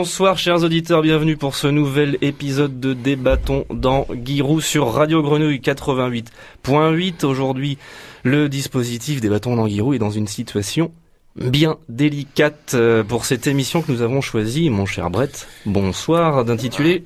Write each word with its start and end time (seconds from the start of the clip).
Bonsoir, 0.00 0.38
chers 0.38 0.62
auditeurs, 0.62 1.02
bienvenue 1.02 1.36
pour 1.36 1.56
ce 1.56 1.66
nouvel 1.66 2.18
épisode 2.22 2.78
de 2.78 2.92
Débattons 2.94 3.64
dans 3.68 4.06
Giroud 4.24 4.62
sur 4.62 4.92
Radio 4.92 5.22
Grenouille 5.24 5.58
88.8. 5.58 7.26
Aujourd'hui, 7.26 7.78
le 8.22 8.48
dispositif 8.48 9.20
Débattons 9.20 9.56
dans 9.56 9.66
Giroud 9.66 9.96
est 9.96 9.98
dans 9.98 10.12
une 10.12 10.28
situation 10.28 10.92
bien 11.34 11.78
délicate 11.88 12.74
euh, 12.74 13.02
pour 13.02 13.24
cette 13.24 13.48
émission 13.48 13.82
que 13.82 13.90
nous 13.90 14.00
avons 14.02 14.20
choisie, 14.20 14.70
mon 14.70 14.86
cher 14.86 15.10
Brett. 15.10 15.48
Bonsoir, 15.66 16.44
d'intituler 16.44 17.02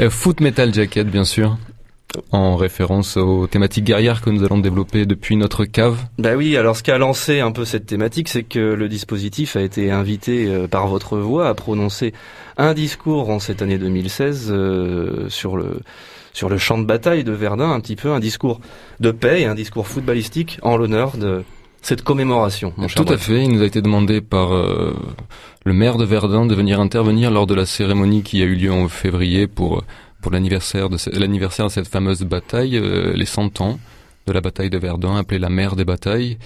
Euh, 0.00 0.10
Foot 0.10 0.40
Metal 0.40 0.74
Jacket, 0.74 1.06
bien 1.06 1.24
sûr, 1.24 1.56
en 2.32 2.56
référence 2.56 3.16
aux 3.16 3.46
thématiques 3.46 3.84
guerrières 3.84 4.20
que 4.22 4.30
nous 4.30 4.44
allons 4.44 4.58
développer 4.58 5.06
depuis 5.06 5.36
notre 5.36 5.64
cave. 5.64 5.98
Bah 6.18 6.34
oui, 6.36 6.56
alors 6.56 6.76
ce 6.76 6.82
qui 6.82 6.90
a 6.90 6.98
lancé 6.98 7.40
un 7.40 7.52
peu 7.52 7.64
cette 7.64 7.86
thématique, 7.86 8.28
c'est 8.28 8.42
que 8.42 8.58
le 8.58 8.88
dispositif 8.88 9.56
a 9.56 9.60
été 9.60 9.90
invité 9.90 10.46
euh, 10.46 10.66
par 10.66 10.86
votre 10.86 11.18
voix 11.18 11.48
à 11.48 11.54
prononcer 11.54 12.12
un 12.56 12.74
discours 12.74 13.30
en 13.30 13.38
cette 13.38 13.62
année 13.62 13.78
2016 13.78 14.48
euh, 14.50 15.28
sur 15.28 15.56
le 15.56 15.80
sur 16.32 16.48
le 16.48 16.58
champ 16.58 16.78
de 16.78 16.84
bataille 16.84 17.22
de 17.22 17.30
Verdun, 17.32 17.70
un 17.70 17.80
petit 17.80 17.94
peu 17.94 18.10
un 18.10 18.18
discours 18.18 18.60
de 18.98 19.12
paix 19.12 19.42
et 19.42 19.44
un 19.44 19.54
discours 19.54 19.86
footballistique 19.86 20.58
en 20.62 20.76
l'honneur 20.76 21.16
de 21.16 21.44
cette 21.80 22.02
commémoration. 22.02 22.72
Mon 22.76 22.88
cher 22.88 23.04
Tout 23.04 23.12
à 23.12 23.16
fait, 23.16 23.44
il 23.44 23.52
nous 23.52 23.62
a 23.62 23.66
été 23.66 23.82
demandé 23.82 24.20
par 24.20 24.52
euh, 24.52 24.96
le 25.64 25.72
maire 25.72 25.96
de 25.96 26.04
Verdun 26.04 26.46
de 26.46 26.54
venir 26.54 26.80
intervenir 26.80 27.30
lors 27.30 27.46
de 27.46 27.54
la 27.54 27.66
cérémonie 27.66 28.22
qui 28.22 28.42
a 28.42 28.46
eu 28.46 28.54
lieu 28.54 28.72
en 28.72 28.88
février 28.88 29.46
pour 29.46 29.84
pour 30.24 30.32
l'anniversaire 30.32 30.88
de 30.88 30.96
l'anniversaire 31.18 31.66
de 31.66 31.70
cette 31.70 31.86
fameuse 31.86 32.22
bataille, 32.22 32.78
euh, 32.78 33.12
les 33.12 33.26
100 33.26 33.60
ans 33.60 33.78
de 34.26 34.32
la 34.32 34.40
bataille 34.40 34.70
de 34.70 34.78
Verdun, 34.78 35.18
appelée 35.18 35.38
la 35.38 35.50
mère 35.50 35.76
des 35.76 35.84
batailles. 35.84 36.38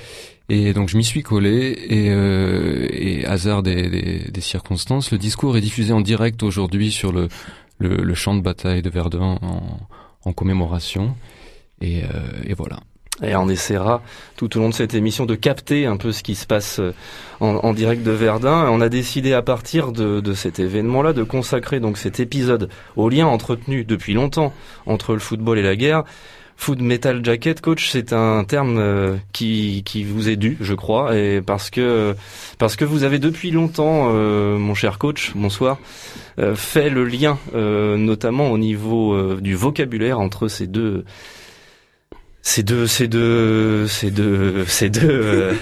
Et 0.48 0.72
donc 0.72 0.88
je 0.88 0.96
m'y 0.96 1.04
suis 1.04 1.22
collé 1.22 1.78
et, 1.88 2.10
euh, 2.10 3.22
hasard 3.28 3.62
des, 3.62 4.32
circonstances, 4.40 5.12
le 5.12 5.18
discours 5.18 5.56
est 5.56 5.60
diffusé 5.60 5.92
en 5.92 6.00
direct 6.00 6.42
aujourd'hui 6.42 6.90
sur 6.90 7.12
le, 7.12 7.28
champ 8.14 8.34
de 8.34 8.40
bataille 8.40 8.82
de 8.82 8.90
Verdun 8.90 9.38
en, 10.24 10.32
commémoration. 10.32 11.14
Et, 11.80 12.02
euh, 12.02 12.08
et 12.46 12.54
voilà. 12.54 12.80
Et 13.22 13.34
on 13.34 13.48
essaiera 13.48 14.02
tout 14.36 14.56
au 14.56 14.60
long 14.60 14.68
de 14.68 14.74
cette 14.74 14.94
émission 14.94 15.26
de 15.26 15.34
capter 15.34 15.86
un 15.86 15.96
peu 15.96 16.12
ce 16.12 16.22
qui 16.22 16.34
se 16.34 16.46
passe 16.46 16.78
euh, 16.78 16.92
en, 17.40 17.72
direct 17.72 18.02
de 18.02 18.12
Verdun. 18.12 18.68
On 18.70 18.80
a 18.80 18.88
décidé 18.88 19.32
à 19.32 19.42
partir 19.42 19.92
de, 19.92 20.20
de 20.20 20.34
cet 20.34 20.58
événement-là 20.60 21.12
de 21.12 21.24
consacrer 21.24 21.80
donc 21.80 21.98
cet 21.98 22.20
épisode 22.20 22.68
au 22.96 23.08
lien 23.08 23.26
entretenu 23.26 23.84
depuis 23.84 24.14
longtemps 24.14 24.52
entre 24.86 25.14
le 25.14 25.18
football 25.18 25.58
et 25.58 25.62
la 25.62 25.76
guerre. 25.76 26.04
Food 26.60 26.80
Metal 26.80 27.24
Jacket, 27.24 27.60
coach, 27.60 27.88
c'est 27.88 28.12
un 28.12 28.42
terme 28.42 28.78
euh, 28.78 29.16
qui, 29.32 29.84
qui 29.84 30.02
vous 30.02 30.28
est 30.28 30.34
dû, 30.34 30.56
je 30.60 30.74
crois, 30.74 31.16
et 31.16 31.40
parce 31.40 31.70
que 31.70 32.16
parce 32.58 32.74
que 32.74 32.84
vous 32.84 33.04
avez 33.04 33.20
depuis 33.20 33.52
longtemps, 33.52 34.10
euh, 34.12 34.58
mon 34.58 34.74
cher 34.74 34.98
coach, 34.98 35.32
bonsoir, 35.36 35.78
fait 36.56 36.90
le 36.90 37.04
lien, 37.04 37.38
notamment 37.54 38.50
au 38.50 38.58
niveau 38.58 39.36
du 39.40 39.54
vocabulaire 39.54 40.18
entre 40.18 40.48
ces 40.48 40.66
deux 40.66 41.04
ces 42.42 42.62
deux, 42.62 42.86
ces 42.86 43.08
deux, 43.08 43.86
ces 43.86 44.10
deux, 44.10 44.64
ces 44.66 44.90
deux, 44.90 45.08
euh, 45.10 45.54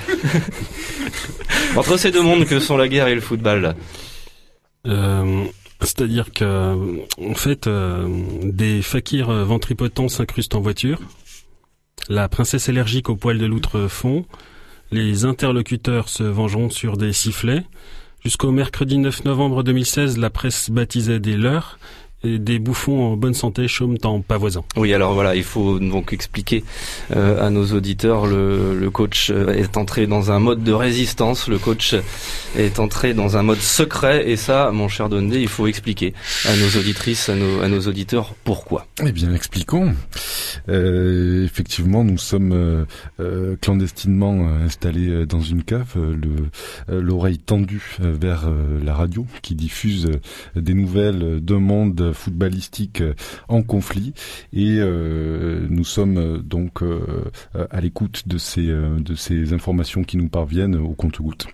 entre 1.77 1.97
ces 1.97 2.11
deux 2.11 2.23
mondes 2.23 2.45
que 2.45 2.61
sont 2.61 2.77
la 2.77 2.89
guerre 2.89 3.09
et 3.09 3.15
le 3.15 3.21
football. 3.21 3.61
là. 3.61 3.75
Euh, 4.87 5.45
C'est-à-dire 5.81 6.33
que, 6.33 7.03
en 7.21 7.35
fait, 7.35 7.67
euh, 7.67 8.07
des 8.43 8.83
fakirs 8.83 9.31
ventripotents 9.31 10.09
s'incrustent 10.09 10.55
en 10.55 10.61
voiture. 10.61 11.01
La 12.09 12.29
princesse 12.29 12.69
allergique 12.69 13.09
au 13.09 13.17
poil 13.17 13.39
de 13.39 13.47
loutre 13.47 13.89
fond. 13.89 14.25
Les 14.93 15.25
interlocuteurs 15.25 16.09
se 16.09 16.23
vengeront 16.23 16.71
sur 16.71 16.97
des 16.97 17.13
sifflets. 17.13 17.65
Jusqu'au 18.23 18.53
mercredi 18.53 18.99
9 18.99 19.25
novembre 19.25 19.63
2016, 19.65 20.19
la 20.19 20.31
presse 20.31 20.71
baptisait 20.71 21.21
des 21.21 21.37
leurs 21.37 21.79
des 22.25 22.59
bouffons 22.59 23.13
en 23.13 23.17
bonne 23.17 23.35
santé 23.35 23.69
chôment 23.69 23.97
en 24.05 24.21
pavoisant. 24.21 24.65
Oui, 24.77 24.93
alors 24.95 25.15
voilà, 25.15 25.37
il 25.37 25.45
faut 25.45 25.79
donc 25.79 26.13
expliquer 26.13 26.65
euh, 27.15 27.47
à 27.47 27.51
nos 27.51 27.67
auditeurs. 27.73 28.27
Le, 28.27 28.77
le 28.79 28.91
coach 28.91 29.31
euh, 29.31 29.53
est 29.55 29.77
entré 29.77 30.07
dans 30.07 30.31
un 30.33 30.41
mode 30.41 30.65
de 30.65 30.73
résistance. 30.73 31.47
Le 31.49 31.59
coach 31.59 31.95
est 32.57 32.81
entré 32.81 33.15
dans 33.15 33.37
un 33.37 33.43
mode 33.43 33.61
secret, 33.61 34.29
et 34.31 34.37
ça, 34.37 34.71
mon 34.73 34.89
cher 34.89 35.09
Dondé, 35.09 35.41
il 35.41 35.49
faut 35.49 35.67
expliquer 35.67 36.15
à 36.47 36.57
nos 36.57 36.81
auditrices, 36.81 37.29
à 37.29 37.37
nos, 37.37 37.61
à 37.61 37.69
nos 37.69 37.81
auditeurs 37.83 38.35
pourquoi. 38.45 38.87
Eh 39.05 39.13
bien, 39.13 39.33
expliquons. 39.35 39.95
Euh, 40.69 41.45
effectivement, 41.45 42.03
nous 42.03 42.19
sommes 42.19 42.53
euh, 42.53 42.85
euh, 43.21 43.57
clandestinement 43.61 44.49
euh, 44.49 44.65
installés 44.67 45.27
dans 45.27 45.41
une 45.43 45.63
cave, 45.63 45.95
le- 45.97 47.01
l'oreille 47.01 47.39
tendue 47.39 47.97
vers 48.01 48.45
euh, 48.47 48.81
la 48.85 48.95
radio 48.95 49.27
qui 49.43 49.55
diffuse 49.55 50.09
des 50.57 50.75
nouvelles 50.75 51.41
d'un 51.41 51.61
monde 51.61 52.06
footballistique 52.13 53.01
euh, 53.01 53.15
en 53.49 53.63
conflit. 53.63 54.15
Et 54.53 54.79
euh, 54.79 55.67
nous 55.71 55.85
sommes 55.85 56.19
euh, 56.19 56.39
donc 56.39 56.83
à 57.71 57.81
l'écoute 57.81 58.29
de 58.29 58.39
ces, 58.39 58.67
de 58.67 59.15
ces 59.15 59.53
informations 59.53 60.05
qui 60.05 60.17
nous 60.17 60.29
parviennent 60.29 60.77
au 60.77 60.93
compte-gouttes. 60.93 61.47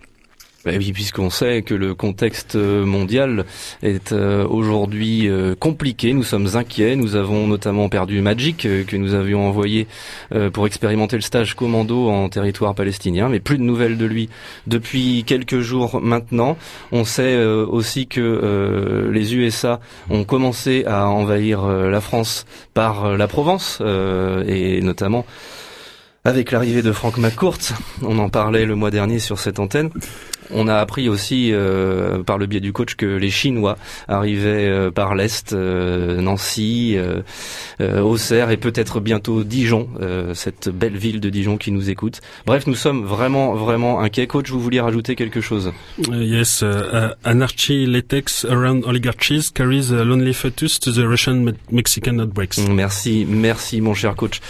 Bah 0.65 0.71
oui, 0.77 0.93
puisqu'on 0.93 1.29
sait 1.29 1.61
que 1.61 1.73
le 1.73 1.93
contexte 1.93 2.55
euh, 2.55 2.85
mondial 2.85 3.43
est 3.81 4.13
euh, 4.13 4.47
aujourd'hui 4.47 5.27
euh, 5.27 5.55
compliqué, 5.55 6.13
nous 6.13 6.23
sommes 6.23 6.55
inquiets, 6.55 6.95
nous 6.95 7.17
avons 7.17 7.47
notamment 7.47 7.89
perdu 7.89 8.21
Magic 8.21 8.59
que 8.59 8.95
nous 8.95 9.13
avions 9.13 9.45
envoyé 9.45 9.87
pour 10.53 10.65
expérimenter 10.65 11.17
le 11.17 11.21
stage 11.21 11.55
commando 11.55 12.07
en 12.09 12.29
territoire 12.29 12.75
palestinien, 12.75 13.27
mais 13.27 13.39
plus 13.39 13.57
de 13.57 13.63
nouvelles 13.63 13.97
de 13.97 14.05
lui 14.05 14.29
depuis 14.67 15.23
quelques 15.25 15.59
jours 15.59 15.99
maintenant. 16.01 16.57
On 16.91 17.03
sait 17.03 17.43
aussi 17.43 18.07
que 18.07 19.09
les 19.11 19.35
USA 19.35 19.79
ont 20.09 20.23
commencé 20.23 20.85
à 20.85 21.09
envahir 21.09 21.65
la 21.67 22.01
France 22.01 22.45
par 22.73 23.17
la 23.17 23.27
Provence 23.27 23.81
et 24.47 24.81
notamment 24.81 25.25
avec 26.25 26.51
l'arrivée 26.51 26.81
de 26.81 26.93
Franck 26.93 27.17
McCourt, 27.17 27.59
on 28.01 28.17
en 28.17 28.29
parlait 28.29 28.65
le 28.65 28.75
mois 28.75 28.91
dernier 28.91 29.19
sur 29.19 29.39
cette 29.39 29.59
antenne. 29.59 29.89
On 30.51 30.67
a 30.67 30.75
appris 30.75 31.09
aussi 31.09 31.51
euh, 31.51 32.23
par 32.23 32.37
le 32.37 32.45
biais 32.45 32.59
du 32.59 32.73
coach 32.73 32.95
que 32.95 33.05
les 33.05 33.29
Chinois 33.29 33.77
arrivaient 34.07 34.67
euh, 34.67 34.91
par 34.91 35.15
l'est, 35.15 35.53
euh, 35.53 36.21
Nancy, 36.21 36.93
euh, 36.95 37.21
euh, 37.81 38.01
Auxerre 38.01 38.51
et 38.51 38.57
peut-être 38.57 38.99
bientôt 38.99 39.43
Dijon, 39.43 39.89
euh, 40.01 40.33
cette 40.33 40.69
belle 40.69 40.97
ville 40.97 41.19
de 41.19 41.29
Dijon 41.29 41.57
qui 41.57 41.71
nous 41.71 41.89
écoute. 41.89 42.21
Bref, 42.45 42.67
nous 42.67 42.75
sommes 42.75 43.03
vraiment 43.05 43.53
vraiment 43.53 43.99
inquiets. 44.01 44.27
Coach, 44.27 44.49
vous 44.49 44.59
vouliez 44.59 44.81
rajouter 44.81 45.15
quelque 45.15 45.41
chose? 45.41 45.71
Yes, 46.09 46.61
uh, 46.61 46.65
uh, 46.65 47.09
anarchy 47.23 47.85
latex 47.85 48.45
around 48.45 48.85
oligarchies 48.85 49.51
carries 49.53 49.91
a 49.91 50.03
lonely 50.03 50.33
fetus 50.33 50.79
to 50.79 50.91
the 50.91 51.05
Russian-Mexican 51.05 52.19
outbreaks. 52.19 52.57
Merci, 52.69 53.25
merci 53.27 53.81
mon 53.81 53.93
cher 53.93 54.15
coach. 54.15 54.41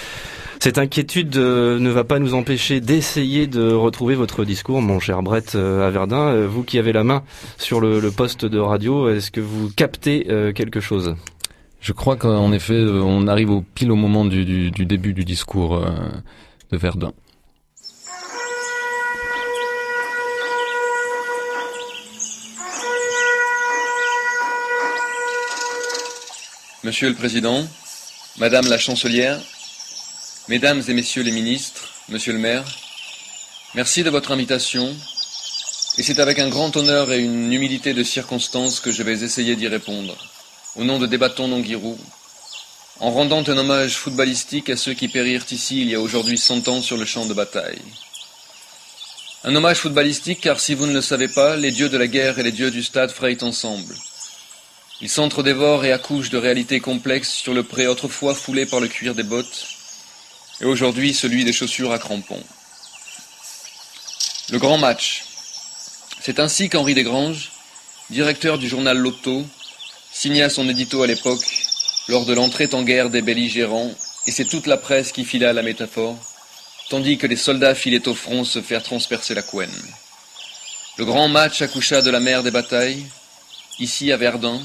Cette 0.63 0.77
inquiétude 0.77 1.35
euh, 1.35 1.77
ne 1.77 1.89
va 1.89 2.05
pas 2.05 2.19
nous 2.19 2.35
empêcher 2.35 2.79
d'essayer 2.79 3.47
de 3.47 3.73
retrouver 3.73 4.15
votre 4.15 4.45
discours, 4.45 4.81
mon 4.81 4.97
cher 5.01 5.21
Brett 5.21 5.55
euh, 5.55 5.85
à 5.85 5.89
Verdun. 5.89 6.29
Euh, 6.29 6.47
vous 6.47 6.63
qui 6.63 6.79
avez 6.79 6.93
la 6.93 7.03
main 7.03 7.21
sur 7.57 7.81
le, 7.81 7.99
le 7.99 8.11
poste 8.11 8.45
de 8.45 8.59
radio, 8.59 9.09
est-ce 9.09 9.29
que 9.29 9.41
vous 9.41 9.69
captez 9.75 10.27
euh, 10.29 10.53
quelque 10.53 10.79
chose? 10.79 11.17
Je 11.81 11.91
crois 11.91 12.15
qu'en 12.15 12.53
effet, 12.53 12.75
euh, 12.75 13.01
on 13.01 13.27
arrive 13.27 13.49
au 13.49 13.59
pile 13.75 13.91
au 13.91 13.97
moment 13.97 14.23
du, 14.23 14.45
du, 14.45 14.71
du 14.71 14.85
début 14.85 15.11
du 15.11 15.25
discours 15.25 15.75
euh, 15.75 15.89
de 16.71 16.77
Verdun. 16.77 17.11
Monsieur 26.85 27.09
le 27.09 27.15
Président, 27.15 27.67
Madame 28.39 28.67
la 28.69 28.77
Chancelière, 28.77 29.41
Mesdames 30.49 30.83
et 30.89 30.93
Messieurs 30.93 31.23
les 31.23 31.31
ministres, 31.31 31.87
Monsieur 32.09 32.33
le 32.33 32.39
maire, 32.39 32.65
merci 33.75 34.03
de 34.03 34.09
votre 34.09 34.33
invitation, 34.33 34.93
et 35.97 36.03
c'est 36.03 36.19
avec 36.19 36.37
un 36.37 36.49
grand 36.49 36.75
honneur 36.75 37.13
et 37.13 37.19
une 37.19 37.53
humilité 37.53 37.93
de 37.93 38.03
circonstance 38.03 38.81
que 38.81 38.91
je 38.91 39.03
vais 39.03 39.23
essayer 39.23 39.55
d'y 39.55 39.69
répondre, 39.69 40.17
au 40.75 40.83
nom 40.83 40.99
de 40.99 41.07
Débattons 41.07 41.47
Nongirou, 41.47 41.97
en 42.99 43.11
rendant 43.11 43.41
un 43.47 43.57
hommage 43.57 43.95
footballistique 43.95 44.69
à 44.69 44.75
ceux 44.75 44.93
qui 44.93 45.07
périrent 45.07 45.45
ici 45.49 45.79
il 45.79 45.89
y 45.89 45.95
a 45.95 46.01
aujourd'hui 46.01 46.37
cent 46.37 46.67
ans 46.67 46.81
sur 46.81 46.97
le 46.97 47.05
champ 47.05 47.25
de 47.25 47.33
bataille. 47.33 47.81
Un 49.45 49.55
hommage 49.55 49.77
footballistique 49.77 50.41
car 50.41 50.59
si 50.59 50.73
vous 50.73 50.87
ne 50.87 50.93
le 50.93 51.01
savez 51.01 51.29
pas, 51.29 51.55
les 51.55 51.71
dieux 51.71 51.87
de 51.87 51.97
la 51.97 52.07
guerre 52.07 52.37
et 52.37 52.43
les 52.43 52.51
dieux 52.51 52.69
du 52.69 52.83
stade 52.83 53.11
frayent 53.11 53.43
ensemble. 53.43 53.95
Ils 54.99 55.09
s'entredévorent 55.09 55.85
et 55.85 55.93
accouchent 55.93 56.31
de 56.31 56.37
réalités 56.37 56.81
complexes 56.81 57.31
sur 57.31 57.53
le 57.53 57.63
pré 57.63 57.87
autrefois 57.87 58.35
foulé 58.35 58.65
par 58.65 58.81
le 58.81 58.89
cuir 58.89 59.15
des 59.15 59.23
bottes, 59.23 59.72
et 60.61 60.65
aujourd'hui 60.65 61.13
celui 61.13 61.43
des 61.45 61.53
chaussures 61.53 61.91
à 61.91 61.99
crampons. 61.99 62.43
Le 64.49 64.59
grand 64.59 64.77
match. 64.77 65.23
C'est 66.21 66.39
ainsi 66.39 66.69
qu'Henri 66.69 66.93
Desgranges, 66.93 67.51
directeur 68.09 68.57
du 68.57 68.67
journal 68.67 68.97
Lotto, 68.97 69.45
signa 70.11 70.49
son 70.49 70.69
édito 70.69 71.01
à 71.03 71.07
l'époque 71.07 71.45
lors 72.07 72.25
de 72.25 72.33
l'entrée 72.33 72.69
en 72.73 72.83
guerre 72.83 73.09
des 73.09 73.21
belligérants, 73.21 73.91
et 74.27 74.31
c'est 74.31 74.45
toute 74.45 74.67
la 74.67 74.77
presse 74.77 75.11
qui 75.11 75.25
fila 75.25 75.53
la 75.53 75.63
métaphore, 75.63 76.17
tandis 76.89 77.17
que 77.17 77.27
les 77.27 77.35
soldats 77.35 77.75
filaient 77.75 78.07
au 78.07 78.13
front 78.13 78.43
se 78.43 78.61
faire 78.61 78.83
transpercer 78.83 79.33
la 79.33 79.41
couenne. 79.41 79.69
Le 80.97 81.05
grand 81.05 81.27
match 81.27 81.61
accoucha 81.61 82.01
de 82.01 82.09
la 82.09 82.19
mer 82.19 82.43
des 82.43 82.51
batailles, 82.51 83.05
ici 83.79 84.11
à 84.11 84.17
Verdun, 84.17 84.61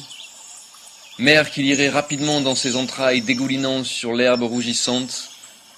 mer 1.18 1.50
qui 1.50 1.62
lirait 1.62 1.88
rapidement 1.88 2.40
dans 2.40 2.54
ses 2.54 2.76
entrailles 2.76 3.22
dégoulinant 3.22 3.82
sur 3.84 4.12
l'herbe 4.12 4.42
rougissante, 4.42 5.27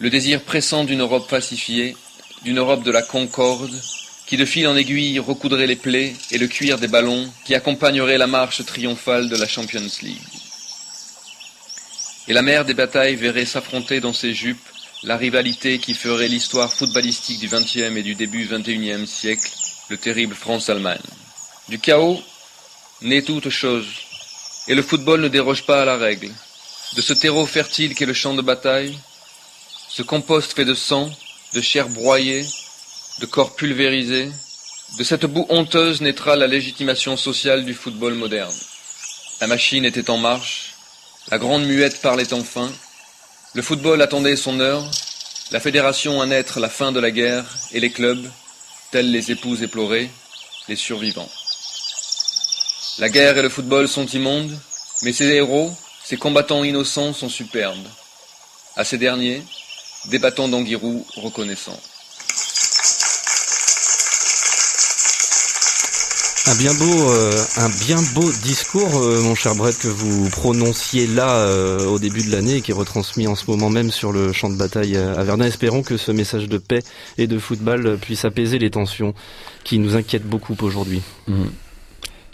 le 0.01 0.11
désir 0.11 0.43
pressant 0.43 0.85
d'une 0.85 1.01
Europe 1.01 1.31
pacifiée, 1.31 1.97
d'une 2.43 2.59
Europe 2.59 2.83
de 2.83 2.91
la 2.91 3.03
concorde, 3.03 3.81
qui 4.27 4.37
de 4.37 4.45
fil 4.45 4.67
en 4.67 4.77
aiguille 4.77 5.19
recoudrait 5.19 5.67
les 5.67 5.77
plaies 5.77 6.15
et 6.33 6.39
le 6.39 6.49
cuir 6.49 6.79
des 6.79 6.89
ballons 6.89 7.33
qui 7.45 7.55
accompagnerait 7.55 8.19
la 8.19 8.27
marche 8.27 8.65
triomphale 8.67 9.29
de 9.29 9.37
la 9.37 9.47
Champions 9.47 9.89
League 10.03 10.19
et 12.31 12.33
la 12.33 12.43
mer 12.43 12.65
des 12.65 12.75
batailles 12.75 13.17
verrait 13.17 13.45
s'affronter 13.45 13.99
dans 13.99 14.13
ses 14.13 14.35
jupes 14.35 14.69
la 15.03 15.17
rivalité 15.17 15.81
qui 15.81 15.95
ferait 15.95 16.29
l'histoire 16.29 16.73
footballistique 16.73 17.41
du 17.41 17.49
XXe 17.49 17.97
et 17.97 18.03
du 18.05 18.15
début 18.15 18.47
XXIe 18.47 19.05
siècle, 19.05 19.51
le 19.89 19.97
terrible 19.97 20.37
France-Allemagne. 20.37 21.01
Du 21.69 21.81
chaos 21.81 22.23
naît 23.03 23.23
toute 23.23 23.49
chose, 23.49 23.89
et 24.69 24.77
le 24.77 24.83
football 24.83 25.23
ne 25.23 25.29
déroge 25.29 25.65
pas 25.65 25.83
à 25.83 25.85
la 25.85 25.97
règle. 25.97 26.31
De 26.95 27.01
ce 27.01 27.15
terreau 27.15 27.47
fertile 27.47 27.97
qu'est 27.97 28.07
le 28.07 28.15
champ 28.15 28.35
de 28.35 28.43
bataille, 28.43 28.97
ce 29.91 30.03
compost 30.03 30.53
fait 30.53 30.65
de 30.65 30.75
sang, 30.75 31.11
de 31.53 31.61
chair 31.61 31.89
broyée, 31.89 32.47
de 33.19 33.27
corps 33.27 33.57
pulvérisés, 33.57 34.31
de 34.99 35.05
cette 35.05 35.27
boue 35.27 35.47
honteuse 35.49 36.01
naîtra 36.01 36.37
la 36.37 36.47
légitimation 36.47 37.17
sociale 37.17 37.65
du 37.65 37.75
football 37.75 38.15
moderne. 38.15 38.55
La 39.41 39.49
machine 39.49 39.85
était 39.85 40.09
en 40.09 40.17
marche, 40.17 40.75
la 41.29 41.39
grande 41.39 41.65
muette 41.65 42.01
parlait 42.01 42.33
enfin. 42.33 42.71
Le 43.55 43.63
football 43.63 44.01
attendait 44.01 44.37
son 44.37 44.61
heure. 44.61 44.89
La 45.51 45.59
fédération 45.59 46.21
à 46.21 46.27
naître 46.27 46.61
la 46.61 46.69
fin 46.69 46.93
de 46.93 47.01
la 47.01 47.11
guerre 47.11 47.45
et 47.73 47.81
les 47.81 47.91
clubs, 47.91 48.25
tels 48.93 49.11
les 49.11 49.33
épouses 49.33 49.65
éplorées, 49.65 50.09
les 50.69 50.77
survivants. 50.77 51.29
La 52.99 53.09
guerre 53.09 53.37
et 53.39 53.43
le 53.43 53.49
football 53.49 53.89
sont 53.89 54.07
immondes, 54.07 54.57
mais 55.03 55.13
ces 55.13 55.27
héros, 55.27 55.73
ces 56.05 56.17
combattants 56.17 56.63
innocents 56.63 57.13
sont 57.13 57.29
superbes. 57.29 57.89
À 58.77 58.85
ces 58.85 58.99
derniers, 58.99 59.43
débattons 60.07 60.49
d'Anguirou 60.49 61.07
reconnaissant. 61.17 61.79
Un 66.47 66.55
bien 66.57 66.75
beau, 66.75 67.11
euh, 67.11 67.45
un 67.59 67.69
bien 67.69 68.03
beau 68.15 68.29
discours, 68.43 68.97
euh, 68.97 69.21
mon 69.21 69.37
cher 69.37 69.55
Brett, 69.55 69.79
que 69.79 69.87
vous 69.87 70.29
prononciez 70.31 71.07
là 71.07 71.37
euh, 71.37 71.87
au 71.87 72.01
début 72.01 72.25
de 72.25 72.33
l'année 72.33 72.57
et 72.57 72.61
qui 72.61 72.73
est 72.73 72.75
retransmis 72.75 73.29
en 73.29 73.37
ce 73.37 73.49
moment 73.49 73.71
même 73.71 73.93
sur 73.93 74.11
le 74.11 74.33
champ 74.33 74.51
de 74.51 74.57
bataille 74.57 74.97
à 74.97 75.23
Verdun. 75.23 75.45
Espérons 75.45 75.83
que 75.83 75.97
ce 75.97 76.11
message 76.11 76.49
de 76.49 76.59
paix 76.59 76.83
et 77.19 77.29
de 77.29 77.39
football 77.39 77.99
puisse 77.99 78.25
apaiser 78.25 78.59
les 78.59 78.71
tensions 78.71 79.15
qui 79.63 79.79
nous 79.79 79.95
inquiètent 79.95 80.27
beaucoup 80.27 80.57
aujourd'hui. 80.61 81.03
Mmh. 81.29 81.45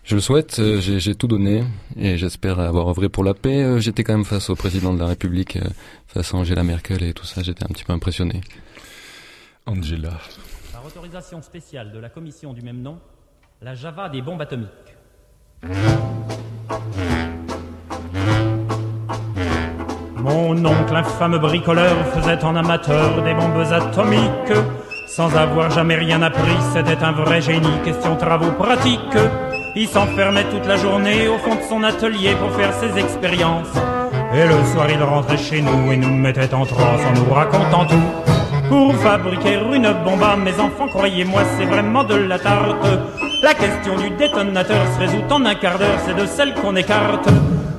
Je 0.07 0.15
le 0.15 0.21
souhaite, 0.21 0.63
j'ai 0.79 1.15
tout 1.17 1.27
donné 1.27 1.65
et 1.97 2.17
j'espère 2.17 2.61
avoir 2.61 2.89
œuvré 2.89 3.09
pour 3.09 3.25
la 3.25 3.35
paix. 3.35 3.81
J'étais 3.81 4.05
quand 4.05 4.13
même 4.13 4.25
face 4.25 4.51
au 4.51 4.55
président 4.55 4.95
de 4.95 5.01
la 5.01 5.07
République, 5.07 5.59
face 6.07 6.33
à 6.33 6.37
Angela 6.37 6.63
Merkel 6.63 7.03
et 7.03 7.13
tout 7.13 7.27
ça, 7.27 7.43
j'étais 7.43 7.65
un 7.65 7.69
petit 7.69 7.83
peu 7.83 7.93
impressionné. 7.93 8.41
Angela. 9.67 10.13
Par 10.73 10.87
autorisation 10.87 11.43
spéciale 11.43 11.91
de 11.91 11.99
la 11.99 12.09
commission 12.09 12.53
du 12.53 12.63
même 12.63 12.83
nom, 12.83 13.01
la 13.61 13.75
Java 13.75 14.09
des 14.09 14.23
bombes 14.23 14.41
atomiques. 14.41 14.71
Mon 20.19 20.65
oncle, 20.65 20.95
infâme 20.95 21.39
bricoleur, 21.39 22.07
faisait 22.15 22.45
en 22.45 22.55
amateur 22.55 23.25
des 23.25 23.35
bombes 23.35 23.73
atomiques. 23.73 24.57
Sans 25.09 25.35
avoir 25.35 25.71
jamais 25.71 25.97
rien 25.97 26.23
appris, 26.23 26.57
c'était 26.73 27.03
un 27.03 27.11
vrai 27.13 27.41
génie, 27.41 27.83
question 27.85 28.17
travaux 28.17 28.53
pratiques. 28.53 29.01
Il 29.79 29.87
s'enfermait 29.89 30.45
toute 30.45 30.67
la 30.67 30.79
journée 30.79 31.29
au 31.29 31.37
fond 31.37 31.55
de 31.55 31.61
son 31.69 31.83
atelier 31.83 32.35
pour 32.41 32.51
faire 32.53 32.73
ses 32.73 32.99
expériences. 32.99 33.69
Et 34.33 34.47
le 34.47 34.65
soir, 34.73 34.87
il 34.91 35.03
rentrait 35.03 35.37
chez 35.37 35.61
nous 35.61 35.93
et 35.93 35.99
nous 35.99 36.17
mettait 36.17 36.55
en 36.55 36.65
transe 36.65 37.03
en 37.05 37.13
nous 37.13 37.31
racontant 37.31 37.85
tout. 37.85 38.01
Pour 38.71 38.95
fabriquer 38.95 39.59
une 39.75 39.93
bombe 40.03 40.23
à 40.23 40.35
mes 40.35 40.55
enfants, 40.55 40.89
croyez-moi, 40.89 41.43
c'est 41.59 41.67
vraiment 41.67 42.05
de 42.05 42.15
la 42.15 42.39
tarte. 42.39 42.87
La 43.43 43.53
question 43.53 43.97
du 43.97 44.09
détonateur 44.17 44.83
se 44.95 44.99
résout 44.99 45.23
en 45.31 45.45
un 45.45 45.55
quart 45.55 45.79
d'heure, 45.79 45.99
c'est 46.07 46.17
de 46.17 46.25
celle 46.25 46.55
qu'on 46.55 46.75
écarte. 46.75 47.29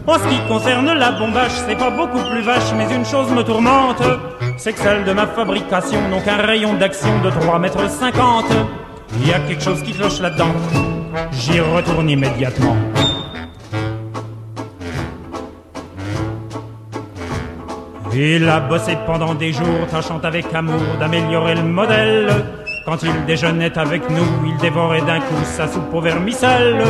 En 0.06 0.20
ce 0.20 0.28
qui 0.28 0.40
concerne 0.48 0.94
la 0.94 1.12
bombage, 1.14 1.52
c'est 1.68 1.76
pas 1.76 1.90
beaucoup 1.90 2.22
plus 2.30 2.44
vache, 2.44 2.74
mais 2.78 2.94
une 2.94 3.06
chose 3.06 3.32
me 3.32 3.42
tourmente, 3.42 4.04
c'est 4.58 4.74
que 4.74 4.80
celle 4.80 5.04
de 5.04 5.14
ma 5.14 5.26
fabrication 5.26 6.08
n'ont 6.10 6.22
qu'un 6.22 6.38
rayon 6.38 6.76
d'action 6.76 7.22
de 7.24 7.32
3 7.32 7.58
mètres 7.58 7.90
50. 7.90 8.46
Il 9.20 9.28
y 9.28 9.34
a 9.34 9.40
quelque 9.40 9.64
chose 9.64 9.82
qui 9.82 9.94
cloche 9.94 10.20
là-dedans. 10.20 10.54
J'y 11.32 11.60
retourne 11.60 12.10
immédiatement. 12.10 12.76
Il 18.14 18.50
a 18.50 18.60
bossé 18.62 18.98
pendant 19.06 19.36
des 19.36 19.54
jours, 19.54 19.86
tâchant 19.92 20.20
avec 20.24 20.54
amour 20.54 20.82
d'améliorer 21.00 21.56
le 21.56 21.64
modèle. 21.64 22.34
Quand 22.86 23.04
il 23.04 23.26
déjeunait 23.26 23.78
avec 23.78 24.10
nous, 24.10 24.26
il 24.48 24.58
dévorait 24.58 25.02
d'un 25.02 25.20
coup 25.20 25.44
sa 25.44 25.68
soupe 25.68 25.94
au 25.94 26.02
vermicelle. 26.02 26.84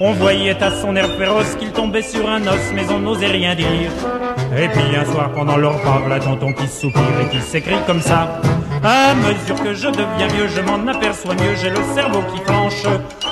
On 0.00 0.12
voyait 0.12 0.62
à 0.62 0.70
son 0.70 0.94
air 0.94 1.08
féroce 1.18 1.56
qu'il 1.56 1.72
tombait 1.72 2.02
sur 2.02 2.28
un 2.28 2.46
os, 2.46 2.72
mais 2.74 2.88
on 2.92 3.00
n'osait 3.00 3.26
rien 3.26 3.56
dire. 3.56 3.66
Et 4.56 4.68
puis 4.68 4.96
un 4.96 5.04
soir, 5.04 5.30
pendant 5.32 5.56
leur 5.56 5.74
repas, 5.74 6.08
la 6.08 6.20
tonton 6.20 6.52
qui 6.52 6.68
soupire 6.68 7.02
et 7.22 7.28
qui 7.28 7.40
s'écrit 7.40 7.82
comme 7.86 8.00
ça. 8.00 8.40
À 8.84 9.14
mesure 9.14 9.60
que 9.64 9.74
je 9.74 9.88
deviens 9.88 10.28
vieux, 10.28 10.46
je 10.46 10.60
m'en 10.60 10.86
aperçois 10.86 11.34
mieux, 11.34 11.56
j'ai 11.60 11.70
le 11.70 11.82
cerveau 11.94 12.22
qui 12.32 12.40
flanche. 12.44 12.84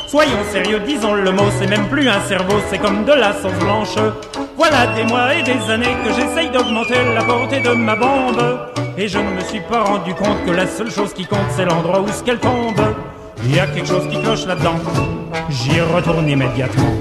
Soyons 0.09 0.45
sérieux, 0.53 0.81
disons 0.87 1.15
le 1.15 1.33
mot, 1.33 1.51
c'est 1.59 1.67
même 1.67 1.89
plus 1.89 2.09
un 2.09 2.21
cerveau, 2.21 2.55
c'est 2.71 2.79
comme 2.79 3.05
de 3.05 3.13
la 3.13 3.33
sauce 3.33 3.53
blanche. 3.55 3.97
Voilà 4.57 4.87
des 4.95 5.03
mois 5.03 5.35
et 5.35 5.43
des 5.43 5.71
années 5.71 5.97
que 6.05 6.13
j'essaye 6.15 6.49
d'augmenter 6.51 6.95
la 7.13 7.25
portée 7.25 7.61
de 7.61 7.71
ma 7.71 7.97
bombe. 7.97 8.41
Et 8.97 9.09
je 9.09 9.19
ne 9.19 9.31
me 9.31 9.41
suis 9.41 9.61
pas 9.61 9.83
rendu 9.83 10.15
compte 10.15 10.45
que 10.47 10.53
la 10.53 10.67
seule 10.67 10.93
chose 10.93 11.13
qui 11.13 11.27
compte, 11.27 11.51
c'est 11.57 11.65
l'endroit 11.65 12.01
où 12.01 12.09
ce 12.09 12.23
qu'elle 12.23 12.39
tombe. 12.39 12.81
Il 13.45 13.57
y 13.57 13.59
a 13.59 13.67
quelque 13.67 13.89
chose 13.89 14.09
qui 14.09 14.21
cloche 14.23 14.47
là-dedans. 14.47 14.77
J'y 15.51 15.81
retourne 15.81 16.29
immédiatement. 16.29 16.93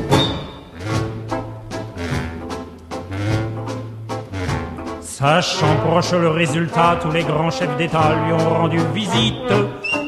Sachant 5.01 5.75
proche 5.87 6.11
le 6.11 6.29
résultat, 6.29 6.97
tous 7.01 7.11
les 7.11 7.23
grands 7.23 7.51
chefs 7.51 7.77
d'État 7.77 8.15
lui 8.25 8.33
ont 8.33 8.49
rendu 8.49 8.79
visite. 8.93 9.53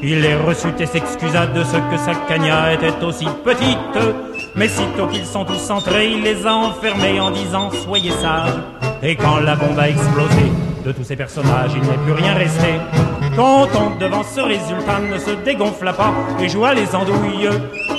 Il 0.03 0.21
les 0.21 0.35
reçut 0.35 0.73
et 0.79 0.85
s'excusa 0.85 1.47
de 1.47 1.63
ce 1.63 1.77
que 1.77 1.97
sa 1.97 2.13
cagna 2.27 2.73
était 2.73 3.03
aussi 3.03 3.25
petite. 3.43 4.15
Mais 4.55 4.67
sitôt 4.67 5.07
qu'ils 5.07 5.25
sont 5.25 5.45
tous 5.45 5.69
entrés, 5.69 6.11
il 6.11 6.23
les 6.23 6.45
a 6.45 6.53
enfermés 6.53 7.19
en 7.19 7.31
disant 7.31 7.71
Soyez 7.71 8.11
sages. 8.11 8.53
Et 9.01 9.15
quand 9.15 9.39
la 9.39 9.55
bombe 9.55 9.77
a 9.79 9.89
explosé, 9.89 10.51
de 10.85 10.91
tous 10.93 11.03
ces 11.03 11.15
personnages, 11.15 11.71
il 11.75 11.81
n'est 11.81 11.97
plus 11.97 12.13
rien 12.13 12.33
resté. 12.33 12.75
Tonton, 13.37 13.91
devant 13.99 14.23
ce 14.23 14.41
résultat, 14.41 14.97
ne 14.99 15.19
se 15.19 15.29
dégonfla 15.45 15.93
pas 15.93 16.11
et 16.41 16.49
joua 16.49 16.73
les 16.73 16.95
andouilles. 16.95 17.47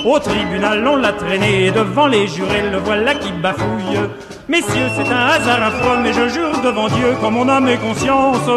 Au 0.05 0.19
tribunal, 0.19 0.85
on 0.85 0.97
l'a 0.97 1.13
traîné 1.13 1.67
et 1.67 1.71
devant 1.71 2.07
les 2.07 2.27
jurés, 2.27 2.69
le 2.69 2.77
voilà 2.79 3.15
qui 3.15 3.31
bafouille. 3.31 4.01
Messieurs, 4.49 4.89
c'est 4.97 5.09
un 5.09 5.27
hasard 5.27 5.63
affreux, 5.63 5.99
mais 6.03 6.11
je 6.11 6.27
jure 6.27 6.61
devant 6.61 6.89
Dieu, 6.89 7.15
comme 7.21 7.35
mon 7.35 7.47
âme 7.47 7.69
et 7.69 7.77
conscience, 7.77 8.49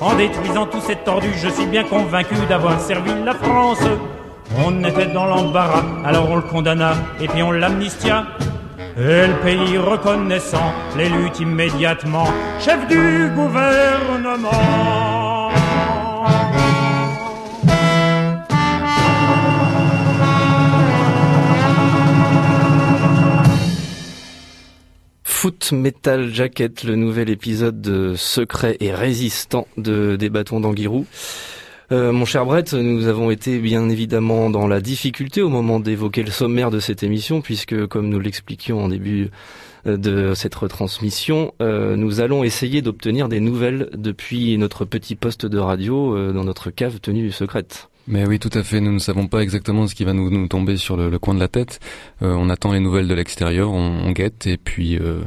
en 0.00 0.14
détruisant 0.14 0.66
tous 0.66 0.80
ces 0.80 0.94
tordus, 0.94 1.34
je 1.42 1.48
suis 1.48 1.66
bien 1.66 1.82
convaincu 1.82 2.36
d'avoir 2.48 2.78
servi 2.78 3.10
la 3.24 3.34
France. 3.34 3.82
On 4.64 4.84
était 4.84 5.06
dans 5.06 5.26
l'embarras, 5.26 5.82
alors 6.04 6.30
on 6.30 6.36
le 6.36 6.42
condamna, 6.42 6.92
et 7.20 7.26
puis 7.26 7.42
on 7.42 7.50
l'amnistia. 7.50 8.26
Et 8.96 9.26
le 9.26 9.34
pays 9.42 9.76
reconnaissant 9.76 10.72
l'élut 10.96 11.32
immédiatement 11.40 12.28
chef 12.60 12.86
du 12.86 13.28
gouvernement. 13.34 15.27
Foot 25.24 25.70
Metal 25.70 26.34
Jacket, 26.34 26.82
le 26.82 26.96
nouvel 26.96 27.30
épisode 27.30 27.80
de 27.80 28.14
Secret 28.16 28.76
et 28.80 28.92
résistant 28.92 29.68
de 29.76 30.16
des 30.16 30.30
bâtons 30.30 30.58
d'Anguirou. 30.58 31.06
Euh, 31.92 32.10
mon 32.10 32.24
cher 32.24 32.44
Brett, 32.44 32.74
nous 32.74 33.06
avons 33.06 33.30
été 33.30 33.60
bien 33.60 33.88
évidemment 33.88 34.50
dans 34.50 34.66
la 34.66 34.80
difficulté 34.80 35.40
au 35.40 35.48
moment 35.48 35.78
d'évoquer 35.78 36.24
le 36.24 36.32
sommaire 36.32 36.70
de 36.70 36.80
cette 36.80 37.04
émission, 37.04 37.40
puisque 37.40 37.86
comme 37.86 38.08
nous 38.08 38.18
l'expliquions 38.18 38.84
en 38.84 38.88
début 38.88 39.30
de 39.84 40.34
cette 40.34 40.54
retransmission, 40.54 41.52
euh, 41.60 41.96
nous 41.96 42.20
allons 42.20 42.44
essayer 42.44 42.82
d'obtenir 42.82 43.28
des 43.28 43.40
nouvelles 43.40 43.90
depuis 43.96 44.56
notre 44.58 44.84
petit 44.84 45.14
poste 45.14 45.46
de 45.46 45.58
radio 45.58 46.16
euh, 46.16 46.32
dans 46.32 46.44
notre 46.44 46.70
cave 46.70 47.00
tenue 47.00 47.30
secrète. 47.30 47.88
Mais 48.06 48.26
oui, 48.26 48.38
tout 48.38 48.50
à 48.54 48.62
fait. 48.62 48.80
Nous 48.80 48.92
ne 48.92 48.98
savons 48.98 49.26
pas 49.26 49.40
exactement 49.40 49.86
ce 49.86 49.94
qui 49.94 50.04
va 50.04 50.14
nous, 50.14 50.30
nous 50.30 50.48
tomber 50.48 50.78
sur 50.78 50.96
le, 50.96 51.10
le 51.10 51.18
coin 51.18 51.34
de 51.34 51.40
la 51.40 51.48
tête. 51.48 51.78
Euh, 52.22 52.34
on 52.34 52.48
attend 52.48 52.72
les 52.72 52.80
nouvelles 52.80 53.06
de 53.06 53.14
l'extérieur, 53.14 53.70
on, 53.70 54.00
on 54.02 54.10
guette 54.12 54.46
et 54.46 54.56
puis 54.56 54.96
euh, 54.98 55.20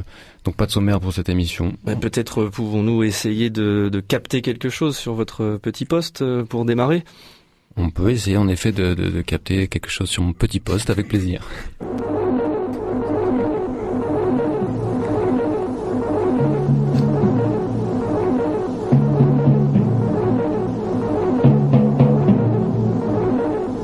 donc 0.45 0.55
pas 0.55 0.65
de 0.65 0.71
sommaire 0.71 0.99
pour 0.99 1.13
cette 1.13 1.29
émission. 1.29 1.73
Euh, 1.87 1.95
Peut-être 1.95 2.45
pouvons-nous 2.45 3.03
essayer 3.03 3.51
de, 3.51 3.89
de 3.91 3.99
capter 3.99 4.41
quelque 4.41 4.69
chose 4.69 4.97
sur 4.97 5.13
votre 5.13 5.59
petit 5.61 5.85
poste 5.85 6.23
euh, 6.23 6.43
pour 6.43 6.65
démarrer? 6.65 7.03
On 7.77 7.91
peut 7.91 8.09
essayer 8.09 8.37
en 8.37 8.47
effet 8.47 8.71
de, 8.71 8.95
de, 8.95 9.09
de 9.09 9.21
capter 9.21 9.67
quelque 9.67 9.89
chose 9.89 10.09
sur 10.09 10.23
mon 10.23 10.33
petit 10.33 10.59
poste 10.59 10.89
avec 10.89 11.07
plaisir. 11.07 11.47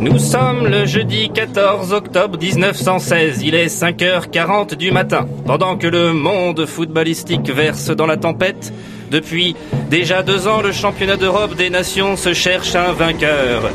Nous 0.10 0.20
sommes 0.20 0.68
le 0.68 0.86
jeudi 0.86 1.30
14 1.34 1.92
octobre 1.92 2.40
1916, 2.40 3.42
il 3.44 3.56
est 3.56 3.68
5h40 3.68 4.76
du 4.76 4.90
matin. 4.90 5.28
Pendant 5.46 5.76
que 5.76 5.88
le 5.88 6.14
monde 6.14 6.66
footballistique 6.66 7.50
verse 7.50 7.90
dans 7.90 8.06
la 8.06 8.16
tempête, 8.16 8.72
depuis 9.12 9.54
déjà 9.90 10.24
deux 10.24 10.48
ans, 10.48 10.62
le 10.62 10.72
championnat 10.72 11.18
d'Europe 11.18 11.56
des 11.56 11.70
nations 11.70 12.16
se 12.16 12.34
cherche 12.34 12.74
un 12.76 12.94
vainqueur. 12.94 13.70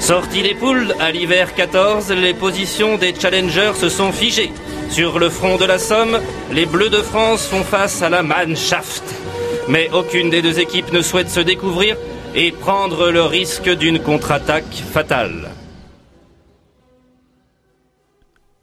Sorti 0.00 0.42
les 0.42 0.56
poules, 0.56 0.92
à 0.98 1.12
l'hiver 1.12 1.54
14, 1.54 2.10
les 2.10 2.34
positions 2.34 2.96
des 2.96 3.14
challengers 3.14 3.74
se 3.76 3.88
sont 3.88 4.10
figées. 4.10 4.50
Sur 4.90 5.20
le 5.20 5.30
front 5.30 5.56
de 5.56 5.66
la 5.66 5.78
Somme, 5.78 6.18
les 6.52 6.66
Bleus 6.66 6.90
de 6.90 6.96
France 6.96 7.46
font 7.46 7.62
face 7.62 8.02
à 8.02 8.08
la 8.08 8.24
Mannschaft. 8.24 9.04
Mais 9.68 9.88
aucune 9.92 10.30
des 10.30 10.42
deux 10.42 10.58
équipes 10.58 10.92
ne 10.92 11.00
souhaite 11.00 11.30
se 11.30 11.40
découvrir 11.40 11.96
et 12.34 12.50
prendre 12.50 13.10
le 13.10 13.22
risque 13.22 13.70
d'une 13.70 14.00
contre-attaque 14.00 14.82
fatale. 14.92 15.55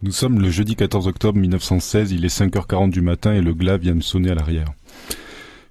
Nous 0.03 0.11
sommes 0.11 0.41
le 0.41 0.49
jeudi 0.49 0.75
14 0.75 1.07
octobre 1.07 1.39
1916, 1.39 2.11
il 2.11 2.25
est 2.25 2.39
5h40 2.39 2.89
du 2.89 2.99
matin 2.99 3.33
et 3.33 3.39
le 3.39 3.53
glas 3.53 3.77
vient 3.77 3.95
de 3.95 4.03
sonner 4.03 4.31
à 4.31 4.35
l'arrière. 4.35 4.67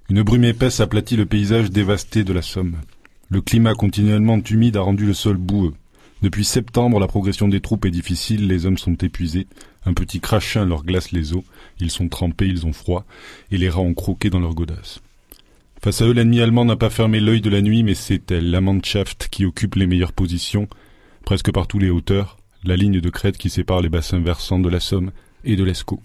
Une 0.09 0.23
brume 0.23 0.45
épaisse 0.45 0.79
aplatit 0.79 1.15
le 1.15 1.27
paysage 1.27 1.69
dévasté 1.69 2.23
de 2.23 2.33
la 2.33 2.41
Somme. 2.41 2.77
Le 3.29 3.41
climat 3.41 3.75
continuellement 3.75 4.39
humide 4.49 4.75
a 4.75 4.81
rendu 4.81 5.05
le 5.05 5.13
sol 5.13 5.37
boueux. 5.37 5.75
Depuis 6.23 6.45
septembre, 6.45 6.99
la 6.99 7.05
progression 7.05 7.47
des 7.47 7.61
troupes 7.61 7.85
est 7.85 7.91
difficile, 7.91 8.47
les 8.47 8.65
hommes 8.65 8.79
sont 8.79 8.95
épuisés, 8.95 9.45
un 9.85 9.93
petit 9.93 10.19
crachin 10.19 10.65
leur 10.65 10.83
glace 10.83 11.11
les 11.11 11.33
os, 11.33 11.43
ils 11.79 11.91
sont 11.91 12.09
trempés, 12.09 12.47
ils 12.47 12.65
ont 12.65 12.73
froid, 12.73 13.05
et 13.51 13.59
les 13.59 13.69
rats 13.69 13.81
ont 13.81 13.93
croqué 13.93 14.31
dans 14.31 14.39
leurs 14.39 14.55
godasses. 14.55 15.03
Face 15.79 16.01
à 16.01 16.07
eux, 16.07 16.13
l'ennemi 16.13 16.41
allemand 16.41 16.65
n'a 16.65 16.75
pas 16.75 16.89
fermé 16.89 17.19
l'œil 17.19 17.41
de 17.41 17.51
la 17.51 17.61
nuit, 17.61 17.83
mais 17.83 17.93
c'est 17.93 18.31
elle, 18.31 18.49
la 18.49 18.61
Mannschaft, 18.61 19.27
qui 19.29 19.45
occupe 19.45 19.75
les 19.75 19.85
meilleures 19.85 20.11
positions, 20.11 20.67
presque 21.23 21.51
par 21.51 21.67
tous 21.67 21.77
les 21.77 21.91
hauteurs, 21.91 22.37
la 22.63 22.75
ligne 22.75 23.01
de 23.01 23.09
crête 23.09 23.37
qui 23.37 23.49
sépare 23.49 23.81
les 23.81 23.89
bassins 23.89 24.19
versants 24.19 24.59
de 24.59 24.69
la 24.69 24.79
Somme 24.79 25.11
et 25.43 25.55
de 25.55 25.63
l'Escaut. 25.63 26.01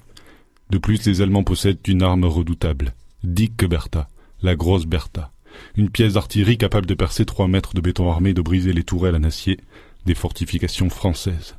De 0.70 0.78
plus, 0.78 1.04
les 1.06 1.20
Allemands 1.22 1.44
possèdent 1.44 1.86
une 1.86 2.02
arme 2.02 2.24
redoutable, 2.24 2.94
Dicke 3.24 3.66
Bertha, 3.66 4.08
la 4.42 4.54
grosse 4.54 4.86
Bertha, 4.86 5.32
une 5.76 5.90
pièce 5.90 6.14
d'artillerie 6.14 6.58
capable 6.58 6.86
de 6.86 6.94
percer 6.94 7.24
trois 7.24 7.48
mètres 7.48 7.74
de 7.74 7.80
béton 7.80 8.10
armé 8.10 8.34
de 8.34 8.42
briser 8.42 8.72
les 8.72 8.84
tourelles 8.84 9.16
en 9.16 9.24
acier 9.24 9.58
des 10.06 10.14
fortifications 10.14 10.90
françaises. 10.90 11.56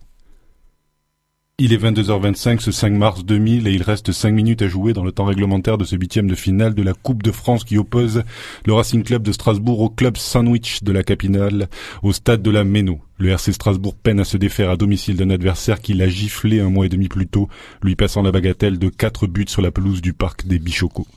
Il 1.61 1.73
est 1.73 1.83
22h25 1.83 2.61
ce 2.61 2.71
5 2.71 2.93
mars 2.93 3.25
2000 3.25 3.67
et 3.67 3.73
il 3.73 3.83
reste 3.83 4.13
5 4.13 4.31
minutes 4.31 4.61
à 4.61 4.69
jouer 4.69 4.93
dans 4.93 5.03
le 5.03 5.11
temps 5.11 5.25
réglementaire 5.25 5.77
de 5.77 5.83
ce 5.83 5.97
huitième 5.97 6.29
de 6.29 6.35
finale 6.35 6.73
de 6.73 6.81
la 6.81 6.93
Coupe 6.93 7.21
de 7.21 7.33
France 7.33 7.65
qui 7.65 7.77
oppose 7.77 8.23
le 8.65 8.71
Racing 8.71 9.03
Club 9.03 9.23
de 9.23 9.33
Strasbourg 9.33 9.81
au 9.81 9.89
club 9.89 10.15
Sandwich 10.15 10.83
de 10.83 10.93
la 10.93 11.03
Capitale 11.03 11.67
au 12.01 12.13
stade 12.13 12.41
de 12.41 12.49
la 12.49 12.63
Méno. 12.63 13.01
Le 13.17 13.31
RC 13.31 13.51
Strasbourg 13.51 13.93
peine 13.93 14.21
à 14.21 14.23
se 14.23 14.37
défaire 14.37 14.69
à 14.69 14.77
domicile 14.77 15.17
d'un 15.17 15.31
adversaire 15.31 15.81
qui 15.81 15.93
l'a 15.93 16.07
giflé 16.07 16.61
un 16.61 16.69
mois 16.69 16.85
et 16.85 16.89
demi 16.89 17.09
plus 17.09 17.27
tôt, 17.27 17.49
lui 17.83 17.97
passant 17.97 18.21
la 18.21 18.31
bagatelle 18.31 18.79
de 18.79 18.87
4 18.87 19.27
buts 19.27 19.43
sur 19.49 19.61
la 19.61 19.71
pelouse 19.71 20.01
du 20.01 20.13
parc 20.13 20.47
des 20.47 20.59
Bichocos. 20.59 21.07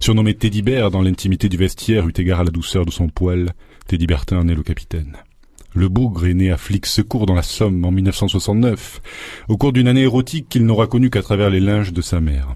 Surnommé 0.00 0.34
Teddy 0.34 0.60
Bear 0.60 0.90
dans 0.90 1.00
l'intimité 1.00 1.48
du 1.48 1.56
vestiaire, 1.56 2.06
eut 2.06 2.12
égard 2.14 2.40
à 2.40 2.44
la 2.44 2.50
douceur 2.50 2.84
de 2.84 2.90
son 2.90 3.08
poil, 3.08 3.54
Teddy 3.86 4.06
Bertin 4.06 4.40
en 4.40 4.48
est 4.48 4.54
le 4.54 4.62
capitaine. 4.62 5.16
Le 5.74 5.88
bougre 5.88 6.26
est 6.26 6.34
né 6.34 6.50
à 6.50 6.56
Flic 6.56 6.86
Secours 6.86 7.26
dans 7.26 7.34
la 7.34 7.42
Somme 7.42 7.84
en 7.84 7.90
1969, 7.90 9.02
au 9.48 9.56
cours 9.56 9.72
d'une 9.72 9.88
année 9.88 10.02
érotique 10.02 10.48
qu'il 10.48 10.64
n'aura 10.64 10.86
connue 10.86 11.10
qu'à 11.10 11.22
travers 11.22 11.50
les 11.50 11.60
linges 11.60 11.92
de 11.92 12.00
sa 12.02 12.20
mère. 12.20 12.54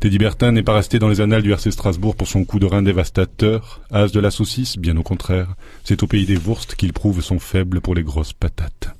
Teddy 0.00 0.18
Bertin 0.18 0.52
n'est 0.52 0.62
pas 0.62 0.74
resté 0.74 0.98
dans 0.98 1.08
les 1.08 1.20
annales 1.20 1.42
du 1.42 1.52
RC 1.52 1.70
Strasbourg 1.70 2.14
pour 2.14 2.28
son 2.28 2.44
coup 2.44 2.58
de 2.58 2.66
rein 2.66 2.82
dévastateur, 2.82 3.82
as 3.90 4.12
de 4.12 4.20
la 4.20 4.30
saucisse, 4.30 4.78
bien 4.78 4.96
au 4.96 5.02
contraire. 5.02 5.54
C'est 5.84 6.02
au 6.02 6.06
pays 6.06 6.24
des 6.24 6.36
Wursts 6.36 6.76
qu'il 6.76 6.92
prouve 6.92 7.20
son 7.20 7.38
faible 7.38 7.80
pour 7.80 7.94
les 7.94 8.04
grosses 8.04 8.32
patates. 8.32 8.95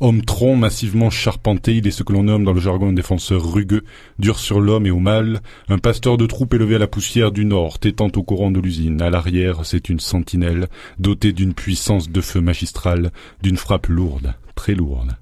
Homme 0.00 0.22
tronc 0.22 0.56
massivement 0.56 1.10
charpenté, 1.10 1.76
il 1.76 1.86
est 1.86 1.90
ce 1.90 2.02
que 2.02 2.12
l'on 2.12 2.24
nomme 2.24 2.44
dans 2.44 2.52
le 2.52 2.60
jargon 2.60 2.88
un 2.88 2.92
défenseur 2.92 3.52
rugueux, 3.52 3.84
dur 4.18 4.38
sur 4.38 4.60
l'homme 4.60 4.86
et 4.86 4.90
au 4.90 4.98
mal, 4.98 5.40
un 5.68 5.78
pasteur 5.78 6.16
de 6.16 6.26
troupe 6.26 6.54
élevé 6.54 6.76
à 6.76 6.78
la 6.78 6.86
poussière 6.86 7.32
du 7.32 7.44
nord, 7.44 7.78
tétant 7.78 8.10
au 8.16 8.22
courant 8.22 8.50
de 8.50 8.60
l'usine. 8.60 9.02
À 9.02 9.10
l'arrière, 9.10 9.64
c'est 9.64 9.88
une 9.88 10.00
sentinelle, 10.00 10.68
dotée 10.98 11.32
d'une 11.32 11.54
puissance 11.54 12.10
de 12.10 12.20
feu 12.20 12.40
magistrale, 12.40 13.12
d'une 13.42 13.56
frappe 13.56 13.88
lourde, 13.88 14.34
très 14.54 14.74
lourde. 14.74 15.16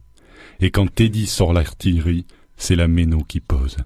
Et 0.61 0.70
quand 0.70 0.92
Teddy 0.92 1.26
sort 1.26 1.52
l'artillerie, 1.52 2.26
c'est 2.56 2.76
la 2.76 2.88
méno 2.88 3.25
qui 3.26 3.40
pose. 3.40 3.76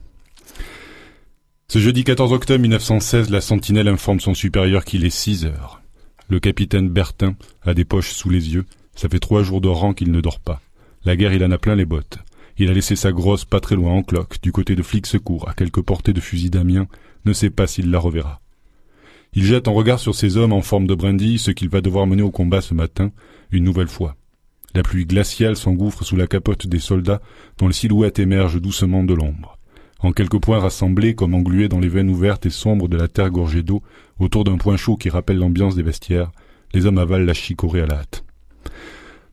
Ce 1.68 1.78
jeudi 1.78 2.04
14 2.04 2.32
octobre 2.32 2.60
1916, 2.60 3.30
la 3.30 3.40
sentinelle 3.40 3.88
informe 3.88 4.20
son 4.20 4.34
supérieur 4.34 4.84
qu'il 4.84 5.04
est 5.04 5.10
6 5.10 5.46
heures. 5.46 5.80
Le 6.28 6.38
capitaine 6.38 6.88
Bertin 6.88 7.34
a 7.62 7.74
des 7.74 7.84
poches 7.84 8.12
sous 8.12 8.28
les 8.28 8.54
yeux, 8.54 8.66
ça 8.94 9.08
fait 9.08 9.18
trois 9.18 9.42
jours 9.42 9.60
de 9.60 9.68
rang 9.68 9.94
qu'il 9.94 10.10
ne 10.10 10.20
dort 10.20 10.40
pas. 10.40 10.60
La 11.04 11.16
guerre, 11.16 11.32
il 11.32 11.44
en 11.44 11.50
a 11.50 11.58
plein 11.58 11.74
les 11.74 11.84
bottes. 11.84 12.18
Il 12.58 12.68
a 12.68 12.72
laissé 12.72 12.96
sa 12.96 13.12
grosse 13.12 13.44
pas 13.44 13.60
très 13.60 13.74
loin 13.74 13.92
en 13.92 14.02
cloque, 14.02 14.40
du 14.42 14.52
côté 14.52 14.76
de 14.76 14.82
flic 14.82 15.06
secours, 15.06 15.48
à 15.48 15.54
quelques 15.54 15.82
portées 15.82 16.12
de 16.12 16.20
fusil 16.20 16.50
d'Amiens, 16.50 16.86
ne 17.24 17.32
sait 17.32 17.50
pas 17.50 17.66
s'il 17.66 17.90
la 17.90 17.98
reverra. 17.98 18.40
Il 19.34 19.44
jette 19.44 19.66
un 19.66 19.72
regard 19.72 19.98
sur 19.98 20.14
ces 20.14 20.36
hommes 20.36 20.52
en 20.52 20.60
forme 20.60 20.86
de 20.86 20.94
brindille, 20.94 21.38
ce 21.38 21.50
qu'il 21.50 21.70
va 21.70 21.80
devoir 21.80 22.06
mener 22.06 22.22
au 22.22 22.30
combat 22.30 22.60
ce 22.60 22.74
matin, 22.74 23.10
une 23.50 23.64
nouvelle 23.64 23.88
fois. 23.88 24.16
La 24.74 24.82
pluie 24.82 25.06
glaciale 25.06 25.56
s'engouffre 25.56 26.04
sous 26.04 26.16
la 26.16 26.26
capote 26.26 26.66
des 26.66 26.78
soldats, 26.78 27.22
dont 27.58 27.68
les 27.68 27.74
silhouettes 27.74 28.18
émergent 28.18 28.60
doucement 28.60 29.04
de 29.04 29.14
l'ombre. 29.14 29.58
En 30.00 30.12
quelques 30.12 30.40
points 30.40 30.58
rassemblés, 30.58 31.14
comme 31.14 31.34
englués 31.34 31.68
dans 31.68 31.78
les 31.80 31.88
veines 31.88 32.10
ouvertes 32.10 32.44
et 32.44 32.50
sombres 32.50 32.88
de 32.88 32.96
la 32.96 33.08
terre 33.08 33.30
gorgée 33.30 33.62
d'eau, 33.62 33.82
autour 34.18 34.44
d'un 34.44 34.58
point 34.58 34.76
chaud 34.76 34.96
qui 34.96 35.10
rappelle 35.10 35.38
l'ambiance 35.38 35.76
des 35.76 35.82
vestiaires, 35.82 36.32
les 36.74 36.86
hommes 36.86 36.98
avalent 36.98 37.24
la 37.24 37.34
chicorée 37.34 37.82
à 37.82 37.86
la 37.86 37.96
hâte. 37.96 38.24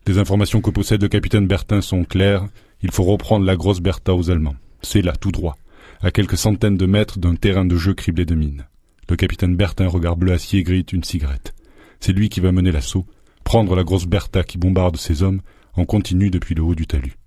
Les 0.08 0.18
informations 0.18 0.62
que 0.62 0.70
possède 0.70 1.02
le 1.02 1.08
capitaine 1.08 1.48
Bertin 1.48 1.82
sont 1.82 2.04
claires. 2.04 2.48
Il 2.82 2.92
faut 2.92 3.04
reprendre 3.04 3.46
la 3.46 3.56
grosse 3.56 3.80
Bertha 3.80 4.16
aux 4.16 4.32
Allemands. 4.32 4.56
C'est 4.82 5.02
là, 5.02 5.14
tout 5.16 5.32
droit, 5.32 5.58
à 6.02 6.12
quelques 6.12 6.38
centaines 6.38 6.78
de 6.78 6.86
mètres 6.86 7.20
d'un 7.20 7.36
terrain 7.36 7.66
de 7.66 7.76
jeu 7.76 7.94
criblé 7.94 8.26
de 8.26 8.36
mines. 8.36 8.66
Le 9.10 9.16
capitaine 9.16 9.56
Bertin, 9.56 9.88
regard 9.88 10.16
bleu 10.16 10.34
acier, 10.34 10.64
grite 10.64 10.94
une 10.94 11.04
cigarette. 11.04 11.54
C'est 12.00 12.14
lui 12.14 12.30
qui 12.30 12.40
va 12.40 12.52
mener 12.52 12.72
l'assaut, 12.72 13.06
prendre 13.44 13.76
la 13.76 13.84
grosse 13.84 14.06
Bertha 14.06 14.44
qui 14.44 14.58
bombarde 14.58 14.98
ses 14.98 15.24
hommes 15.24 15.42
en 15.76 15.86
continu 15.86 16.30
depuis 16.30 16.56
le 16.56 16.64
haut 16.64 16.76
du 16.76 16.88
talus. 16.88 17.18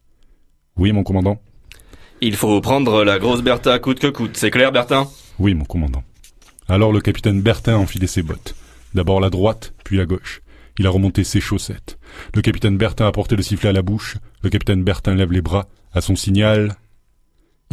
Oui, 0.76 0.92
mon 0.92 1.02
commandant? 1.02 1.40
Il 2.20 2.36
faut 2.36 2.60
prendre 2.60 3.04
la 3.04 3.18
grosse 3.18 3.42
Bertha 3.42 3.78
coûte 3.78 3.98
que 3.98 4.06
coûte, 4.06 4.36
c'est 4.36 4.50
clair 4.50 4.72
Bertin? 4.72 5.08
Oui, 5.38 5.54
mon 5.54 5.64
commandant. 5.64 6.04
Alors 6.68 6.92
le 6.92 7.00
capitaine 7.00 7.42
Bertin 7.42 7.74
a 7.74 7.78
enfilé 7.78 8.06
ses 8.06 8.22
bottes. 8.22 8.54
D'abord 8.94 9.20
la 9.20 9.30
droite, 9.30 9.74
puis 9.84 9.96
la 9.96 10.06
gauche. 10.06 10.40
Il 10.78 10.86
a 10.86 10.90
remonté 10.90 11.24
ses 11.24 11.40
chaussettes. 11.40 11.98
Le 12.34 12.42
capitaine 12.42 12.78
Bertin 12.78 13.06
a 13.06 13.12
porté 13.12 13.36
le 13.36 13.42
sifflet 13.42 13.70
à 13.70 13.72
la 13.72 13.82
bouche. 13.82 14.16
Le 14.42 14.50
capitaine 14.50 14.82
Bertin 14.82 15.14
lève 15.14 15.32
les 15.32 15.42
bras. 15.42 15.68
À 15.92 16.00
son 16.00 16.16
signal, 16.16 16.76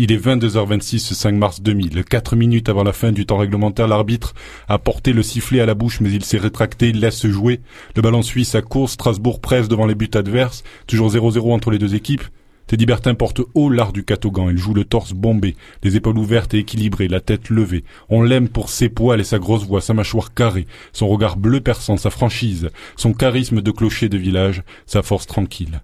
il 0.01 0.13
est 0.13 0.17
22h26 0.17 0.99
ce 0.99 1.13
5 1.13 1.35
mars 1.35 1.61
2000. 1.61 2.05
Quatre 2.05 2.37
minutes 2.37 2.69
avant 2.69 2.83
la 2.83 2.93
fin 2.93 3.11
du 3.11 3.25
temps 3.25 3.37
réglementaire, 3.37 3.87
l'arbitre 3.87 4.33
a 4.69 4.79
porté 4.79 5.11
le 5.11 5.23
sifflet 5.23 5.59
à 5.59 5.65
la 5.65 5.75
bouche, 5.75 5.99
mais 5.99 6.11
il 6.11 6.23
s'est 6.23 6.37
rétracté, 6.37 6.89
il 6.89 7.01
laisse 7.01 7.27
jouer. 7.27 7.59
Le 7.97 8.01
ballon 8.01 8.21
suit 8.21 8.45
sa 8.45 8.61
course, 8.61 8.93
Strasbourg 8.93 9.41
presse 9.41 9.67
devant 9.67 9.85
les 9.85 9.95
buts 9.95 10.09
adverses. 10.13 10.63
Toujours 10.87 11.11
0-0 11.11 11.51
entre 11.53 11.71
les 11.71 11.79
deux 11.79 11.95
équipes. 11.95 12.23
Teddy 12.69 12.85
Bertin 12.85 13.15
porte 13.15 13.41
haut 13.55 13.71
l'art 13.71 13.93
du 13.93 14.03
catogan. 14.03 14.51
Il 14.51 14.59
joue 14.59 14.75
le 14.75 14.83
torse 14.83 15.13
bombé, 15.13 15.55
les 15.81 15.95
épaules 15.95 16.19
ouvertes 16.19 16.53
et 16.53 16.59
équilibrées, 16.59 17.07
la 17.07 17.19
tête 17.19 17.49
levée. 17.49 17.83
On 18.09 18.21
l'aime 18.21 18.47
pour 18.47 18.69
ses 18.69 18.89
poils 18.89 19.19
et 19.19 19.23
sa 19.23 19.39
grosse 19.39 19.65
voix, 19.65 19.81
sa 19.81 19.95
mâchoire 19.95 20.35
carrée, 20.35 20.67
son 20.93 21.07
regard 21.07 21.35
bleu 21.35 21.61
perçant, 21.61 21.97
sa 21.97 22.11
franchise, 22.11 22.69
son 22.95 23.13
charisme 23.13 23.63
de 23.63 23.71
clocher 23.71 24.07
de 24.07 24.19
village, 24.19 24.61
sa 24.85 25.01
force 25.01 25.25
tranquille. 25.25 25.81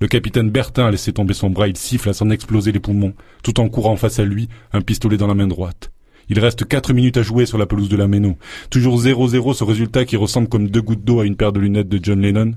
Le 0.00 0.08
capitaine 0.08 0.50
Bertin 0.50 0.86
a 0.86 0.90
laissé 0.90 1.12
tomber 1.12 1.32
son 1.32 1.48
bras, 1.48 1.68
il 1.68 1.76
siffle 1.76 2.08
à 2.08 2.12
s'en 2.12 2.30
exploser 2.30 2.72
les 2.72 2.80
poumons, 2.80 3.14
tout 3.44 3.60
en 3.60 3.68
courant 3.68 3.94
face 3.94 4.18
à 4.18 4.24
lui, 4.24 4.48
un 4.72 4.80
pistolet 4.80 5.16
dans 5.16 5.28
la 5.28 5.34
main 5.34 5.46
droite. 5.46 5.92
Il 6.28 6.40
reste 6.40 6.64
quatre 6.64 6.92
minutes 6.92 7.18
à 7.18 7.22
jouer 7.22 7.46
sur 7.46 7.56
la 7.56 7.66
pelouse 7.66 7.88
de 7.88 7.96
la 7.96 8.08
Méno. 8.08 8.36
Toujours 8.68 9.00
0-0 9.00 9.54
ce 9.54 9.62
résultat 9.62 10.04
qui 10.04 10.16
ressemble 10.16 10.48
comme 10.48 10.70
deux 10.70 10.82
gouttes 10.82 11.04
d'eau 11.04 11.20
à 11.20 11.24
une 11.24 11.36
paire 11.36 11.52
de 11.52 11.60
lunettes 11.60 11.88
de 11.88 12.00
John 12.02 12.20
Lennon. 12.20 12.54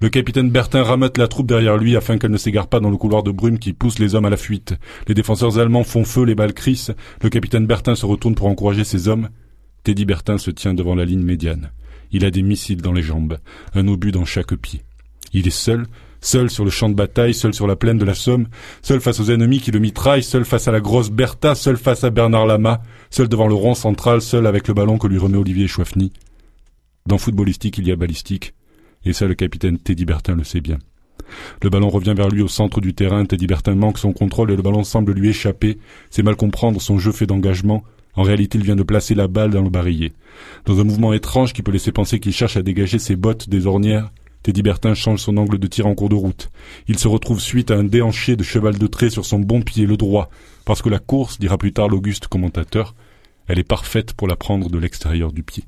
Le 0.00 0.10
capitaine 0.10 0.50
Bertin 0.50 0.84
ramote 0.84 1.18
la 1.18 1.26
troupe 1.26 1.48
derrière 1.48 1.76
lui 1.76 1.96
afin 1.96 2.18
qu'elle 2.18 2.30
ne 2.30 2.36
s'égare 2.36 2.68
pas 2.68 2.78
dans 2.78 2.90
le 2.90 2.96
couloir 2.96 3.24
de 3.24 3.32
brume 3.32 3.58
qui 3.58 3.72
pousse 3.72 3.98
les 3.98 4.14
hommes 4.14 4.26
à 4.26 4.30
la 4.30 4.36
fuite. 4.36 4.74
Les 5.08 5.14
défenseurs 5.14 5.58
allemands 5.58 5.82
font 5.82 6.04
feu, 6.04 6.24
les 6.24 6.36
balles 6.36 6.54
crissent. 6.54 6.92
Le 7.20 7.28
capitaine 7.30 7.66
Bertin 7.66 7.96
se 7.96 8.06
retourne 8.06 8.36
pour 8.36 8.46
encourager 8.46 8.84
ses 8.84 9.08
hommes. 9.08 9.28
Teddy 9.82 10.04
Bertin 10.04 10.38
se 10.38 10.52
tient 10.52 10.72
devant 10.72 10.94
la 10.94 11.04
ligne 11.04 11.24
médiane. 11.24 11.72
Il 12.12 12.24
a 12.24 12.30
des 12.30 12.42
missiles 12.42 12.80
dans 12.80 12.92
les 12.92 13.02
jambes, 13.02 13.38
un 13.74 13.88
obus 13.88 14.12
dans 14.12 14.24
chaque 14.24 14.54
pied. 14.54 14.82
Il 15.32 15.48
est 15.48 15.50
seul, 15.50 15.86
seul 16.20 16.48
sur 16.48 16.64
le 16.64 16.70
champ 16.70 16.88
de 16.88 16.94
bataille, 16.94 17.34
seul 17.34 17.52
sur 17.52 17.66
la 17.66 17.74
plaine 17.74 17.98
de 17.98 18.04
la 18.04 18.14
Somme, 18.14 18.46
seul 18.82 19.00
face 19.00 19.18
aux 19.18 19.32
ennemis 19.32 19.60
qui 19.60 19.72
le 19.72 19.80
mitraillent, 19.80 20.22
seul 20.22 20.44
face 20.44 20.68
à 20.68 20.72
la 20.72 20.80
grosse 20.80 21.10
Bertha, 21.10 21.56
seul 21.56 21.76
face 21.76 22.04
à 22.04 22.10
Bernard 22.10 22.46
Lama, 22.46 22.82
seul 23.10 23.28
devant 23.28 23.48
le 23.48 23.54
rond 23.54 23.74
central, 23.74 24.22
seul 24.22 24.46
avec 24.46 24.68
le 24.68 24.74
ballon 24.74 24.96
que 24.96 25.08
lui 25.08 25.18
remet 25.18 25.38
Olivier 25.38 25.66
Chouafny. 25.66 26.12
Dans 27.06 27.18
footballistique, 27.18 27.78
il 27.78 27.88
y 27.88 27.92
a 27.92 27.96
balistique, 27.96 28.54
et 29.04 29.12
ça 29.12 29.26
le 29.26 29.34
capitaine 29.34 29.78
Teddy 29.78 30.04
Bertin 30.04 30.34
le 30.34 30.44
sait 30.44 30.60
bien. 30.60 30.78
Le 31.62 31.70
ballon 31.70 31.88
revient 31.88 32.14
vers 32.16 32.28
lui 32.28 32.42
au 32.42 32.48
centre 32.48 32.80
du 32.80 32.94
terrain, 32.94 33.24
Teddy 33.24 33.46
Bertin 33.46 33.74
manque 33.74 33.98
son 33.98 34.12
contrôle 34.12 34.50
et 34.50 34.56
le 34.56 34.62
ballon 34.62 34.84
semble 34.84 35.12
lui 35.12 35.28
échapper, 35.28 35.78
c'est 36.10 36.22
mal 36.22 36.36
comprendre 36.36 36.80
son 36.80 36.98
jeu 36.98 37.12
fait 37.12 37.26
d'engagement, 37.26 37.84
en 38.14 38.22
réalité 38.22 38.58
il 38.58 38.64
vient 38.64 38.76
de 38.76 38.82
placer 38.82 39.14
la 39.14 39.28
balle 39.28 39.50
dans 39.50 39.62
le 39.62 39.70
barillet. 39.70 40.12
Dans 40.64 40.80
un 40.80 40.84
mouvement 40.84 41.12
étrange 41.12 41.52
qui 41.52 41.62
peut 41.62 41.72
laisser 41.72 41.92
penser 41.92 42.20
qu'il 42.20 42.32
cherche 42.32 42.56
à 42.56 42.62
dégager 42.62 42.98
ses 42.98 43.16
bottes 43.16 43.48
des 43.48 43.66
ornières, 43.66 44.10
Teddy 44.42 44.62
Bertin 44.62 44.94
change 44.94 45.20
son 45.20 45.36
angle 45.36 45.58
de 45.58 45.66
tir 45.66 45.86
en 45.86 45.94
cours 45.94 46.08
de 46.08 46.14
route. 46.14 46.50
Il 46.86 46.98
se 46.98 47.08
retrouve 47.08 47.40
suite 47.40 47.70
à 47.70 47.76
un 47.76 47.84
déhanché 47.84 48.36
de 48.36 48.44
cheval 48.44 48.78
de 48.78 48.86
trait 48.86 49.10
sur 49.10 49.26
son 49.26 49.40
bon 49.40 49.62
pied, 49.62 49.84
le 49.84 49.96
droit, 49.96 50.30
parce 50.64 50.80
que 50.80 50.88
la 50.88 51.00
course, 51.00 51.38
dira 51.38 51.58
plus 51.58 51.72
tard 51.72 51.88
l'auguste 51.88 52.28
commentateur, 52.28 52.94
elle 53.46 53.58
est 53.58 53.64
parfaite 53.64 54.12
pour 54.12 54.28
la 54.28 54.36
prendre 54.36 54.70
de 54.70 54.78
l'extérieur 54.78 55.32
du 55.32 55.42
pied. 55.42 55.64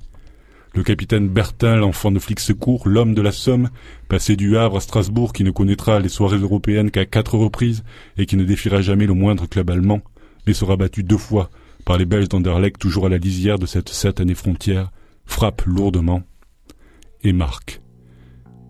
Le 0.72 0.84
capitaine 0.84 1.28
Bertin, 1.28 1.76
l'enfant 1.76 2.12
de 2.12 2.20
flic 2.20 2.38
secours, 2.38 2.86
l'homme 2.86 3.14
de 3.14 3.22
la 3.22 3.32
Somme, 3.32 3.70
passé 4.08 4.36
du 4.36 4.56
Havre 4.56 4.76
à 4.76 4.80
Strasbourg, 4.80 5.32
qui 5.32 5.42
ne 5.42 5.50
connaîtra 5.50 5.98
les 5.98 6.08
soirées 6.08 6.38
européennes 6.38 6.92
qu'à 6.92 7.06
quatre 7.06 7.36
reprises 7.36 7.82
et 8.16 8.26
qui 8.26 8.36
ne 8.36 8.44
défiera 8.44 8.80
jamais 8.80 9.06
le 9.06 9.14
moindre 9.14 9.46
club 9.48 9.70
allemand, 9.70 10.00
mais 10.46 10.54
sera 10.54 10.76
battu 10.76 11.02
deux 11.02 11.18
fois 11.18 11.50
par 11.84 11.98
les 11.98 12.04
Belges 12.04 12.28
d'Anderlecht, 12.28 12.78
toujours 12.78 13.06
à 13.06 13.08
la 13.08 13.18
lisière 13.18 13.58
de 13.58 13.66
cette 13.66 13.88
satanée 13.88 14.34
frontière, 14.34 14.92
frappe 15.26 15.62
lourdement 15.66 16.22
et 17.24 17.32
marque. 17.32 17.80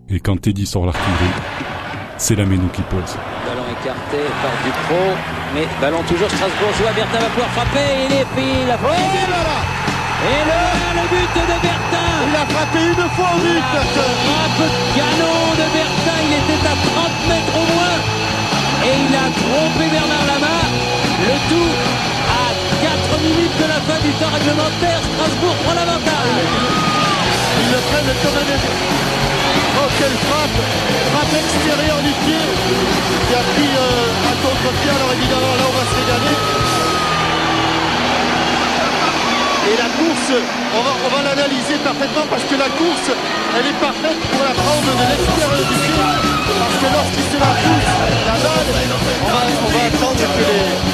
Et 0.09 0.19
quand 0.19 0.37
Teddy 0.37 0.65
sort 0.65 0.87
l'artillerie, 0.87 1.39
c'est 2.17 2.35
la 2.35 2.45
Ménou 2.45 2.67
qui 2.69 2.81
pose. 2.81 3.15
Ballon 3.45 3.63
écarté 3.71 4.17
par 4.41 4.51
Dupro, 4.63 5.17
mais 5.53 5.67
ballon 5.79 6.03
toujours 6.07 6.29
Strasbourgeois. 6.29 6.93
Bertin 6.95 7.19
va 7.19 7.29
pouvoir 7.29 7.49
frapper. 7.49 8.07
Il 8.09 8.15
est 8.15 8.25
pris 8.25 8.67
la 8.67 8.77
frappe. 8.77 9.80
Et 10.21 10.43
le, 10.45 10.61
le 11.01 11.05
but 11.09 11.33
de 11.33 11.57
Bertin 11.65 12.11
Il 12.29 12.35
a 12.35 12.45
frappé 12.45 12.79
une 12.93 13.09
fois 13.17 13.31
au 13.33 13.39
but 13.41 13.65
Frappe 13.65 14.63
canon 14.93 15.41
de 15.57 15.65
Bertin. 15.73 16.17
Il 16.21 16.33
était 16.37 16.61
à 16.61 16.75
30 16.77 17.09
mètres 17.25 17.55
au 17.57 17.65
moins. 17.73 17.97
Et 18.85 18.95
il 19.01 19.13
a 19.17 19.27
trompé 19.33 19.89
Bernard 19.89 20.25
Lama. 20.29 20.57
Le 21.25 21.37
tout 21.49 21.73
à 22.29 22.53
4 22.85 23.21
minutes 23.25 23.57
de 23.57 23.67
la 23.73 23.79
fin 23.81 23.99
du 24.05 24.11
temps 24.21 24.29
réglementaire. 24.29 25.01
Strasbourg 25.01 25.57
prend 25.65 25.73
l'avantage. 25.73 26.37
Ils 27.61 27.69
le 27.73 27.79
prennent 27.89 28.13
comme 28.21 28.37
un 28.37 28.91
Oh, 29.73 29.89
quelle 29.97 30.17
frappe 30.29 30.59
Frappe 31.13 31.33
extérieure 31.33 32.01
du 32.05 32.13
pied 32.25 32.45
qui 33.25 33.33
a 33.33 33.43
pris 33.57 33.71
euh, 33.73 34.29
un 34.29 34.35
contre-pied. 34.45 34.91
Alors 34.93 35.13
évidemment, 35.17 35.55
là, 35.57 35.65
on 35.65 35.73
va 35.73 35.83
se 35.89 35.95
régaler. 35.97 36.70
Et 39.71 39.77
la 39.77 39.87
course, 39.87 40.35
on 40.75 40.81
va, 40.83 41.21
l'analyser 41.23 41.79
parfaitement 41.81 42.25
parce 42.29 42.43
que 42.43 42.55
la 42.55 42.67
course, 42.75 43.07
elle 43.55 43.67
est 43.67 43.79
parfaite 43.79 44.19
pour 44.19 44.43
la 44.43 44.51
prendre 44.51 44.83
de 44.83 45.05
l'extérieur 45.07 45.63
du 45.63 45.75
pied. 45.79 46.03
Parce 46.59 46.75
que 46.75 46.87
lorsqu'il 46.91 47.23
se 47.31 47.39
la 47.39 47.55
pousse, 47.55 47.91
la 48.27 48.35
balle, 48.43 48.67
on 49.23 49.31
va, 49.31 49.47
attendre 49.87 50.19
que 50.19 50.43
les, 50.43 50.91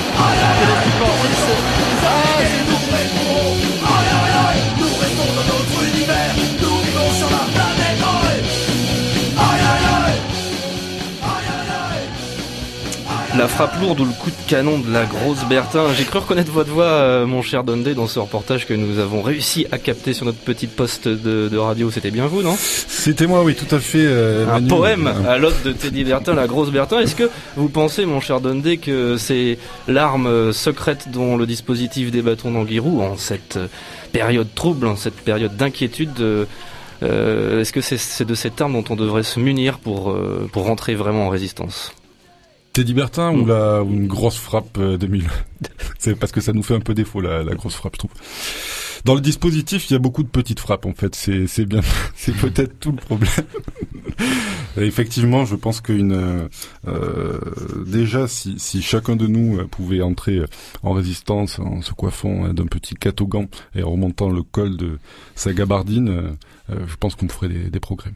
La 13.38 13.48
frappe 13.48 13.80
lourde 13.80 14.00
ou 14.00 14.06
le 14.06 14.12
coup 14.12 14.32
de 14.32 14.50
canon 14.50 14.80
de 14.80 14.92
la 14.92 15.06
grosse 15.06 15.44
Bertin. 15.48 15.94
J'ai 15.96 16.06
cru 16.06 16.18
reconnaître 16.20 16.52
votre 16.52 16.72
voix, 16.72 16.86
euh, 16.86 17.26
mon 17.28 17.44
cher 17.44 17.64
Dondé, 17.64 17.94
dans 17.94 18.08
ce 18.08 18.18
reportage 18.18 18.66
que 18.66 18.74
nous 18.74 18.98
avons 18.98 19.22
réussi 19.22 19.68
à 19.72 19.78
capter 19.78 20.14
sur 20.14 20.26
notre 20.26 20.40
petite 20.40 20.72
poste 20.72 21.08
de, 21.08 21.48
de 21.48 21.58
radio. 21.58 21.92
C'était 21.92 22.10
bien 22.10 22.26
vous, 22.26 22.42
non? 22.42 22.56
C'était 22.58 23.28
moi, 23.28 23.44
oui, 23.44 23.54
tout 23.54 23.74
à 23.76 23.80
fait. 23.80 24.06
Euh, 24.06 24.46
Un 24.48 24.54
Manu. 24.54 24.68
poème 24.70 25.14
à 25.28 25.38
l'ode 25.38 25.62
de 25.64 25.72
Teddy 25.72 26.04
Bertin, 26.04 26.34
la 26.34 26.48
grosse 26.48 26.72
Bertin. 26.72 27.00
Est-ce 27.00 27.16
que 27.16 27.30
vous 27.56 27.70
pensez, 27.70 28.06
mon 28.08 28.20
cher 28.22 28.42
Dondé, 28.42 28.78
que 28.78 29.18
c'est 29.18 29.60
l'arme 29.88 30.52
secrète 30.52 31.10
dont 31.12 31.38
le 31.38 31.46
dispositif 31.46 32.10
des 32.10 32.24
bâtons 32.24 32.52
d'Anguirou, 32.52 33.04
en 33.04 33.18
cette 33.18 33.58
euh, 33.58 33.68
période 34.14 34.48
trouble, 34.56 34.88
en 34.88 34.96
cette 34.96 35.18
période 35.22 35.56
d'inquiétude, 35.56 36.48
est-ce 37.04 37.72
que 37.72 37.82
c'est 37.82 38.26
de 38.26 38.34
cette 38.36 38.60
arme 38.60 38.74
dont 38.74 38.86
on 38.90 38.96
devrait 38.96 39.22
se 39.22 39.40
munir 39.40 39.78
pour, 39.78 40.18
pour 40.52 40.66
rentrer 40.66 40.96
vraiment 40.96 41.28
en 41.28 41.30
résistance? 41.30 41.92
Teddy 42.78 42.94
Bertin 42.94 43.32
ou, 43.34 43.44
la, 43.44 43.84
ou 43.84 43.92
une 43.92 44.06
grosse 44.06 44.38
frappe 44.38 44.78
euh, 44.78 44.98
2000 44.98 45.28
C'est 45.98 46.14
parce 46.14 46.32
que 46.32 46.42
ça 46.42 46.54
nous 46.54 46.62
fait 46.62 46.76
un 46.76 46.80
peu 46.80 46.94
défaut 46.94 47.22
la, 47.22 47.44
la 47.44 47.56
grosse 47.56 47.74
frappe, 47.74 47.96
je 47.96 47.98
trouve. 47.98 48.12
Dans 49.04 49.16
le 49.16 49.22
dispositif, 49.22 49.90
il 49.90 49.94
y 49.94 49.96
a 49.96 50.00
beaucoup 50.00 50.22
de 50.22 50.28
petites 50.28 50.60
frappes 50.60 50.86
en 50.86 50.94
fait. 50.94 51.16
C'est 51.16 51.48
c'est 51.48 51.66
bien, 51.66 51.82
c'est 52.16 52.36
peut-être 52.36 52.80
tout 52.80 52.92
le 52.92 52.98
problème. 52.98 53.32
Et 54.78 54.82
Effectivement, 54.84 55.44
je 55.44 55.56
pense 55.56 55.82
qu'une 55.82 56.12
euh, 56.12 56.48
euh, 56.88 57.40
déjà 57.88 58.28
si, 58.28 58.60
si 58.60 58.84
chacun 58.84 59.16
de 59.16 59.26
nous 59.26 59.58
euh, 59.58 59.66
pouvait 59.66 60.04
entrer 60.04 60.44
en 60.84 60.94
résistance 60.94 61.58
en 61.58 61.82
se 61.82 61.94
coiffant 61.94 62.46
euh, 62.46 62.54
d'un 62.54 62.68
petit 62.68 62.94
catogan 62.94 63.48
et 63.74 63.82
en 63.82 63.90
remontant 63.90 64.30
le 64.30 64.44
col 64.44 64.78
de 64.78 65.00
sa 65.34 65.52
gabardine, 65.52 66.10
euh, 66.10 66.32
euh, 66.70 66.86
je 66.86 66.96
pense 66.96 67.16
qu'on 67.16 67.28
ferait 67.28 67.50
des, 67.50 67.72
des 67.72 67.80
progrès. 67.80 68.12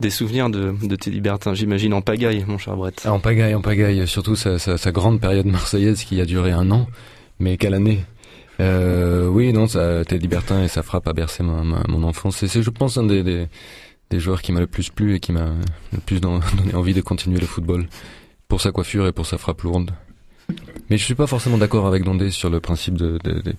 Des 0.00 0.08
souvenirs 0.10 0.48
de, 0.48 0.74
de 0.82 0.96
Teddy 0.96 1.20
Bertin, 1.20 1.52
j'imagine 1.52 1.92
en 1.92 2.00
pagaille, 2.00 2.42
mon 2.48 2.56
cher 2.56 2.74
Brett. 2.74 3.02
Ah, 3.04 3.12
en 3.12 3.20
pagaille, 3.20 3.54
en 3.54 3.60
pagaille. 3.60 4.06
Surtout 4.08 4.34
sa, 4.34 4.56
grande 4.92 5.20
période 5.20 5.44
marseillaise 5.44 6.04
qui 6.04 6.20
a 6.22 6.24
duré 6.24 6.52
un 6.52 6.70
an. 6.70 6.86
Mais 7.38 7.58
quelle 7.58 7.74
année? 7.74 8.00
Euh, 8.60 9.26
Oui, 9.26 9.52
non, 9.52 9.66
Teddy 9.66 10.26
Bertin 10.26 10.62
et 10.62 10.68
sa 10.68 10.82
frappe 10.82 11.06
a 11.06 11.12
bercé 11.12 11.42
mon 11.42 12.02
enfance. 12.02 12.46
C'est, 12.46 12.62
je 12.62 12.70
pense, 12.70 12.96
un 12.96 13.04
des, 13.04 13.46
joueurs 14.12 14.40
qui 14.40 14.52
m'a 14.52 14.60
le 14.60 14.66
plus 14.66 14.88
plu 14.88 15.16
et 15.16 15.20
qui 15.20 15.32
m'a 15.32 15.50
le 15.92 15.98
plus 15.98 16.20
don- 16.20 16.40
donné 16.56 16.74
envie 16.74 16.94
de 16.94 17.02
continuer 17.02 17.38
le 17.38 17.46
football. 17.46 17.86
Pour 18.48 18.62
sa 18.62 18.72
coiffure 18.72 19.06
et 19.06 19.12
pour 19.12 19.26
sa 19.26 19.36
frappe 19.36 19.60
lourde. 19.62 19.90
Mais 20.88 20.96
je 20.96 21.04
suis 21.04 21.14
pas 21.14 21.26
forcément 21.28 21.58
d'accord 21.58 21.86
avec 21.86 22.02
Dondé 22.04 22.30
sur 22.30 22.48
le 22.50 22.58
principe 22.58 22.94
de, 22.96 23.18
de 23.22 23.54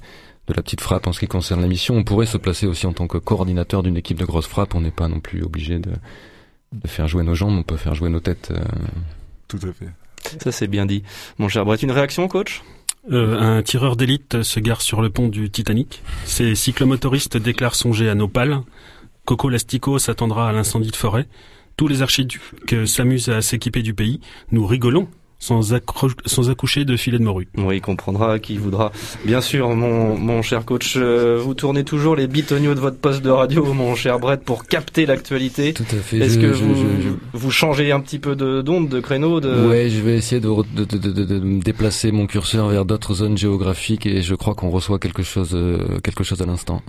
la 0.49 0.61
petite 0.61 0.81
frappe 0.81 1.07
en 1.07 1.13
ce 1.13 1.19
qui 1.19 1.27
concerne 1.27 1.61
la 1.61 1.67
mission. 1.67 1.95
On 1.95 2.03
pourrait 2.03 2.25
se 2.25 2.37
placer 2.37 2.65
aussi 2.67 2.87
en 2.87 2.93
tant 2.93 3.07
que 3.07 3.17
coordinateur 3.19 3.83
d'une 3.83 3.95
équipe 3.95 4.19
de 4.19 4.25
grosse 4.25 4.47
frappe. 4.47 4.75
On 4.75 4.81
n'est 4.81 4.91
pas 4.91 5.07
non 5.07 5.21
plus 5.21 5.43
obligé 5.43 5.79
de, 5.79 5.91
de 6.73 6.87
faire 6.87 7.07
jouer 7.07 7.23
nos 7.23 7.35
jambes, 7.35 7.57
on 7.57 7.63
peut 7.63 7.77
faire 7.77 7.95
jouer 7.95 8.09
nos 8.09 8.19
têtes. 8.19 8.49
euh, 8.51 8.59
Tout 9.47 9.59
à 9.63 9.73
fait. 9.73 9.89
Ça 10.43 10.51
c'est 10.51 10.67
bien 10.67 10.85
dit. 10.85 11.03
Mon 11.39 11.49
cher 11.49 11.65
Brett, 11.65 11.81
une 11.83 11.91
réaction, 11.91 12.27
coach? 12.27 12.61
Euh, 13.11 13.39
un 13.39 13.63
tireur 13.63 13.95
d'élite 13.95 14.43
se 14.43 14.59
gare 14.59 14.81
sur 14.81 15.01
le 15.01 15.09
pont 15.09 15.27
du 15.27 15.49
Titanic. 15.49 16.03
Ses 16.25 16.53
cyclomotoristes 16.55 17.37
déclarent 17.37 17.75
songer 17.75 18.09
à 18.09 18.15
nos 18.15 18.27
pales. 18.27 18.61
Coco 19.25 19.49
Lastico 19.49 19.97
s'attendra 19.99 20.49
à 20.49 20.51
l'incendie 20.51 20.91
de 20.91 20.95
forêt. 20.95 21.27
Tous 21.77 21.87
les 21.87 22.01
archiducs 22.03 22.41
s'amusent 22.85 23.29
à 23.29 23.41
s'équiper 23.41 23.81
du 23.81 23.93
pays. 23.95 24.19
Nous 24.51 24.65
rigolons 24.67 25.07
sans, 25.41 25.73
accro- 25.73 26.11
sans 26.25 26.49
accoucher 26.49 26.85
de 26.85 26.95
filets 26.95 27.17
de 27.19 27.23
morue. 27.25 27.49
Oui, 27.57 27.77
il 27.77 27.81
comprendra 27.81 28.39
qui 28.39 28.55
voudra. 28.57 28.91
Bien 29.25 29.41
sûr, 29.41 29.69
mon, 29.75 30.15
mon 30.17 30.41
cher 30.41 30.63
coach, 30.63 30.93
euh, 30.95 31.37
vous 31.43 31.53
tournez 31.55 31.83
toujours 31.83 32.15
les 32.15 32.27
bitoniaux 32.27 32.75
de 32.75 32.79
votre 32.79 32.97
poste 32.97 33.21
de 33.23 33.29
radio, 33.31 33.73
mon 33.73 33.95
cher 33.95 34.19
Brett, 34.19 34.43
pour 34.45 34.65
capter 34.65 35.05
l'actualité. 35.05 35.73
Tout 35.73 35.83
à 35.91 35.95
fait. 35.95 36.19
Est-ce 36.19 36.35
Je- 36.35 36.39
que 36.39 36.53
je- 36.53 36.63
vous, 36.63 36.75
je- 36.75 37.01
je- 37.09 37.37
vous 37.37 37.51
changez 37.51 37.91
un 37.91 37.99
petit 37.99 38.19
peu 38.19 38.35
de 38.35 38.61
d'onde, 38.61 38.87
de 38.87 38.99
créneau 38.99 39.39
de... 39.41 39.67
Ouais, 39.67 39.89
je 39.89 39.99
vais 40.01 40.15
essayer 40.15 40.39
de, 40.39 40.47
re- 40.47 40.65
de, 40.73 40.85
de, 40.85 40.97
de, 40.97 41.11
de- 41.11 41.25
de 41.25 41.39
me 41.39 41.61
déplacer 41.61 42.11
mon 42.11 42.27
curseur 42.27 42.67
vers 42.69 42.85
d'autres 42.85 43.15
zones 43.15 43.37
géographiques 43.37 44.05
et 44.05 44.21
je 44.21 44.35
crois 44.35 44.53
qu'on 44.53 44.69
reçoit 44.69 44.99
quelque 44.99 45.23
chose, 45.23 45.51
euh, 45.55 45.99
quelque 46.03 46.23
chose 46.23 46.41
à 46.41 46.45
l'instant. 46.45 46.83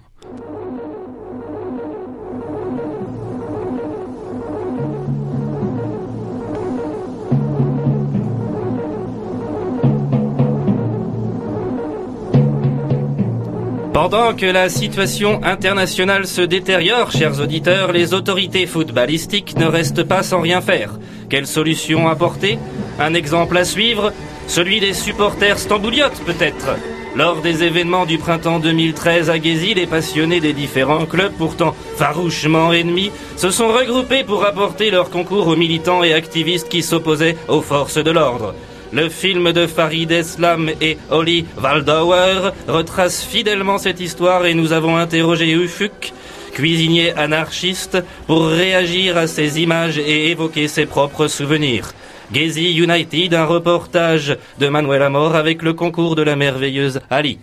Pendant 14.02 14.34
que 14.34 14.46
la 14.46 14.68
situation 14.68 15.44
internationale 15.44 16.26
se 16.26 16.42
détériore, 16.42 17.12
chers 17.12 17.38
auditeurs, 17.38 17.92
les 17.92 18.14
autorités 18.14 18.66
footballistiques 18.66 19.56
ne 19.56 19.66
restent 19.66 20.02
pas 20.02 20.24
sans 20.24 20.40
rien 20.40 20.60
faire. 20.60 20.98
Quelle 21.30 21.46
solution 21.46 22.08
apporter? 22.08 22.58
Un 22.98 23.14
exemple 23.14 23.56
à 23.56 23.64
suivre 23.64 24.12
Celui 24.48 24.80
des 24.80 24.92
supporters 24.92 25.56
stambouliotes 25.56 26.20
peut-être 26.26 26.70
lors 27.14 27.42
des 27.42 27.62
événements 27.62 28.06
du 28.06 28.16
printemps 28.18 28.58
2013 28.58 29.28
à 29.28 29.36
Gezi, 29.36 29.74
les 29.74 29.86
passionnés 29.86 30.40
des 30.40 30.54
différents 30.54 31.04
clubs, 31.04 31.34
pourtant 31.38 31.74
farouchement 31.96 32.72
ennemis, 32.72 33.12
se 33.36 33.50
sont 33.50 33.68
regroupés 33.68 34.24
pour 34.24 34.46
apporter 34.46 34.90
leur 34.90 35.10
concours 35.10 35.46
aux 35.46 35.56
militants 35.56 36.02
et 36.02 36.14
activistes 36.14 36.70
qui 36.70 36.82
s'opposaient 36.82 37.36
aux 37.48 37.60
forces 37.60 37.98
de 37.98 38.10
l'ordre. 38.10 38.54
Le 38.92 39.08
film 39.08 39.52
de 39.52 39.66
Farid 39.66 40.12
Eslam 40.12 40.70
et 40.82 40.98
Oli 41.10 41.46
Waldauer 41.56 42.52
retrace 42.68 43.22
fidèlement 43.24 43.78
cette 43.78 44.00
histoire 44.00 44.44
et 44.44 44.52
nous 44.52 44.74
avons 44.74 44.98
interrogé 44.98 45.50
Ufuk, 45.50 46.12
cuisinier 46.52 47.14
anarchiste, 47.14 48.04
pour 48.26 48.48
réagir 48.48 49.16
à 49.16 49.26
ces 49.26 49.62
images 49.62 49.96
et 49.96 50.30
évoquer 50.30 50.68
ses 50.68 50.84
propres 50.84 51.26
souvenirs. 51.26 51.94
Gezi 52.34 52.78
United, 52.78 53.32
un 53.32 53.46
reportage 53.46 54.36
de 54.58 54.68
Manuel 54.68 55.02
Amor 55.02 55.36
avec 55.36 55.62
le 55.62 55.72
concours 55.72 56.14
de 56.14 56.22
la 56.22 56.36
merveilleuse 56.36 57.00
Ali. 57.08 57.38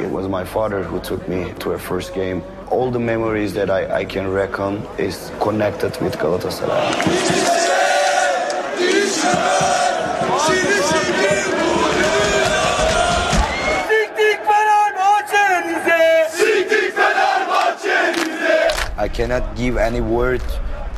It 0.00 0.10
was 0.10 0.26
my 0.26 0.46
father 0.46 0.82
who 0.82 0.98
took 1.00 1.28
me 1.28 1.52
to 1.58 1.72
a 1.72 1.78
first 1.78 2.14
game. 2.14 2.40
All 2.70 2.90
the 2.90 2.98
memories 2.98 3.52
that 3.52 3.68
I, 3.68 4.06
can 4.06 4.32
reckon 4.32 4.80
is 4.98 5.30
connected 5.38 5.92
with 6.00 6.16
Galatasaray. 6.16 7.69
I 19.06 19.08
cannot 19.08 19.56
give 19.56 19.78
any 19.78 20.00
word 20.00 20.42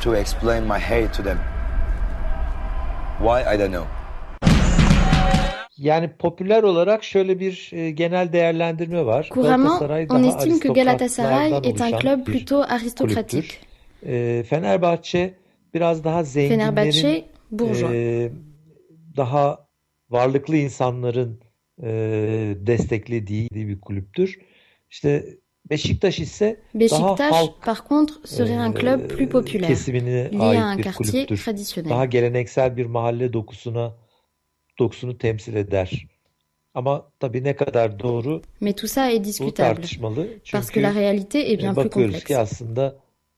to 0.01 0.15
explain 0.15 0.63
my 0.63 0.79
hate 0.79 1.13
to 1.13 1.23
them. 1.23 1.39
Why 3.19 3.55
I 3.55 3.59
don't 3.59 3.71
know. 3.71 3.87
Yani 5.77 6.09
popüler 6.19 6.63
olarak 6.63 7.03
şöyle 7.03 7.39
bir 7.39 7.69
e, 7.73 7.91
genel 7.91 8.33
değerlendirme 8.33 9.05
var. 9.05 9.29
Couramment, 9.33 9.79
Galatasaray 9.79 10.07
on 10.09 10.23
daha 10.23 10.37
estime 10.37 10.59
que 10.59 10.73
Galatasaray 10.73 11.53
est 11.63 11.81
un 11.81 11.99
club 11.99 12.25
plutôt 12.25 12.71
aristocratique. 12.71 13.57
E, 14.05 14.43
Fenerbahçe 14.43 15.33
biraz 15.73 16.03
daha 16.03 16.23
zenginlerin, 16.23 17.25
e, 17.93 18.31
daha 19.17 19.67
varlıklı 20.09 20.57
insanların 20.57 21.39
e, 21.83 21.89
desteklediği 22.55 23.49
bir 23.53 23.81
kulüptür. 23.81 24.39
İşte 24.89 25.25
Beşiktaş 25.69 26.19
ise 26.19 26.59
daha 26.73 26.79
Beşiktaş, 26.79 27.31
halk 27.31 27.61
par 27.61 27.83
contre, 27.87 28.13
serait 28.25 28.57
un 28.57 28.73
club 28.73 28.99
e, 29.01 29.07
plus 29.07 29.29
populaire, 29.29 29.67
kesimine 29.67 30.29
lié 30.31 30.37
à 30.39 30.49
un 30.49 30.69
ait 30.71 30.77
bir 30.77 30.83
quartier 30.83 31.25
kulüptür. 31.27 31.37
traditionnel. 31.43 31.89
Daha 31.89 32.05
geleneksel 32.05 32.77
bir 32.77 32.85
mahalle 32.85 33.33
dokusuna 33.33 33.95
dokusunu 34.79 35.17
temsil 35.17 35.55
eder. 35.55 36.07
Ama 36.73 37.11
tabii 37.19 37.43
ne 37.43 37.55
kadar 37.55 37.99
doğru 37.99 38.41
Mais 38.61 38.75
tout 38.75 38.87
ça 38.91 39.11
est 39.11 39.19
bu 39.19 39.23
discutable, 39.23 39.75
tartışmalı. 39.75 40.27
parce 40.51 40.67
que 40.71 40.73
Çünkü 40.73 40.81
la 40.83 40.91
réalité 40.93 41.39
est 41.39 41.59
e, 41.59 41.59
bien 41.59 41.73
plus 41.75 41.85
bakıyoruz 41.85 42.13
complexe. 42.13 42.27
ki 42.27 42.37
aslında 42.37 42.95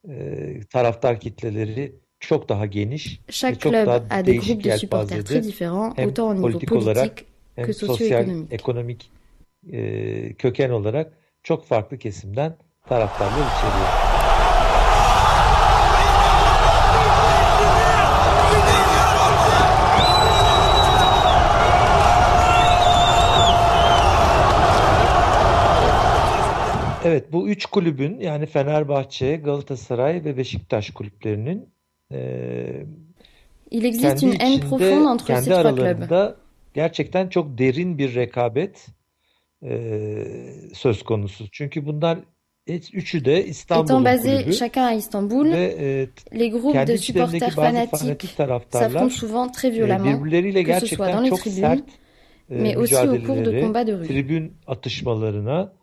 e, 0.09 0.59
taraftar 0.69 1.19
kitleleri 1.19 1.95
çok 2.19 2.49
daha 2.49 2.65
geniş 2.65 3.19
ve 3.29 3.31
Chaque 3.31 3.59
çok 3.59 3.73
club 3.73 3.85
daha 3.85 3.95
a 4.09 4.25
des 4.25 4.25
değişik 4.27 4.47
groupes 4.63 4.65
de 4.65 4.77
supporters 4.77 5.11
yelpazede 5.11 5.39
très 5.39 5.43
différents, 5.47 5.97
hem 5.97 6.07
autant 6.09 6.39
au 6.39 6.47
niveau 6.49 6.75
olarak 6.77 7.25
hem 7.55 7.65
que 7.65 7.73
sosyal, 7.73 8.23
socio-économique. 8.23 8.53
ekonomik 8.55 9.11
e, 9.71 10.33
köken 10.33 10.69
olarak 10.69 11.13
çok 11.45 11.65
farklı 11.65 11.97
kesimden 11.97 12.55
taraftarlar 12.87 13.33
içeriyor. 13.33 13.87
Evet, 27.05 27.33
bu 27.33 27.49
üç 27.49 27.65
kulübün 27.65 28.19
yani 28.19 28.45
Fenerbahçe, 28.45 29.35
Galatasaray 29.35 30.25
ve 30.25 30.37
Beşiktaş 30.37 30.89
kulüplerinin 30.89 31.69
Il 33.71 33.83
existe 33.83 34.15
kendi 34.15 34.35
içinde, 34.35 35.17
ces 35.17 35.27
kendi 35.27 35.55
aralarında 35.55 36.35
gerçekten 36.73 37.29
çok 37.29 37.57
derin 37.57 37.97
bir 37.97 38.15
rekabet 38.15 38.87
söz 40.73 41.03
konusu. 41.03 41.45
Çünkü 41.51 41.85
bunlar 41.85 42.19
hiç- 42.67 42.93
üçü 42.93 43.25
de 43.25 43.39
Étant 43.39 43.49
İstanbul'un 43.49 44.05
basés 44.05 44.21
kulübü 44.43 44.53
chacun 44.57 44.81
à 44.81 44.91
Istanbul, 44.93 45.45
ve 45.45 45.75
eee, 45.79 46.39
les 46.39 46.51
groupes 46.51 46.71
kendi 46.71 46.91
de 46.91 46.95
içlerindeki 46.95 47.51
supporters 47.51 47.57
bazı 47.57 47.61
fanatiques 47.75 47.99
fanatik 48.01 48.37
taraftarlar 48.37 48.89
s'affrontent 48.89 49.15
souvent 49.27 49.51
très 49.51 49.69
eee, 49.71 49.77
violemment, 49.79 50.19
birbirleriyle 50.21 50.63
que 50.63 50.79
ce 50.79 50.87
soit 50.87 51.07
gerçekten 51.07 51.13
dans 51.17 51.23
les 51.23 51.29
çok 51.29 51.39
tribunes, 51.39 51.61
sert 51.61 51.79
eee, 52.49 52.57
mais 52.61 52.75
aussi 52.77 52.95
au 52.95 53.01
cours 53.01 53.11
de 53.11 53.19
mücadelelere, 53.21 53.61
combats 53.61 53.87
de 53.87 53.93
rue. 53.99 54.07
tribün 54.07 54.53
atışmalarına 54.67 55.73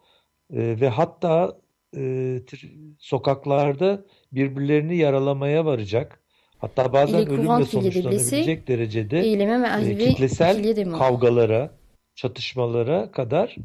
eee, 0.53 0.81
ve 0.81 0.88
hatta 0.88 1.57
eee, 1.97 2.45
tri- 2.47 2.71
sokaklarda 2.99 4.05
birbirlerini 4.33 4.97
yaralamaya 4.97 5.64
varacak. 5.64 6.18
Hatta 6.59 6.85
Il 6.85 6.92
bazen 6.92 7.18
est 7.21 7.29
courant 7.29 7.61
ölümle 7.61 7.64
qu'il 7.64 7.83
y 7.83 7.87
ait 7.87 7.90
des 7.95 8.03
blessés 8.03 8.31
sonuçlanabilecek 8.31 8.59
et 8.59 8.66
derecede 8.68 9.27
il 9.27 9.40
est 9.40 9.47
même 9.47 9.64
e, 9.64 9.68
arrivé 9.68 9.97
qu'il 9.97 10.07
y 10.07 10.14
kitlesel 10.14 10.64
ait 10.64 10.77
des 10.77 10.85
morts. 10.85 10.99
kavgalara, 10.99 11.71
çatışmalara 12.14 13.11
kadar 13.12 13.57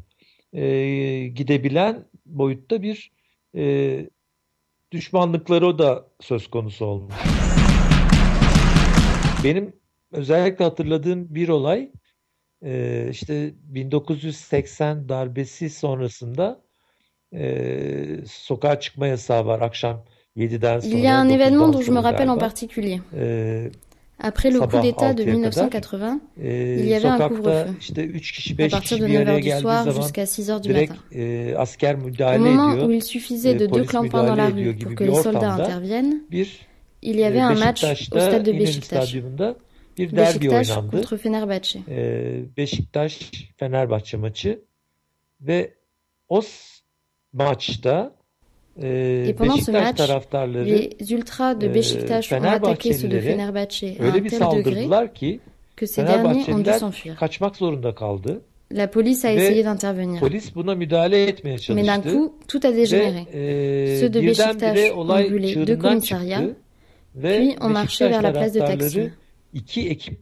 e, 0.52 1.26
gidebilen 1.26 2.04
boyutta 2.26 2.82
bir 2.82 3.12
e, 3.54 4.06
düşmanlıkları 4.92 5.66
o 5.66 5.78
da 5.78 6.06
söz 6.20 6.50
konusu 6.50 6.84
olmuş. 6.84 7.14
Benim 9.44 9.72
özellikle 10.12 10.64
hatırladığım 10.64 11.34
bir 11.34 11.48
olay 11.48 11.90
e, 12.64 13.06
işte 13.10 13.54
1980 13.62 15.08
darbesi 15.08 15.70
sonrasında 15.70 16.60
e, 17.34 18.26
sokağa 18.26 18.80
çıkma 18.80 19.06
yasağı 19.06 19.46
var 19.46 19.60
akşam 19.60 20.04
7'den 20.36 20.76
Il 20.78 20.82
sonra 20.82 20.98
y 20.98 21.08
a 21.08 21.22
un 21.22 21.26
9'dan 21.26 21.30
événement 21.30 21.72
dont 21.72 21.82
je 21.82 21.92
me 21.92 22.02
rappelle 22.02 22.30
en 22.30 22.38
particulier. 22.38 23.00
E, 23.14 23.70
Après 24.20 24.50
le 24.50 24.60
coup 24.60 24.80
d'État 24.80 25.14
de 25.14 25.22
6'ya 25.22 25.50
kadar 25.50 25.70
1980, 25.70 26.20
e, 26.42 26.76
il 26.80 26.88
y 26.88 26.94
avait 26.94 27.08
un 27.08 27.28
couvre-feu. 27.28 27.74
işte 27.80 28.08
3 28.12 28.32
kişi 28.32 28.54
À 28.54 28.56
5 28.56 28.70
partir 28.70 29.00
de 29.00 29.06
bir 29.06 29.20
araya 29.20 29.38
9h 29.38 29.56
du 29.56 29.60
soir 29.60 29.90
jusqu'à 29.92 30.24
6h 30.24 30.62
du 30.62 30.72
matin. 30.72 30.96
Au 32.34 32.38
moment 32.38 32.74
où 32.84 32.90
il 32.90 33.02
suffisait 33.02 33.54
de 33.54 33.66
deux 33.66 33.84
clampins 33.84 34.24
dans 34.24 34.34
la 34.34 34.48
rue 34.48 34.74
pour 34.76 34.94
que 34.94 35.04
les 35.04 35.14
soldats 35.14 35.54
interviennent, 35.54 36.22
il 37.02 37.16
y 37.16 37.24
avait 37.24 37.40
un 37.40 37.54
match 37.54 37.84
au 37.84 38.18
stade 38.18 38.44
de 38.44 38.52
Beşiktaş. 38.52 39.14
Beşiktaş 39.98 40.68
contre 40.90 41.16
Fenerbahçe. 41.16 41.78
E, 41.88 42.56
Beşiktaş 42.56 43.30
Fenerbahçe 43.56 44.16
maçı 44.16 44.60
ve 45.40 45.74
o 46.28 46.40
maçta 47.32 48.17
e, 48.82 49.28
Et 49.28 49.34
pendant 49.34 49.56
ce 49.56 49.70
match, 49.70 50.00
les 50.64 51.12
ultras 51.12 51.54
de 51.54 51.66
e, 51.66 51.74
Beşiktaş 51.74 52.32
ont 52.32 52.44
attaqué 52.44 52.92
ceux 52.92 53.08
de 53.08 53.20
Fenerbahçe 53.20 53.84
à 54.00 54.04
un 54.04 54.12
tel 54.12 54.64
degré 54.64 54.88
ki 55.14 55.40
que 55.76 55.86
ces 55.86 56.02
derniers 56.02 56.52
ont 56.54 56.58
dû 56.58 56.72
s'enfuir. 56.72 57.16
kaçmak 57.16 57.56
zorunda 57.56 57.94
kaldı. 57.94 58.40
La 58.70 58.86
police 58.86 59.24
a 59.24 59.32
essayé 59.32 59.62
d'intervenir. 59.64 60.20
Mais 61.74 61.82
d'un 61.84 62.00
coup, 62.00 62.34
tout 62.48 62.60
a 62.62 62.72
dégénéré. 62.72 63.26
Ve 63.32 63.94
e, 63.94 64.00
Ceux 64.00 64.10
de 64.10 64.20
Beşiktaş 64.20 64.78
ont 64.96 65.06
brûlé 65.06 65.54
deux 65.66 65.76
commissariats, 65.76 66.44
puis 67.22 67.56
ont 67.60 67.70
marché 67.70 68.08
vers 68.08 68.22
la 68.22 68.32
place 68.32 68.52
de 68.52 68.60
Taksim. 68.60 69.10
iki 69.54 69.88
ekip 69.88 70.18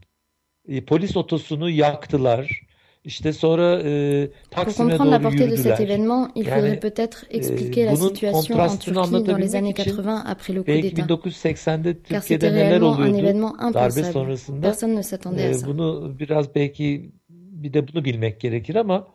e, 0.69 0.81
polis 0.81 1.17
otosunu 1.17 1.71
yaktılar. 1.71 2.66
İşte 3.07 3.33
sonra 3.33 3.83
e, 3.83 4.29
Pour 4.51 4.65
Taksim'e 4.65 4.77
comprendre 4.77 5.11
la 5.11 5.23
doğru 5.23 5.29
portée 5.29 5.51
de 5.51 5.57
cet 5.57 5.67
yürüdüler. 5.67 5.87
événement, 5.87 6.31
il 6.35 6.47
Yani, 6.47 6.55
faudrait 6.55 6.81
peut-être 6.81 7.27
e, 7.31 7.37
expliquer 7.37 7.87
la 7.87 7.93
bunun 7.93 8.09
situation 8.09 8.39
en 8.39 8.43
kontrastını 8.43 8.95
Turquie 8.95 9.27
dans 9.27 9.41
les 9.41 9.55
années 9.55 9.71
için 9.71 9.85
80 9.85 10.25
après 10.27 10.55
le 10.55 10.63
coup 10.63 10.67
belki 10.67 10.95
d'État. 10.95 11.07
1980'de 11.07 11.93
Car 11.93 12.23
c'était 12.23 12.39
Türkiye'de 12.39 12.47
neler 12.47 12.69
réellement 12.69 12.95
un 12.95 12.99
oluyordu 12.99 13.19
événement 13.19 13.53
darbe 13.75 13.99
impensable. 13.99 14.13
sonrasında 14.13 14.61
Personne 14.61 14.95
ne 14.97 15.03
s'attendait 15.03 15.45
à 15.45 15.51
e, 15.51 15.55
ça. 15.55 15.67
bunu 15.67 16.17
biraz 16.19 16.55
belki 16.55 17.13
bir 17.29 17.73
de 17.75 17.89
bunu 17.89 18.05
bilmek 18.05 18.41
gerekir 18.41 18.75
ama 18.75 19.09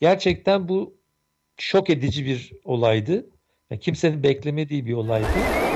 gerçekten 0.00 0.68
bu 0.68 0.94
şok 1.56 1.90
edici 1.90 2.26
bir 2.26 2.52
olaydı. 2.64 3.26
Yani 3.70 3.80
kimsenin 3.80 4.22
beklemediği 4.22 4.86
bir 4.86 4.92
olaydı. 4.92 5.67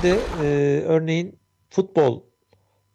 E, 0.00 0.02
de 0.02 0.18
e, 0.42 0.80
örneğin 0.80 1.38
futbol 1.70 2.20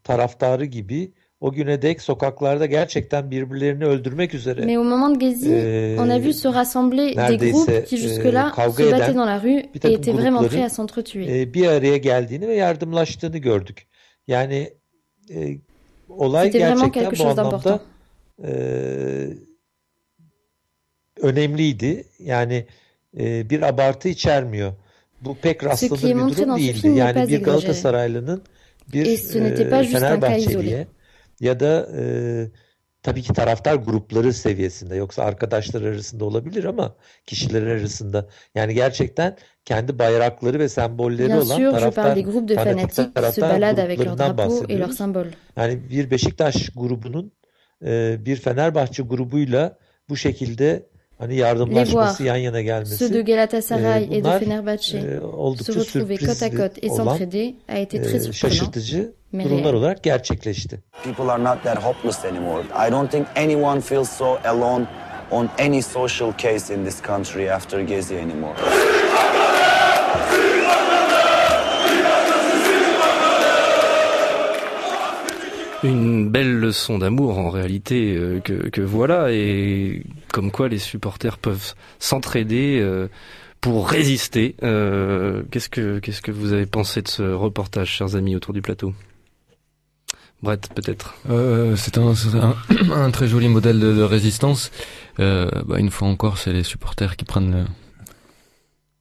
taraftarı 0.04 0.65
gibi 0.65 1.12
o 1.39 1.52
güne 1.52 1.82
dek 1.82 2.02
sokaklarda 2.02 2.65
gerçekten 2.65 3.32
birbirlerini 3.32 3.86
öldürmek 3.86 4.34
üzere 4.34 4.65
Mais 4.65 4.78
au 4.78 4.84
moment 4.84 5.15
de 5.15 5.26
Gezi, 5.26 5.52
Ee, 5.52 5.98
on 6.00 6.10
a 6.10 6.20
vu 6.20 6.34
se 6.34 6.48
rassembler 6.54 7.15
des 7.15 7.52
groupes 7.52 7.86
qui 7.86 7.96
e, 7.96 8.00
jusque-là 8.00 8.52
kavga 8.56 8.84
se 8.84 8.91
battaient 8.91 9.15
dans 9.15 9.28
la 9.28 9.39
rue 9.39 9.60
et 9.60 9.94
étaient 9.94 10.13
vraiment 10.13 10.48
prêts 10.48 10.63
à 10.63 10.70
s'entretuer. 10.70 11.41
e, 11.41 11.54
bir 11.54 11.68
araya 11.68 11.98
geldiğini 11.98 12.48
ve 12.48 12.56
yardımlaştığını 12.56 13.38
gördük. 13.38 13.88
Yani 14.28 14.74
e, 15.30 15.58
olay 16.10 16.52
gerçekten 16.52 17.12
bu 17.20 17.26
anlamda 17.26 17.80
e, 18.44 18.52
önemliydi. 21.22 22.06
Yani 22.20 22.65
e, 23.20 23.50
bir 23.50 23.62
abartı 23.62 24.10
içermiyor. 24.10 24.74
Bu 25.21 25.36
pek 25.36 25.63
rastlanır 25.63 26.01
bir 26.04 26.38
durum 26.38 26.58
değildi. 26.58 26.88
Yani 26.88 27.28
bir. 27.28 27.43
Galatasaraylının 27.43 28.43
bir 28.93 29.06
e, 29.06 29.84
Fenerbahçeli'ye 29.86 30.88
ya 31.39 31.60
da 31.60 31.89
e, 31.97 32.04
tabii 33.04 33.21
ki 33.21 33.34
taraftar 33.34 33.75
grupları 33.75 34.34
seviyesinde 34.34 34.95
yoksa 34.95 35.23
arkadaşlar 35.23 35.82
arasında 35.82 36.25
olabilir 36.25 36.63
ama 36.63 36.95
kişiler 37.25 37.67
arasında 37.67 38.28
yani 38.56 38.73
gerçekten 38.73 39.38
kendi 39.65 39.99
bayrakları 39.99 40.60
ve 40.60 40.69
sembolleri 40.69 41.28
Bien 41.28 41.38
olan 41.38 41.58
sûr, 41.58 41.71
taraftar 41.71 42.15
fanatik 42.56 43.15
taraftar 43.15 43.95
gruplarından 43.95 44.38
bahsediyoruz. 44.38 44.99
Yani 45.58 45.89
bir 45.89 46.12
Beşiktaş 46.12 46.69
grubunun 46.69 47.32
e, 47.86 48.17
bir 48.25 48.36
Fenerbahçe 48.36 49.04
grubuyla 49.04 49.78
bu 50.10 50.17
şekilde 50.17 50.86
hani 51.17 51.34
Les 51.34 51.39
yardımlaşması, 51.39 52.23
yan 52.23 52.36
yana 52.36 52.62
gelmesi 52.62 52.97
ceux 52.99 53.13
de 53.13 53.21
Galatasaray 53.21 54.04
e, 54.04 54.06
et 54.06 54.12
de 54.12 54.23
bunlar 54.23 54.39
Fenerbahçe 54.39 54.97
e, 54.97 55.01
se 55.01 55.19
oldukça 55.19 55.73
retrouver 55.73 56.17
côte 56.17 56.43
à 56.43 56.49
côte 56.49 56.78
et 56.82 56.89
s'entraider 56.89 57.56
a 57.67 57.78
été 57.78 58.01
très 58.01 58.15
e, 58.15 58.19
surprenant. 58.19 58.34
şaşırtıcı 58.34 59.12
durumlar 59.34 59.73
olarak 59.73 60.04
gerçekleşti. 60.04 60.80
People 61.04 61.32
are 61.32 61.43
not 61.43 61.63
that 61.63 61.84
hopeless 61.84 62.25
anymore. 62.25 62.63
I 62.88 62.91
don't 62.91 63.12
think 63.12 63.28
anyone 63.36 63.82
feels 63.82 64.10
so 64.10 64.38
alone 64.45 64.86
on 65.32 65.49
any 65.60 65.82
social 65.82 66.34
case 66.38 66.73
in 66.75 66.84
this 66.86 67.01
country 67.01 67.51
after 67.51 67.80
Gezi 67.80 68.15
anymore. 68.15 68.56
Une 75.86 76.30
belle 76.30 76.60
leçon 76.60 76.98
d'amour 76.98 77.38
en 77.38 77.50
réalité 77.50 78.15
euh, 78.15 78.39
que, 78.39 78.82
voilà 78.82 79.32
et 79.32 80.04
comme 80.34 80.52
quoi 80.52 80.67
les 80.67 80.80
supporters 80.80 81.38
peuvent 81.38 81.76
s'entraider 82.00 82.80
euh, 82.82 83.08
pour 83.62 83.88
résister. 83.88 84.56
Euh, 84.63 85.43
qu'est-ce 85.52 85.69
que 85.69 86.32
vous 86.32 86.54
avez 86.54 86.65
pensé 86.65 87.02
de 87.02 87.08
ce 87.08 87.24
reportage, 87.24 87.89
chers 87.89 88.15
amis 88.15 88.36
autour 88.36 88.54
du 88.54 88.62
plateau? 88.62 88.93
Brett, 90.41 90.69
peut-être. 90.76 91.15
C'est 91.78 91.98
un, 92.91 93.12
très 93.12 93.28
joli 93.28 93.48
modèle 93.48 93.80
de, 93.80 94.02
résistance. 94.02 94.71
Bah, 95.17 95.78
une 95.78 95.91
fois 95.91 96.08
encore, 96.08 96.38
c'est 96.38 96.54
les 96.54 96.63
supporters 96.63 97.15
qui 97.15 97.26
prennent 97.26 97.52
le- 97.52 97.65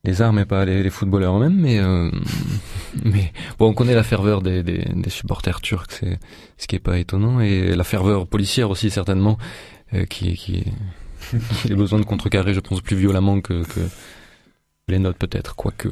les 0.05 0.23
armes 0.23 0.38
et 0.38 0.45
pas 0.45 0.64
les, 0.64 0.90
footballeurs 0.90 1.37
eux-mêmes. 1.37 1.59
Mais, 1.59 1.79
euh, 1.79 2.11
mais 3.05 3.33
bon, 3.59 3.69
on 3.69 3.75
connaît 3.75 3.95
la 3.95 4.03
ferveur 4.03 4.43
des, 4.43 4.85
supporters 5.09 5.61
turcs, 5.61 5.90
c'est 5.90 6.19
ce 6.59 6.67
qui 6.67 6.77
est 6.77 6.81
pas 6.81 6.99
étonnant, 6.99 7.40
et 7.40 7.75
la 7.75 7.85
ferveur 7.85 8.27
policière 8.27 8.71
aussi 8.71 8.90
certainement, 8.90 9.38
euh, 9.95 10.05
qui, 10.05 10.35
qui, 10.35 10.64
qui 11.62 11.73
a 11.73 11.77
besoin 11.77 11.99
de 11.99 12.05
contrecarrer, 12.05 12.55
je 12.55 12.61
pense, 12.61 12.81
plus 12.81 12.97
violemment 12.97 13.40
que, 13.40 13.64
que 13.64 13.81
les 14.88 14.99
notes 14.99 15.19
peut-être, 15.19 15.57
quoique. 15.57 15.88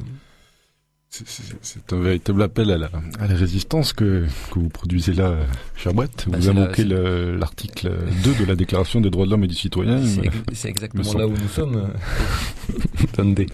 C'est- 1.14 1.92
un 1.92 2.00
véritable 2.00 2.42
appel 2.42 2.70
à 2.70 2.78
la, 2.78 2.90
à 3.18 3.26
la 3.26 3.34
résistance 3.34 3.92
que, 3.92 4.24
que 4.50 4.58
vous 4.58 4.70
produisez 4.70 5.12
là, 5.12 5.26
euh, 5.26 5.44
cher 5.76 5.92
Brett. 5.92 6.24
Bah, 6.26 6.38
vous 6.40 6.50
la- 6.52 6.62
invoquez 6.62 6.84
l'article 6.84 7.92
2 8.24 8.34
de 8.34 8.44
la 8.46 8.56
Déclaration 8.56 9.02
des 9.02 9.10
droits 9.10 9.26
de 9.26 9.30
l'homme 9.30 9.44
et 9.44 9.48
du 9.48 9.54
citoyen. 9.54 10.02
C'est 10.06 10.20
me- 10.22 10.24
ex- 10.26 10.36
c'est 10.54 10.68
me 10.68 10.70
exactement 10.70 11.12
là 11.18 11.26
où 11.26 11.32
nous 11.32 11.48
sommes, 11.48 11.76
euh, 12.70 13.06
Tandé. 13.12 13.46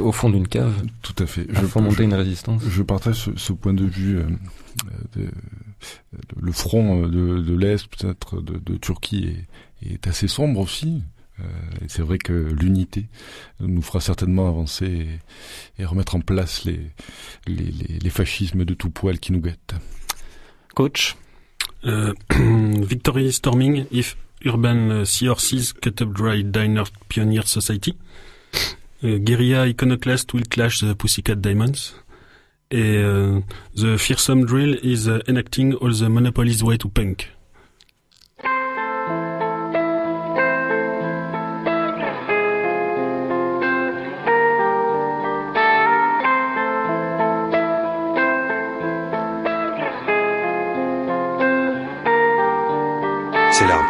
au 0.00 0.12
fond 0.12 0.30
d'une 0.30 0.46
cave. 0.46 0.72
Tout 1.02 1.20
à 1.20 1.26
fait. 1.26 1.48
À 1.56 1.62
fomenter 1.62 2.04
une 2.04 2.14
résistance. 2.14 2.62
Je 2.68 2.82
partage 2.84 3.16
ce, 3.16 3.30
ce 3.36 3.52
point 3.52 3.74
de 3.74 3.84
vue. 3.84 4.18
euh, 4.18 4.22
euh, 5.16 5.26
de- 5.26 5.30
le 6.40 6.52
front 6.52 7.02
euh, 7.04 7.08
de, 7.08 7.42
de 7.42 7.54
l'Est, 7.56 7.88
peut-être 7.88 8.40
de, 8.40 8.58
de 8.64 8.76
Turquie, 8.76 9.34
est, 9.82 9.92
est 9.94 10.06
assez 10.06 10.28
sombre 10.28 10.60
aussi. 10.60 11.02
Euh, 11.40 11.84
et 11.84 11.88
c'est 11.88 12.02
vrai 12.02 12.18
que 12.18 12.32
l'unité 12.32 13.06
nous 13.60 13.82
fera 13.82 14.00
certainement 14.00 14.48
avancer 14.48 14.86
et, 14.86 15.82
et 15.82 15.84
remettre 15.84 16.14
en 16.14 16.20
place 16.20 16.64
les, 16.64 16.80
les, 17.46 17.64
les, 17.64 17.98
les 17.98 18.10
fascismes 18.10 18.64
de 18.64 18.74
tout 18.74 18.90
poil 18.90 19.18
qui 19.18 19.32
nous 19.32 19.40
guettent. 19.40 19.74
Coach? 20.74 21.16
Euh, 21.84 22.12
Victory 22.30 23.32
Storming, 23.32 23.86
If 23.90 24.16
Urban 24.44 24.90
uh, 24.90 25.04
Sea 25.04 25.28
Horses 25.28 25.72
Cut 25.72 26.02
Up 26.02 26.12
Dry 26.12 26.44
Diner 26.44 26.84
Pioneer 27.08 27.46
Society. 27.46 27.96
Euh, 29.02 29.18
Guerilla 29.18 29.66
Iconoclast 29.66 30.32
Will 30.34 30.46
Clash 30.48 30.80
the 30.80 30.94
Pussycat 30.94 31.36
Diamonds. 31.36 31.94
Et 32.70 32.98
euh, 32.98 33.40
The 33.74 33.96
Fearsome 33.96 34.44
Drill 34.44 34.78
is 34.82 35.08
uh, 35.08 35.20
enacting 35.26 35.74
all 35.74 35.92
the 35.92 36.08
Monopoly's 36.08 36.62
way 36.62 36.78
to 36.78 36.88
punk. 36.88 37.28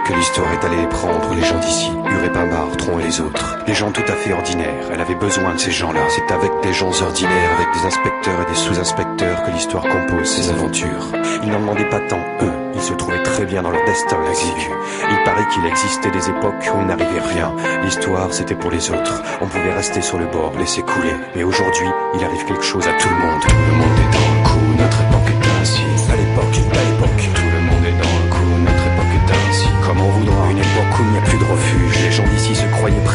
Que 0.04 0.12
l'histoire 0.12 0.52
est 0.52 0.64
allée 0.64 0.86
prendre 0.88 1.34
les 1.34 1.42
gens 1.42 1.58
d'ici, 1.58 1.90
Urépambar, 2.04 2.76
Tron 2.76 2.98
et 2.98 3.04
les 3.04 3.20
autres. 3.20 3.64
Des 3.66 3.74
gens 3.74 3.90
tout 3.90 4.04
à 4.08 4.12
fait 4.12 4.32
ordinaires. 4.32 4.88
Elle 4.92 5.00
avait 5.00 5.14
besoin 5.14 5.54
de 5.54 5.58
ces 5.58 5.70
gens-là. 5.70 6.00
C'est 6.08 6.32
avec 6.32 6.50
des 6.62 6.72
gens 6.72 6.90
ordinaires, 7.02 7.50
avec 7.58 7.72
des 7.74 7.86
inspecteurs 7.86 8.42
et 8.42 8.50
des 8.50 8.56
sous-inspecteurs 8.56 9.42
que 9.44 9.50
l'histoire 9.50 9.84
compose 9.84 10.26
ses 10.26 10.50
aventures. 10.50 11.06
Ils 11.42 11.50
n'en 11.50 11.60
demandaient 11.60 11.88
pas 11.88 12.00
tant, 12.00 12.20
eux. 12.42 12.52
Ils 12.74 12.82
se 12.82 12.94
trouvaient 12.94 13.22
très 13.22 13.44
bien 13.44 13.62
dans 13.62 13.70
leur 13.70 13.84
destin 13.84 14.16
exigu. 14.28 14.70
Il 15.10 15.22
paraît 15.24 15.46
qu'il 15.52 15.64
existait 15.66 16.10
des 16.10 16.28
époques 16.28 16.70
où 16.74 16.80
il 16.80 16.86
n'arrivait 16.86 17.20
rien. 17.20 17.52
L'histoire, 17.82 18.32
c'était 18.32 18.54
pour 18.54 18.70
les 18.70 18.90
autres. 18.90 19.22
On 19.40 19.46
pouvait 19.46 19.74
rester 19.74 20.00
sur 20.00 20.18
le 20.18 20.26
bord, 20.26 20.52
laisser 20.58 20.82
couler. 20.82 21.14
Mais 21.34 21.42
aujourd'hui, 21.42 21.88
il 22.14 22.24
arrive 22.24 22.44
quelque 22.44 22.64
chose 22.64 22.86
à 22.86 22.92
tout 22.92 23.08
le 23.08 23.26
monde. 23.26 23.42
Le 23.48 23.76
monde 23.76 23.98
est 23.98 24.34
dans 24.34 24.39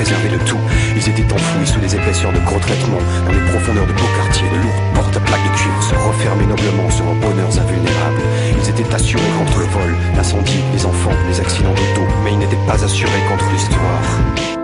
préserver 0.05 0.29
le 0.29 0.39
tout. 0.45 0.59
Ils 0.95 1.09
étaient 1.09 1.33
enfouis 1.33 1.65
sous 1.65 1.79
les 1.79 1.95
épaisseurs 1.95 2.31
de 2.31 2.39
gros 2.39 2.59
traitements, 2.59 3.01
dans 3.25 3.33
les 3.33 3.45
profondeurs 3.49 3.87
de 3.87 3.93
beaux 3.93 4.13
quartiers, 4.17 4.47
de 4.49 4.55
lourdes 4.61 4.93
portes 4.93 5.17
à 5.17 5.19
plaques 5.19 5.43
de 5.43 5.57
cuivre, 5.57 5.81
se 5.81 5.95
refermer 5.95 6.45
noblement 6.45 6.89
sur 6.91 7.05
leurs 7.05 7.15
bonheurs 7.15 7.57
invulnérables. 7.57 8.21
Ils 8.61 8.69
étaient 8.69 8.93
assurés 8.93 9.33
contre 9.39 9.59
le 9.59 9.65
vol, 9.65 9.95
l'incendie, 10.15 10.61
les 10.73 10.85
enfants, 10.85 11.17
les 11.27 11.39
accidents 11.39 11.73
d'auto, 11.73 12.05
mais 12.23 12.33
ils 12.33 12.37
n'étaient 12.37 12.65
pas 12.67 12.83
assurés 12.83 13.23
contre 13.27 13.49
l'histoire. 13.51 14.05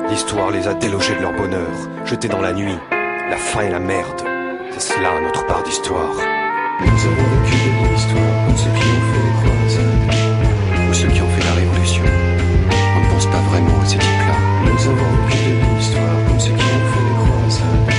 L'histoire 0.10 0.52
les 0.52 0.68
a 0.68 0.76
délogés 0.76 1.16
de 1.16 1.22
leur 1.22 1.34
bonheur, 1.34 1.74
jetés 2.06 2.28
dans 2.28 2.42
la 2.42 2.54
nuit, 2.54 2.78
la 2.92 3.38
faim 3.38 3.62
et 3.62 3.72
la 3.72 3.80
merde. 3.80 4.22
C'est 4.78 4.94
cela 4.94 5.10
notre 5.24 5.46
part 5.48 5.64
d'histoire. 5.64 6.14
Nous 6.82 6.88
avons 6.88 7.28
vécu 7.34 7.58
de 7.58 7.94
l'histoire 7.94 8.36
comme 8.46 8.58
ceux 8.58 8.74
qui 8.78 8.86
ont 8.94 9.04
fait 9.10 9.24
les 9.26 9.34
croisades, 9.42 10.90
ou 10.90 10.94
ceux 10.94 11.08
qui 11.08 11.22
ont 11.22 11.30
fait 11.30 11.46
la 11.50 11.54
révolution. 11.62 12.04
On 12.96 13.00
ne 13.06 13.10
pense 13.14 13.26
pas 13.26 13.42
vraiment 13.50 13.82
à 13.82 13.86
ces 13.86 13.98
types-là. 13.98 14.31
Nous 14.72 14.88
avons 14.88 15.12
vécu 15.28 15.52
de 15.52 15.76
l'histoire 15.76 16.18
comme 16.28 16.40
ceux 16.40 16.52
qui 16.52 16.64
ont 16.64 16.86
fait 16.92 17.04
les 17.04 17.16
croisades, 17.20 17.92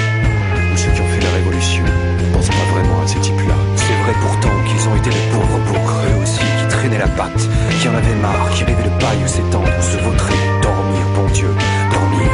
ou 0.72 0.76
ceux 0.76 0.90
qui 0.90 1.00
ont 1.00 1.08
fait 1.08 1.20
la 1.22 1.30
révolution. 1.36 1.84
On 1.84 2.26
ne 2.26 2.32
pense 2.34 2.48
pas 2.48 2.66
vraiment 2.72 3.02
à 3.02 3.06
ces 3.06 3.20
types-là. 3.20 3.54
C'est 3.76 3.98
vrai 4.02 4.14
pourtant 4.20 4.56
qu'ils 4.66 4.88
ont 4.88 4.96
été 4.96 5.10
les 5.10 5.26
pauvres 5.30 5.60
bourgs, 5.68 5.92
eux 6.08 6.22
aussi, 6.22 6.40
qui 6.40 6.66
traînaient 6.68 6.98
la 6.98 7.08
patte, 7.08 7.48
qui 7.80 7.88
en 7.88 7.94
avaient 7.94 8.20
marre, 8.22 8.50
qui 8.54 8.64
rêvaient 8.64 8.82
de 8.82 8.96
paille 9.00 9.22
s'étendre, 9.26 9.68
se 9.80 9.98
vautrer, 9.98 10.34
dormir, 10.62 11.04
bon 11.14 11.28
Dieu, 11.32 11.50
dormir. 11.92 12.30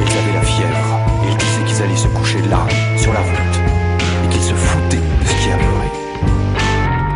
Ils 0.00 0.18
avaient 0.18 0.34
la 0.34 0.42
fièvre, 0.42 0.98
ils 1.28 1.36
disaient 1.36 1.64
qu'ils 1.66 1.82
allaient 1.82 1.96
se 1.96 2.08
coucher 2.08 2.40
là, 2.50 2.66
sur 2.96 3.12
la 3.12 3.20
route, 3.20 3.56
et 4.24 4.28
qu'ils 4.28 4.42
se 4.42 4.54
foutaient 4.54 4.96
de 4.96 5.26
ce 5.26 5.34
qui 5.42 5.50
arriverait. 5.52 5.92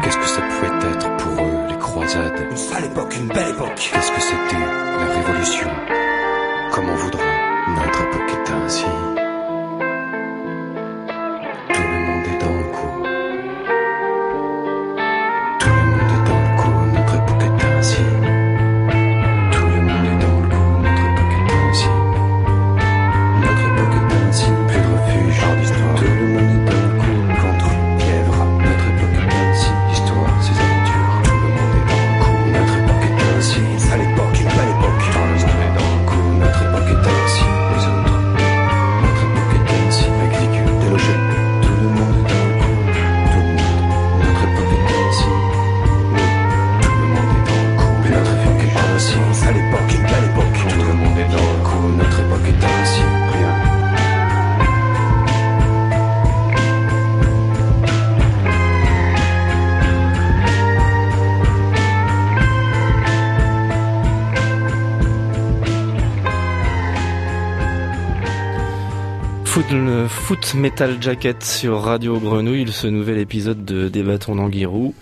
Qu'est-ce 0.03 0.19
que 0.19 0.29
ça 0.29 0.43
pouvait 0.43 0.93
être 0.93 1.17
pour 1.17 1.43
eux, 1.43 1.69
les 1.69 1.79
croisades? 1.79 2.47
Une 2.51 2.57
sale 2.57 2.85
époque, 2.85 3.17
une 3.17 3.29
belle 3.29 3.51
époque 3.51 3.91
Qu'est-ce 3.93 4.12
que 4.12 4.21
c'était, 4.21 4.65
Metal 70.55 70.97
Jacket 71.01 71.43
sur 71.43 71.81
Radio 71.81 72.19
Grenouille, 72.21 72.71
ce 72.71 72.87
nouvel 72.87 73.19
épisode 73.19 73.65
de 73.65 73.89
Débattons 73.89 74.37
d'Anguirou. 74.37 74.95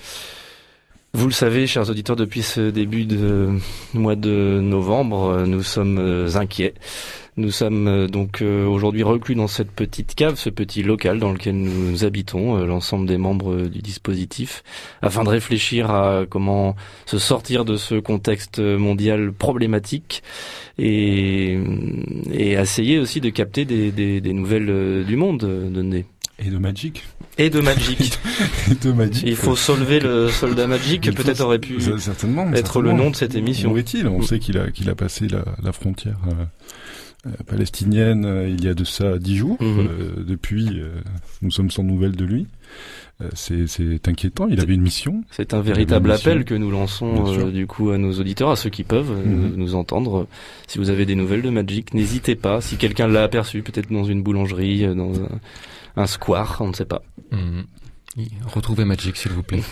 Vous 1.12 1.26
le 1.26 1.32
savez, 1.32 1.66
chers 1.66 1.90
auditeurs, 1.90 2.16
depuis 2.16 2.42
ce 2.42 2.70
début 2.70 3.04
de 3.04 3.50
mois 3.92 4.16
de 4.16 4.60
novembre, 4.62 5.44
nous 5.46 5.62
sommes 5.62 5.98
euh, 5.98 6.36
inquiets. 6.36 6.74
Nous 7.36 7.50
sommes 7.50 7.88
euh, 7.88 8.06
donc 8.06 8.42
euh, 8.42 8.64
aujourd'hui 8.64 9.02
reclus 9.02 9.34
dans 9.34 9.48
cette 9.48 9.72
petite 9.72 10.14
cave, 10.14 10.36
ce 10.36 10.50
petit 10.50 10.84
local 10.84 11.18
dans 11.18 11.32
lequel 11.32 11.56
nous 11.56 12.04
habitons, 12.04 12.58
euh, 12.58 12.64
l'ensemble 12.64 13.06
des 13.06 13.16
membres 13.18 13.62
du 13.62 13.80
dispositif, 13.80 14.62
afin 15.02 15.24
de 15.24 15.30
réfléchir 15.30 15.90
à 15.90 16.26
comment 16.30 16.76
se 17.06 17.18
sortir 17.18 17.64
de 17.64 17.74
ce 17.76 17.96
contexte 17.96 18.60
mondial 18.60 19.32
problématique 19.32 20.22
et, 20.78 21.58
et 22.32 22.52
essayer 22.52 22.98
aussi 22.98 23.20
de 23.20 23.30
capter 23.30 23.64
des, 23.64 23.90
des, 23.92 24.20
des 24.20 24.32
nouvelles 24.32 25.04
du 25.04 25.16
monde 25.16 25.38
donné. 25.72 26.06
Et 26.38 26.50
de 26.50 26.58
Magic. 26.58 27.04
Et 27.38 27.48
de 27.48 27.60
Magic. 27.60 28.18
et 28.70 28.74
de 28.74 28.92
Magic. 28.92 29.22
Il 29.24 29.36
faut 29.36 29.54
sauver 29.54 30.00
le 30.00 30.28
soldat 30.30 30.66
Magic, 30.66 31.14
peut-être 31.14 31.40
aurait 31.42 31.60
pu 31.60 31.80
certainement, 31.80 32.48
être 32.52 32.56
certainement. 32.56 32.90
le 32.90 32.92
nom 32.96 33.10
de 33.10 33.16
cette 33.16 33.36
émission. 33.36 33.72
Où 33.72 33.78
est-il? 33.78 34.08
On 34.08 34.20
sait 34.22 34.40
qu'il 34.40 34.58
a, 34.58 34.70
qu'il 34.70 34.90
a 34.90 34.96
passé 34.96 35.28
la, 35.28 35.44
la 35.62 35.72
frontière 35.72 36.16
euh, 36.26 36.32
euh, 36.32 36.44
palestinienne 37.46 38.24
euh, 38.24 38.48
il 38.48 38.64
y 38.64 38.68
a 38.68 38.74
de 38.74 38.84
ça 38.84 39.18
dix 39.18 39.36
jours. 39.36 39.56
Mhm. 39.60 39.78
Euh, 39.78 40.24
depuis, 40.26 40.80
euh, 40.80 40.90
nous 41.42 41.50
sommes 41.50 41.70
sans 41.70 41.82
nouvelles 41.82 42.16
de 42.16 42.24
lui. 42.24 42.46
Euh, 43.22 43.28
c'est, 43.34 43.66
c'est 43.68 44.08
inquiétant. 44.08 44.48
Il 44.50 44.60
avait 44.60 44.74
une 44.74 44.82
mission. 44.82 45.22
C'est 45.30 45.54
un 45.54 45.60
véritable 45.60 46.10
appel 46.10 46.44
que 46.44 46.54
nous 46.54 46.70
lançons 46.70 47.32
euh, 47.32 47.50
du 47.52 47.66
coup 47.68 47.90
à 47.90 47.98
nos 47.98 48.12
auditeurs, 48.18 48.50
à 48.50 48.56
ceux 48.56 48.70
qui 48.70 48.82
peuvent 48.82 49.12
euh, 49.12 49.24
Mhm. 49.24 49.54
nous 49.56 49.74
entendre. 49.76 50.26
Si 50.66 50.78
vous 50.78 50.90
avez 50.90 51.06
des 51.06 51.14
nouvelles 51.14 51.42
de 51.42 51.50
Magic, 51.50 51.94
n'hésitez 51.94 52.34
pas. 52.34 52.60
Si 52.60 52.76
quelqu'un 52.76 53.06
l'a 53.06 53.22
aperçu, 53.22 53.62
peut-être 53.62 53.92
dans 53.92 54.04
une 54.04 54.22
boulangerie, 54.22 54.84
euh, 54.84 54.94
dans 54.94 55.14
un, 55.20 55.28
un 55.96 56.06
square, 56.06 56.56
on 56.60 56.68
ne 56.68 56.72
sait 56.74 56.84
pas. 56.86 57.02
Mhm. 57.30 57.64
Retrouvez 58.46 58.84
Magic, 58.84 59.16
s'il 59.16 59.32
vous 59.32 59.42
plaît. 59.42 59.62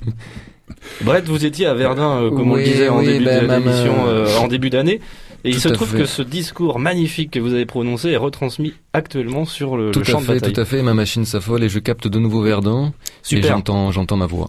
Brett, 1.04 1.24
vous 1.26 1.44
étiez 1.44 1.66
à 1.66 1.74
Verdun, 1.74 2.22
euh, 2.22 2.30
comme 2.30 2.50
on 2.50 2.56
le 2.56 2.64
disait 2.64 2.88
en 2.88 2.98
oui, 3.00 3.06
début 3.06 3.24
ben, 3.24 3.42
de 3.42 3.46
même, 3.46 3.64
l'émission, 3.64 4.06
euh, 4.06 4.26
euh, 4.26 4.38
en 4.38 4.48
début 4.48 4.70
d'année. 4.70 5.00
Et 5.46 5.50
il 5.50 5.60
se 5.60 5.68
trouve 5.68 5.90
fait. 5.90 5.98
que 5.98 6.06
ce 6.06 6.22
discours 6.22 6.78
magnifique 6.80 7.30
que 7.30 7.38
vous 7.38 7.54
avez 7.54 7.66
prononcé 7.66 8.10
est 8.10 8.16
retransmis 8.16 8.74
actuellement 8.92 9.44
sur 9.44 9.76
le, 9.76 9.92
Tout 9.92 10.00
le 10.00 10.04
champ 10.04 10.18
à 10.18 10.20
de 10.22 10.26
fait, 10.26 10.34
bataille. 10.34 10.52
tout 10.52 10.60
à 10.60 10.64
fait. 10.64 10.82
Ma 10.82 10.92
machine 10.92 11.24
s'affole 11.24 11.62
et 11.62 11.68
je 11.68 11.78
capte 11.78 12.08
de 12.08 12.18
nouveau 12.18 12.42
Verdun. 12.42 12.92
Super. 13.22 13.44
Et 13.44 13.48
j'entends, 13.48 13.92
j'entends 13.92 14.16
ma 14.16 14.26
voix. 14.26 14.48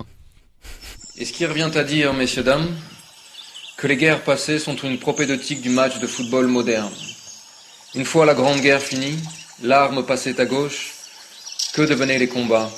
Et 1.17 1.25
ce 1.25 1.33
qui 1.33 1.45
revient 1.45 1.69
à 1.75 1.83
dire, 1.83 2.13
messieurs, 2.13 2.43
dames, 2.43 2.67
que 3.77 3.85
les 3.87 3.95
guerres 3.95 4.23
passées 4.23 4.57
sont 4.57 4.75
une 4.75 4.97
propédeutique 4.97 5.61
du 5.61 5.69
match 5.69 5.99
de 5.99 6.07
football 6.07 6.47
moderne? 6.47 6.91
Une 7.95 8.05
fois 8.05 8.25
la 8.25 8.33
Grande 8.33 8.59
Guerre 8.61 8.81
finie, 8.81 9.17
l'arme 9.63 10.03
passait 10.03 10.39
à 10.41 10.45
gauche, 10.45 10.93
que 11.73 11.83
devenaient 11.83 12.19
les 12.19 12.27
combats? 12.27 12.71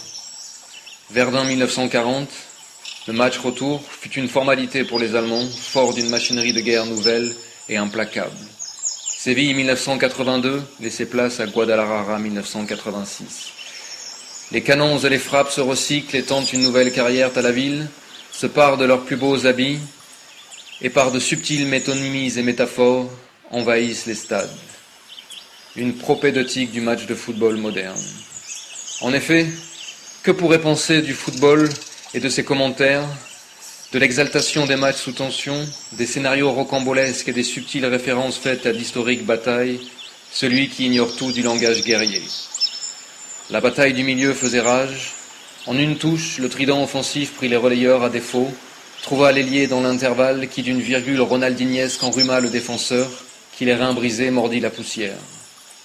Verdun 1.12 1.46
1940, 1.46 2.28
le 3.08 3.14
match 3.14 3.38
retour 3.40 3.82
fut 3.90 4.12
une 4.12 4.28
formalité 4.28 4.84
pour 4.84 5.00
les 5.00 5.16
Allemands, 5.16 5.48
forts 5.48 5.94
d'une 5.94 6.10
machinerie 6.10 6.54
de 6.54 6.60
guerre 6.62 6.86
nouvelle 6.86 7.34
et 7.70 7.78
implacable. 7.78 8.36
Séville 9.18 9.54
1982 9.54 10.62
laissait 10.80 11.06
place 11.06 11.40
à 11.40 11.46
Guadalajara 11.46 12.20
1986. 12.20 13.54
Les 14.52 14.62
canons 14.62 14.98
et 14.98 15.10
les 15.10 15.20
frappes 15.20 15.52
se 15.52 15.62
recyclent 15.62 16.16
et 16.16 16.24
tentent 16.24 16.54
une 16.54 16.64
nouvelle 16.64 16.92
carrière 16.92 17.32
à 17.36 17.42
la 17.42 17.52
ville, 17.52 17.88
se 18.32 18.48
parent 18.48 18.78
de 18.78 18.86
leurs 18.86 19.04
plus 19.04 19.18
beaux 19.18 19.46
habits, 19.46 19.80
et 20.82 20.90
par 20.90 21.12
de 21.12 21.20
subtiles 21.20 21.68
métonymies 21.68 22.38
et 22.40 22.42
métaphores 22.42 23.12
envahissent 23.52 24.06
les 24.06 24.16
stades. 24.16 24.50
Une 25.76 25.96
propédeutique 25.96 26.72
du 26.72 26.82
match 26.82 27.06
de 27.06 27.14
football 27.14 27.58
moderne. 27.58 28.02
En 29.02 29.14
effet, 29.14 29.46
que 30.24 30.32
pourrait 30.32 30.62
penser 30.62 31.02
du 31.02 31.14
football 31.14 31.70
et 32.14 32.20
de 32.20 32.30
ses 32.30 32.44
commentaires, 32.44 33.06
de 33.92 33.98
l'exaltation 33.98 34.68
des 34.68 34.76
matchs 34.76 34.98
sous 34.98 35.14
tension, 35.14 35.68
des 35.94 36.06
scénarios 36.06 36.52
rocambolesques 36.52 37.30
et 37.30 37.34
des 37.34 37.44
subtiles 37.44 37.88
références 37.88 38.38
faites 38.38 38.68
à 38.68 38.72
d'historiques 38.72 39.26
batailles, 39.26 39.80
celui 40.32 40.70
qui 40.70 40.86
ignore 40.86 41.16
tout 41.16 41.32
du 41.32 41.42
langage 41.42 41.84
guerrier 41.84 42.22
La 43.50 43.62
bataille 43.62 43.94
du 43.94 44.04
milieu 44.04 44.34
faisait 44.34 44.60
rage. 44.60 45.14
En 45.66 45.76
une 45.76 45.98
touche, 45.98 46.38
le 46.38 46.50
trident 46.50 46.84
offensif 46.84 47.34
prit 47.34 47.50
les 47.50 47.56
relayeurs 47.56 48.04
à 48.04 48.10
défaut, 48.10 48.52
trouva 49.02 49.32
l'ailier 49.32 49.66
dans 49.66 49.82
l'intervalle 49.82 50.50
qui 50.50 50.62
d'une 50.62 50.82
virgule 50.82 51.22
ronaldiniesque 51.22 52.04
enrhuma 52.04 52.42
le 52.42 52.50
défenseur, 52.50 53.10
qui 53.58 53.66
les 53.66 53.74
reins 53.74 53.94
brisés 53.94 54.30
mordit 54.30 54.60
la 54.60 54.70
poussière. 54.70 55.18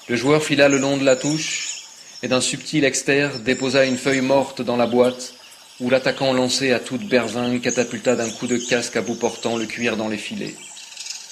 Le 0.08 0.16
joueur 0.16 0.42
fila 0.42 0.68
le 0.68 0.76
long 0.76 0.98
de 0.98 1.04
la 1.04 1.16
touche, 1.16 1.84
et 2.22 2.28
d'un 2.28 2.42
subtil 2.42 2.84
exter 2.84 3.28
déposa 3.42 3.86
une 3.86 3.98
feuille 3.98 4.20
morte 4.20 4.60
dans 4.60 4.76
la 4.76 4.86
boîte, 4.86 5.34
où 5.80 5.90
l'attaquant 5.90 6.32
lancé 6.32 6.72
à 6.72 6.78
toute 6.78 7.08
berzingue 7.08 7.60
catapulta 7.60 8.16
d'un 8.16 8.30
coup 8.30 8.46
de 8.46 8.56
casque 8.56 8.96
à 8.96 9.02
bout 9.02 9.16
portant 9.16 9.56
le 9.56 9.66
cuir 9.66 9.96
dans 9.96 10.08
les 10.08 10.18
filets. 10.18 10.54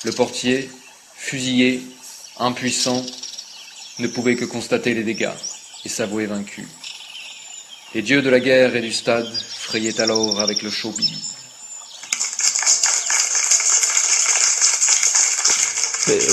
Le 0.04 0.12
portier, 0.12 0.68
fusillé, 1.14 1.82
impuissant, 2.38 3.04
ne 3.98 4.08
pouvait 4.08 4.36
que 4.36 4.44
constater 4.44 4.94
les 4.94 5.04
dégâts 5.04 5.30
et 5.84 5.88
s'avouer 5.88 6.26
vaincu. 6.26 6.66
Les 7.94 8.02
dieux 8.02 8.22
de 8.22 8.30
la 8.30 8.40
guerre 8.40 8.74
et 8.74 8.80
du 8.80 8.92
stade 8.92 9.30
frayaient 9.32 10.00
alors 10.00 10.40
avec 10.40 10.62
le. 10.62 10.70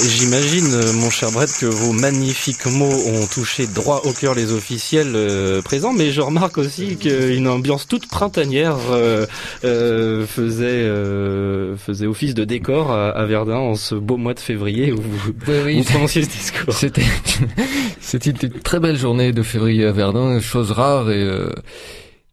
J'imagine, 0.07 0.93
mon 1.01 1.09
cher 1.09 1.31
Brett, 1.31 1.49
que 1.59 1.65
vos 1.65 1.91
magnifiques 1.91 2.65
mots 2.67 2.85
ont 3.07 3.25
touché 3.27 3.67
droit 3.67 4.01
au 4.05 4.13
cœur 4.13 4.33
les 4.33 4.51
officiels 4.51 5.11
euh, 5.15 5.61
présents, 5.61 5.93
mais 5.93 6.11
je 6.11 6.21
remarque 6.21 6.57
aussi 6.57 6.95
qu'une 6.97 7.47
ambiance 7.47 7.87
toute 7.87 8.07
printanière 8.07 8.77
euh, 8.91 9.25
euh, 9.63 10.25
faisait 10.25 10.65
euh, 10.67 11.75
faisait 11.77 12.05
office 12.07 12.33
de 12.33 12.45
décor 12.45 12.91
à, 12.91 13.09
à 13.09 13.25
Verdun 13.25 13.57
en 13.57 13.75
ce 13.75 13.95
beau 13.95 14.17
mois 14.17 14.33
de 14.33 14.39
février 14.39 14.91
où 14.91 15.01
vous, 15.01 15.33
vous 15.77 15.83
prononciez 15.83 16.23
ce 16.23 16.29
discours. 16.29 16.73
C'était, 16.73 17.03
c'était 17.99 18.29
une 18.31 18.53
très 18.61 18.79
belle 18.79 18.97
journée 18.97 19.31
de 19.33 19.43
février 19.43 19.85
à 19.85 19.91
Verdun, 19.91 20.39
chose 20.39 20.71
rare 20.71 21.11
et 21.11 21.21
euh, 21.23 21.49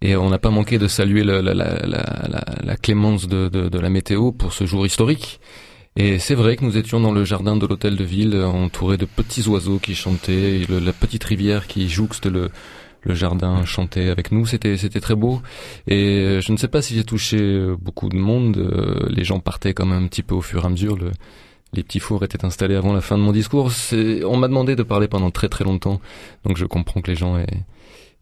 et 0.03 0.15
on 0.15 0.29
n'a 0.29 0.39
pas 0.39 0.51
manqué 0.51 0.79
de 0.79 0.89
saluer 0.89 1.25
la, 1.25 1.41
la, 1.41 1.55
la, 1.55 1.73
la, 1.87 2.05
la- 2.29 2.45
la 2.63 2.77
clémence 2.77 3.27
de, 3.29 3.49
de, 3.49 3.69
de 3.71 3.79
la 3.79 3.89
météo 3.89 4.31
pour 4.31 4.53
ce 4.53 4.67
jour 4.67 4.85
historique. 4.87 5.41
Et 5.97 6.18
c'est 6.18 6.34
vrai 6.34 6.57
que 6.57 6.64
nous 6.64 6.76
étions 6.76 7.01
dans 7.01 7.12
le 7.12 7.24
jardin 7.24 7.57
de 7.57 7.66
l'hôtel 7.66 7.97
de 7.97 8.05
ville, 8.05 8.36
entourés 8.36 8.99
de 8.99 9.07
petits 9.07 9.49
oiseaux 9.49 9.78
qui 9.78 9.94
chantaient, 9.94 10.61
et 10.61 10.66
la 10.68 10.92
petite 10.92 11.24
rivière 11.24 11.66
qui 11.66 11.88
jouxte 11.88 12.26
le, 12.26 12.51
jardin 13.09 13.64
chantait 13.64 14.09
avec 14.09 14.30
nous. 14.30 14.44
C'était 14.47 14.76
très 15.01 15.14
beau. 15.14 15.40
Et 15.86 16.18
euh, 16.18 16.40
je 16.40 16.53
ne 16.53 16.57
sais 16.57 16.68
pas 16.68 16.82
si 16.82 16.94
j'ai 16.94 17.05
touché 17.05 17.38
euh, 17.38 17.76
beaucoup 17.80 18.09
de 18.09 18.16
monde. 18.16 18.59
euh, 18.59 19.07
Les 19.09 19.24
gens 19.24 19.38
partaient 19.38 19.74
quand 19.74 19.86
même 19.86 20.05
un 20.05 20.09
petit 20.09 20.22
peu 20.24 20.34
au 20.34 20.42
fur 20.42 20.64
et 20.64 20.66
à 20.66 20.68
mesure. 20.68 20.97
Le, 20.97 21.12
les 21.72 21.82
petits 21.82 22.01
fours 22.01 22.24
étaient 22.24 22.44
installés 22.44 22.74
avant 22.74 22.92
la 22.92 23.01
fin 23.01 23.16
de 23.16 23.22
mon 23.22 23.32
discours. 23.32 23.70
On 23.92 24.36
m'a 24.36 24.49
demandé 24.49 24.76
de 24.76 24.82
parler 24.82 25.09
pendant 25.09 25.30
très 25.30 25.49
très 25.49 25.64
longtemps, 25.64 26.01
donc 26.44 26.57
je 26.57 26.64
comprends 26.64 27.01
que 27.01 27.11
les 27.11 27.16
gens 27.16 27.38
aient 27.38 27.47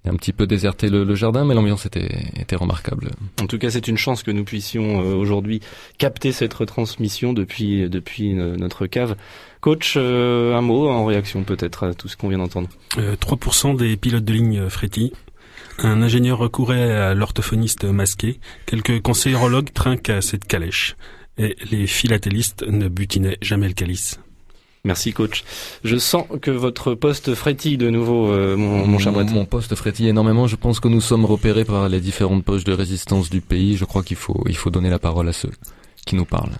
un 0.06 0.16
petit 0.16 0.32
peu 0.32 0.46
déserté 0.46 0.90
le, 0.90 1.04
le 1.04 1.14
jardin, 1.14 1.44
mais 1.44 1.54
l'ambiance 1.54 1.86
était, 1.86 2.08
était 2.36 2.56
remarquable. 2.56 3.10
En 3.40 3.46
tout 3.46 3.58
cas, 3.58 3.70
c'est 3.70 3.88
une 3.88 3.96
chance 3.96 4.22
que 4.22 4.30
nous 4.30 4.44
puissions 4.44 5.00
euh, 5.00 5.14
aujourd'hui 5.14 5.60
capter 5.98 6.32
cette 6.32 6.52
retransmission 6.52 7.32
depuis 7.32 7.88
depuis 7.88 8.38
euh, 8.38 8.56
notre 8.56 8.86
cave. 8.86 9.16
Coach, 9.64 9.94
euh, 9.96 10.54
un 10.54 10.60
mot 10.60 10.90
en 10.90 11.06
réaction 11.06 11.42
peut-être 11.42 11.86
à 11.86 11.94
tout 11.94 12.06
ce 12.06 12.18
qu'on 12.18 12.28
vient 12.28 12.36
d'entendre. 12.36 12.68
Euh, 12.98 13.16
3% 13.16 13.74
des 13.78 13.96
pilotes 13.96 14.22
de 14.22 14.32
ligne 14.34 14.58
euh, 14.58 14.68
frétillent. 14.68 15.14
Un 15.78 16.02
ingénieur 16.02 16.36
recourait 16.36 16.92
à 16.92 17.14
l'orthophoniste 17.14 17.84
masqué. 17.84 18.40
Quelques 18.66 19.00
conseillerologues 19.00 19.72
trinquent 19.72 20.10
à 20.10 20.20
cette 20.20 20.44
calèche. 20.44 20.96
Et 21.38 21.56
les 21.70 21.86
philatélistes 21.86 22.62
ne 22.68 22.88
butinaient 22.88 23.38
jamais 23.40 23.68
le 23.68 23.72
calice. 23.72 24.20
Merci 24.84 25.14
coach. 25.14 25.44
Je 25.82 25.96
sens 25.96 26.26
que 26.42 26.50
votre 26.50 26.94
poste 26.94 27.34
frétille 27.34 27.78
de 27.78 27.88
nouveau, 27.88 28.30
euh, 28.30 28.54
mon, 28.54 28.86
mon 28.86 28.98
cher 28.98 29.12
Brett. 29.12 29.30
Mon 29.30 29.46
poste 29.46 29.74
frétille 29.74 30.08
énormément. 30.08 30.46
Je 30.46 30.56
pense 30.56 30.78
que 30.78 30.88
nous 30.88 31.00
sommes 31.00 31.24
repérés 31.24 31.64
par 31.64 31.88
les 31.88 32.00
différentes 32.00 32.44
poches 32.44 32.64
de 32.64 32.72
résistance 32.72 33.30
du 33.30 33.40
pays. 33.40 33.76
Je 33.76 33.86
crois 33.86 34.02
qu'il 34.02 34.18
faut, 34.18 34.44
il 34.46 34.56
faut 34.56 34.70
donner 34.70 34.90
la 34.90 34.98
parole 34.98 35.28
à 35.28 35.32
ceux 35.32 35.50
qui 36.04 36.16
nous 36.16 36.26
parlent. 36.26 36.52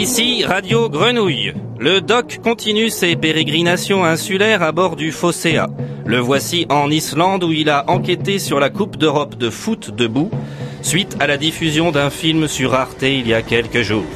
Ici 0.00 0.46
Radio 0.46 0.88
Grenouille. 0.88 1.52
Le 1.78 2.00
doc 2.00 2.38
continue 2.42 2.88
ses 2.88 3.16
pérégrinations 3.16 4.02
insulaires 4.02 4.62
à 4.62 4.72
bord 4.72 4.96
du 4.96 5.12
Fosséa. 5.12 5.68
Le 6.06 6.16
voici 6.16 6.64
en 6.70 6.90
Islande 6.90 7.44
où 7.44 7.52
il 7.52 7.68
a 7.68 7.84
enquêté 7.86 8.38
sur 8.38 8.60
la 8.60 8.70
Coupe 8.70 8.96
d'Europe 8.96 9.36
de 9.36 9.50
foot 9.50 9.94
debout, 9.94 10.30
suite 10.80 11.18
à 11.20 11.26
la 11.26 11.36
diffusion 11.36 11.90
d'un 11.90 12.08
film 12.08 12.48
sur 12.48 12.72
Arte 12.72 13.02
il 13.02 13.28
y 13.28 13.34
a 13.34 13.42
quelques 13.42 13.82
jours. 13.82 14.06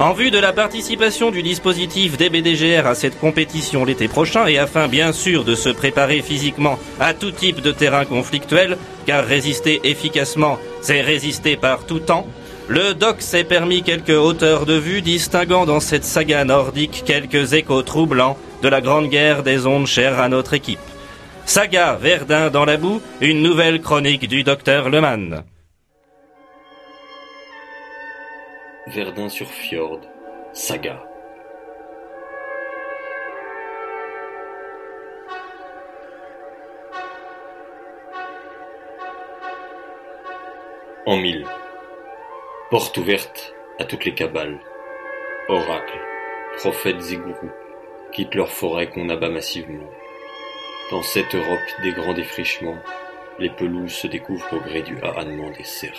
En 0.00 0.14
vue 0.14 0.32
de 0.32 0.38
la 0.40 0.52
participation 0.52 1.30
du 1.30 1.44
dispositif 1.44 2.16
DBDGR 2.16 2.88
à 2.88 2.96
cette 2.96 3.20
compétition 3.20 3.84
l'été 3.84 4.08
prochain 4.08 4.48
et 4.48 4.58
afin 4.58 4.88
bien 4.88 5.12
sûr 5.12 5.44
de 5.44 5.54
se 5.54 5.68
préparer 5.68 6.22
physiquement 6.22 6.76
à 6.98 7.14
tout 7.14 7.30
type 7.30 7.60
de 7.60 7.70
terrain 7.70 8.04
conflictuel, 8.04 8.78
car 9.06 9.24
résister 9.24 9.80
efficacement, 9.84 10.58
c'est 10.80 11.02
résister 11.02 11.56
par 11.56 11.86
tout 11.86 12.00
temps, 12.00 12.26
le 12.70 12.94
doc 12.94 13.20
s'est 13.20 13.42
permis 13.42 13.82
quelques 13.82 14.10
hauteurs 14.10 14.64
de 14.64 14.74
vue 14.74 15.02
distinguant 15.02 15.66
dans 15.66 15.80
cette 15.80 16.04
saga 16.04 16.44
nordique 16.44 17.02
quelques 17.04 17.52
échos 17.52 17.82
troublants 17.82 18.38
de 18.62 18.68
la 18.68 18.80
grande 18.80 19.08
guerre 19.08 19.42
des 19.42 19.66
ondes 19.66 19.88
chères 19.88 20.20
à 20.20 20.28
notre 20.28 20.54
équipe. 20.54 20.78
Saga 21.46 21.94
Verdun 21.94 22.48
dans 22.48 22.64
la 22.64 22.76
boue, 22.76 23.02
une 23.20 23.42
nouvelle 23.42 23.80
chronique 23.80 24.28
du 24.28 24.44
docteur 24.44 24.88
Leman. 24.88 25.42
Verdun 28.86 29.28
sur 29.28 29.48
Fjord, 29.48 30.02
Saga. 30.52 31.02
En 41.04 41.16
mille. 41.16 41.44
Porte 42.70 42.98
ouverte 42.98 43.52
à 43.80 43.84
toutes 43.84 44.04
les 44.04 44.14
cabales. 44.14 44.60
Oracles, 45.48 46.00
prophètes 46.58 47.02
et 47.10 47.16
gourous 47.16 47.50
quittent 48.12 48.36
leur 48.36 48.48
forêt 48.48 48.88
qu'on 48.88 49.08
abat 49.08 49.28
massivement. 49.28 49.90
Dans 50.92 51.02
cette 51.02 51.34
Europe 51.34 51.58
des 51.82 51.90
grands 51.90 52.14
défrichements, 52.14 52.78
les 53.40 53.50
pelouses 53.50 53.94
se 53.94 54.06
découvrent 54.06 54.52
au 54.52 54.60
gré 54.60 54.82
du 54.82 54.96
hahannement 55.02 55.50
des 55.50 55.64
serpes. 55.64 55.96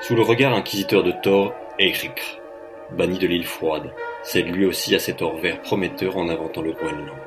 Sous 0.00 0.16
le 0.16 0.22
regard 0.22 0.54
inquisiteur 0.54 1.02
de 1.02 1.12
Thor, 1.22 1.52
Eirik, 1.78 2.40
banni 2.92 3.18
de 3.18 3.26
l'île 3.26 3.46
froide, 3.46 3.92
cède 4.22 4.48
lui 4.48 4.64
aussi 4.64 4.94
à 4.94 5.00
cet 5.00 5.20
or 5.20 5.36
vert 5.36 5.60
prometteur 5.60 6.16
en 6.16 6.30
inventant 6.30 6.62
le 6.62 6.72
Groenland. 6.72 7.18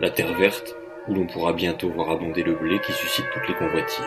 La 0.00 0.10
terre 0.10 0.34
verte, 0.34 0.74
où 1.06 1.14
l'on 1.14 1.28
pourra 1.28 1.52
bientôt 1.52 1.90
voir 1.90 2.10
abonder 2.10 2.42
le 2.42 2.56
blé 2.56 2.80
qui 2.80 2.90
suscite 2.90 3.26
toutes 3.32 3.46
les 3.46 3.54
convoitises. 3.54 4.02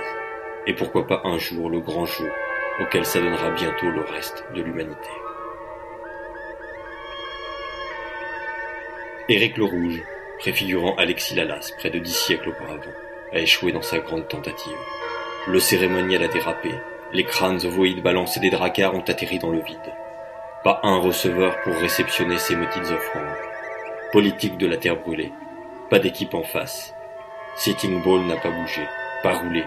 Et 0.68 0.74
pourquoi 0.74 1.08
pas 1.08 1.22
un 1.24 1.38
jour 1.38 1.70
le 1.70 1.80
grand 1.80 2.06
jour, 2.06 2.30
auquel 2.80 3.06
s'adonnera 3.06 3.52
bientôt 3.52 3.90
le 3.90 4.02
reste 4.02 4.46
de 4.56 4.62
l'humanité. 4.62 5.10
Éric 9.30 9.58
le 9.58 9.66
Rouge, 9.66 10.04
préfigurant 10.40 10.96
Alexis 10.98 11.36
Lalas 11.36 11.72
près 11.78 11.90
de 11.90 12.00
dix 12.00 12.16
siècles 12.16 12.50
auparavant, 12.50 12.92
a 13.32 13.40
échoué 13.40 13.72
dans 13.72 13.82
sa 13.82 14.00
grande 14.00 14.28
tentative. 14.28 14.78
Le 15.48 15.60
cérémonial 15.60 16.24
a 16.24 16.28
dérapé, 16.28 16.70
les 17.14 17.24
crânes 17.24 17.66
ovoïdes 17.66 18.04
balancés 18.04 18.40
des 18.40 18.50
dracars 18.50 18.96
ont 18.96 19.02
atterri 19.02 19.40
dans 19.40 19.50
le 19.50 19.62
vide. 19.62 19.78
Pas 20.64 20.80
un 20.84 20.98
receveur 20.98 21.60
pour 21.62 21.74
réceptionner 21.76 22.38
ces 22.38 22.56
maudites 22.56 22.92
offrandes. 22.92 23.36
Politique 24.12 24.58
de 24.58 24.68
la 24.68 24.78
terre 24.78 24.98
brûlée. 24.98 25.32
Pas 25.90 26.00
d'équipe 26.00 26.34
en 26.34 26.44
face. 26.44 26.94
Sitting 27.56 28.04
Ball 28.04 28.22
n'a 28.22 28.38
pas 28.38 28.52
bougé, 28.52 28.82
pas 29.24 29.34
roulé. 29.34 29.64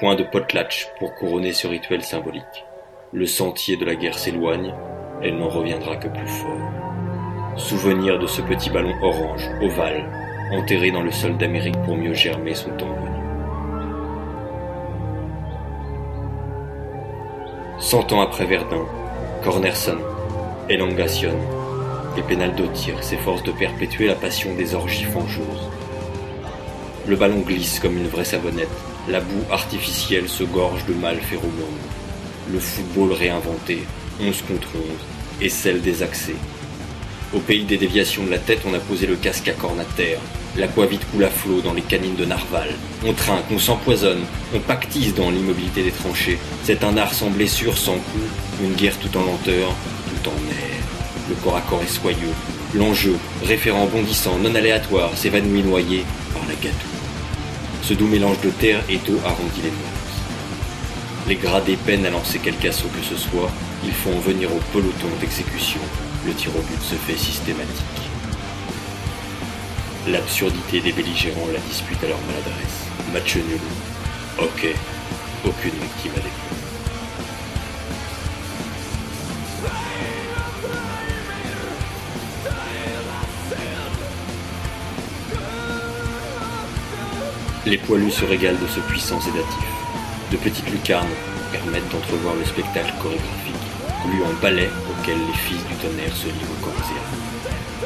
Point 0.00 0.14
de 0.14 0.22
potlatch 0.22 0.88
pour 1.00 1.12
couronner 1.16 1.52
ce 1.52 1.66
rituel 1.66 2.04
symbolique. 2.04 2.64
Le 3.12 3.26
sentier 3.26 3.76
de 3.76 3.84
la 3.84 3.96
guerre 3.96 4.16
s'éloigne, 4.16 4.72
elle 5.20 5.36
n'en 5.36 5.48
reviendra 5.48 5.96
que 5.96 6.06
plus 6.06 6.28
fort. 6.28 6.70
Souvenir 7.56 8.20
de 8.20 8.28
ce 8.28 8.40
petit 8.40 8.70
ballon 8.70 8.94
orange, 9.02 9.50
ovale, 9.60 10.04
enterré 10.52 10.92
dans 10.92 11.02
le 11.02 11.10
sol 11.10 11.36
d'Amérique 11.36 11.82
pour 11.84 11.96
mieux 11.96 12.14
germer 12.14 12.54
son 12.54 12.70
temps 12.76 12.94
venu. 12.94 13.18
Cent 17.80 18.12
ans 18.12 18.20
après 18.20 18.46
Verdun, 18.46 18.86
Cornerson, 19.42 19.98
Elongation 20.68 21.34
et 22.16 22.22
Penaldotir 22.22 23.02
s'efforcent 23.02 23.42
de 23.42 23.50
perpétuer 23.50 24.06
la 24.06 24.14
passion 24.14 24.54
des 24.54 24.76
orgies 24.76 25.06
fangeuses. 25.06 25.68
Le 27.08 27.16
ballon 27.16 27.40
glisse 27.40 27.80
comme 27.80 27.96
une 27.96 28.06
vraie 28.06 28.24
savonnette, 28.24 28.68
la 29.08 29.20
boue 29.20 29.44
artificielle 29.50 30.28
se 30.28 30.44
gorge 30.44 30.84
de 30.86 30.94
mâles 30.94 31.20
phéromones. 31.20 31.52
Le 32.52 32.60
football 32.60 33.12
réinventé, 33.12 33.84
11 34.20 34.42
contre 34.42 34.68
11, 34.74 34.82
et 35.40 35.48
celle 35.48 35.80
des 35.80 36.02
accès. 36.02 36.34
Au 37.34 37.40
pays 37.40 37.64
des 37.64 37.76
déviations 37.76 38.24
de 38.24 38.30
la 38.30 38.38
tête, 38.38 38.60
on 38.66 38.74
a 38.74 38.78
posé 38.78 39.06
le 39.06 39.16
casque 39.16 39.48
à 39.48 39.52
corne 39.52 39.80
à 39.80 39.84
terre. 39.84 40.18
L'aquavite 40.56 41.04
coule 41.10 41.24
à 41.24 41.30
flot 41.30 41.60
dans 41.60 41.74
les 41.74 41.82
canines 41.82 42.16
de 42.16 42.24
narval. 42.24 42.68
On 43.06 43.12
trinque, 43.12 43.44
on 43.50 43.58
s'empoisonne, 43.58 44.24
on 44.54 44.60
pactise 44.60 45.14
dans 45.14 45.30
l'immobilité 45.30 45.82
des 45.82 45.90
tranchées. 45.90 46.38
C'est 46.64 46.84
un 46.84 46.96
art 46.96 47.14
sans 47.14 47.30
blessure, 47.30 47.76
sans 47.76 47.96
coup, 47.96 48.62
une 48.62 48.74
guerre 48.74 48.98
tout 48.98 49.14
en 49.16 49.24
lenteur, 49.24 49.74
tout 50.08 50.28
en 50.28 50.50
air. 50.50 50.78
Le 51.28 51.34
corps 51.36 51.56
à 51.56 51.60
corps 51.60 51.82
est 51.82 51.86
soyeux. 51.86 52.34
L'enjeu, 52.74 53.16
référent 53.44 53.86
bondissant, 53.86 54.38
non 54.38 54.54
aléatoire, 54.54 55.16
s'évanouit 55.16 55.62
noyé 55.62 56.04
par 56.32 56.42
la 56.48 56.54
gâteau. 56.54 56.97
Ce 57.88 57.94
doux 57.94 58.06
mélange 58.06 58.38
de 58.42 58.50
terre 58.50 58.82
et 58.90 58.98
d'eau 58.98 59.18
arrondit 59.24 59.62
les 59.62 59.70
mœurs. 59.70 60.18
Les 61.26 61.36
gradés 61.36 61.78
peinent 61.86 62.04
à 62.04 62.10
lancer 62.10 62.38
quelque 62.38 62.68
assaut 62.68 62.88
que 62.88 63.02
ce 63.02 63.16
soit, 63.16 63.50
ils 63.82 63.94
font 63.94 64.18
venir 64.18 64.52
au 64.52 64.58
peloton 64.74 65.08
d'exécution. 65.22 65.80
Le 66.26 66.34
tir 66.34 66.50
au 66.54 66.60
but 66.60 66.82
se 66.82 66.96
fait 66.96 67.16
systématique. 67.16 68.10
L'absurdité 70.06 70.82
des 70.82 70.92
belligérants 70.92 71.48
la 71.50 71.60
dispute 71.60 72.04
à 72.04 72.08
leur 72.08 72.20
maladresse. 72.26 72.88
Match 73.14 73.36
nul. 73.36 73.58
Ok. 74.38 74.66
Aucune 75.46 75.80
victime 75.80 76.12
à. 76.18 76.47
Les 87.68 87.76
poilus 87.76 88.12
se 88.12 88.24
régalent 88.24 88.58
de 88.58 88.66
ce 88.66 88.80
puissant 88.80 89.20
sédatif. 89.20 89.68
De 90.32 90.38
petites 90.38 90.70
lucarnes 90.70 91.06
permettent 91.52 91.90
d'entrevoir 91.90 92.34
le 92.34 92.46
spectacle 92.46 92.94
chorégraphique, 93.02 93.54
glu 94.06 94.22
en 94.22 94.32
ballet 94.40 94.70
auquel 94.90 95.18
les 95.18 95.36
fils 95.36 95.62
du 95.66 95.74
tonnerre 95.74 96.16
se 96.16 96.28
livrent 96.28 96.60
corps. 96.62 96.72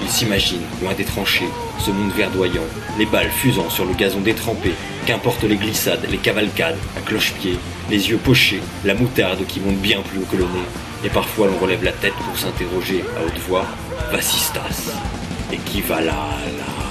Ils 0.01 0.09
s'imaginent, 0.09 0.63
loin 0.81 0.95
des 0.95 1.05
tranchées, 1.05 1.49
ce 1.81 1.91
monde 1.91 2.13
verdoyant, 2.13 2.63
les 2.97 3.07
balles 3.07 3.31
fusant 3.31 3.71
sur 3.71 3.85
le 3.85 3.95
gazon 3.95 4.21
détrempé, 4.21 4.73
qu'importe 5.05 5.43
les 5.43 5.57
glissades, 5.57 6.07
les 6.09 6.19
cavalcades, 6.19 6.79
à 6.97 7.01
cloche-pied, 7.01 7.59
les 7.91 8.11
yeux 8.11 8.19
pochés, 8.19 8.61
la 8.85 8.95
moutarde 8.95 9.45
qui 9.49 9.59
monte 9.59 9.79
bien 9.79 10.01
plus 10.03 10.21
haut 10.21 10.29
que 10.31 10.37
le 10.37 10.45
nez, 10.45 10.69
et 11.05 11.09
parfois 11.09 11.49
l'on 11.49 11.59
relève 11.59 11.83
la 11.83 11.93
tête 11.93 12.15
pour 12.15 12.39
s'interroger 12.39 13.05
à 13.17 13.27
haute 13.27 13.39
voix, 13.49 13.67
Vassistas, 14.13 14.93
et 15.53 15.57
qui 15.57 15.81
va 15.81 16.01
là, 16.01 16.29
là? 16.57 16.82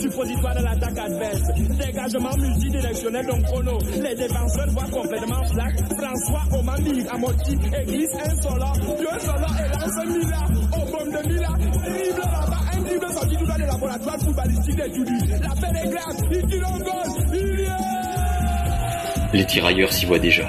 Suppositoire 0.00 0.54
de 0.54 0.62
l'attaque 0.64 0.98
adverse. 0.98 1.42
Dégagement 1.78 2.36
multidirectionnel 2.36 3.26
donc 3.26 3.42
chrono. 3.44 3.78
Les 4.02 4.14
défenseurs 4.14 4.70
voient 4.70 4.90
complètement 4.90 5.44
flac. 5.44 5.74
François 5.96 6.58
Omami, 6.58 7.06
Amoti, 7.08 7.58
Église 7.82 8.10
insolent. 8.24 8.72
Dieu 8.72 9.08
solo 9.20 9.48
et 9.58 9.68
lance 9.72 10.06
Mila. 10.06 10.46
Au 10.72 10.84
bombe 10.90 11.12
de 11.12 11.28
Mila. 11.28 11.48
Dribble 11.48 12.20
là-bas, 12.20 12.62
un 12.72 12.80
dribble 12.82 13.12
sorti 13.12 13.36
du 13.36 13.46
bas 13.46 13.58
des 13.58 13.66
laboratoires 13.66 14.18
footballistiques 14.20 14.76
d'études. 14.76 15.40
La 15.42 15.54
peine 15.60 15.76
est 15.76 15.88
grave, 15.88 16.16
il 16.30 16.46
tire 16.46 16.68
un 16.68 16.78
goal. 16.78 17.08
Il 17.32 17.60
y 17.60 17.62
est 17.62 19.38
Les 19.38 19.46
tirailleurs 19.46 19.92
s'y 19.92 20.06
voient 20.06 20.18
déjà. 20.18 20.48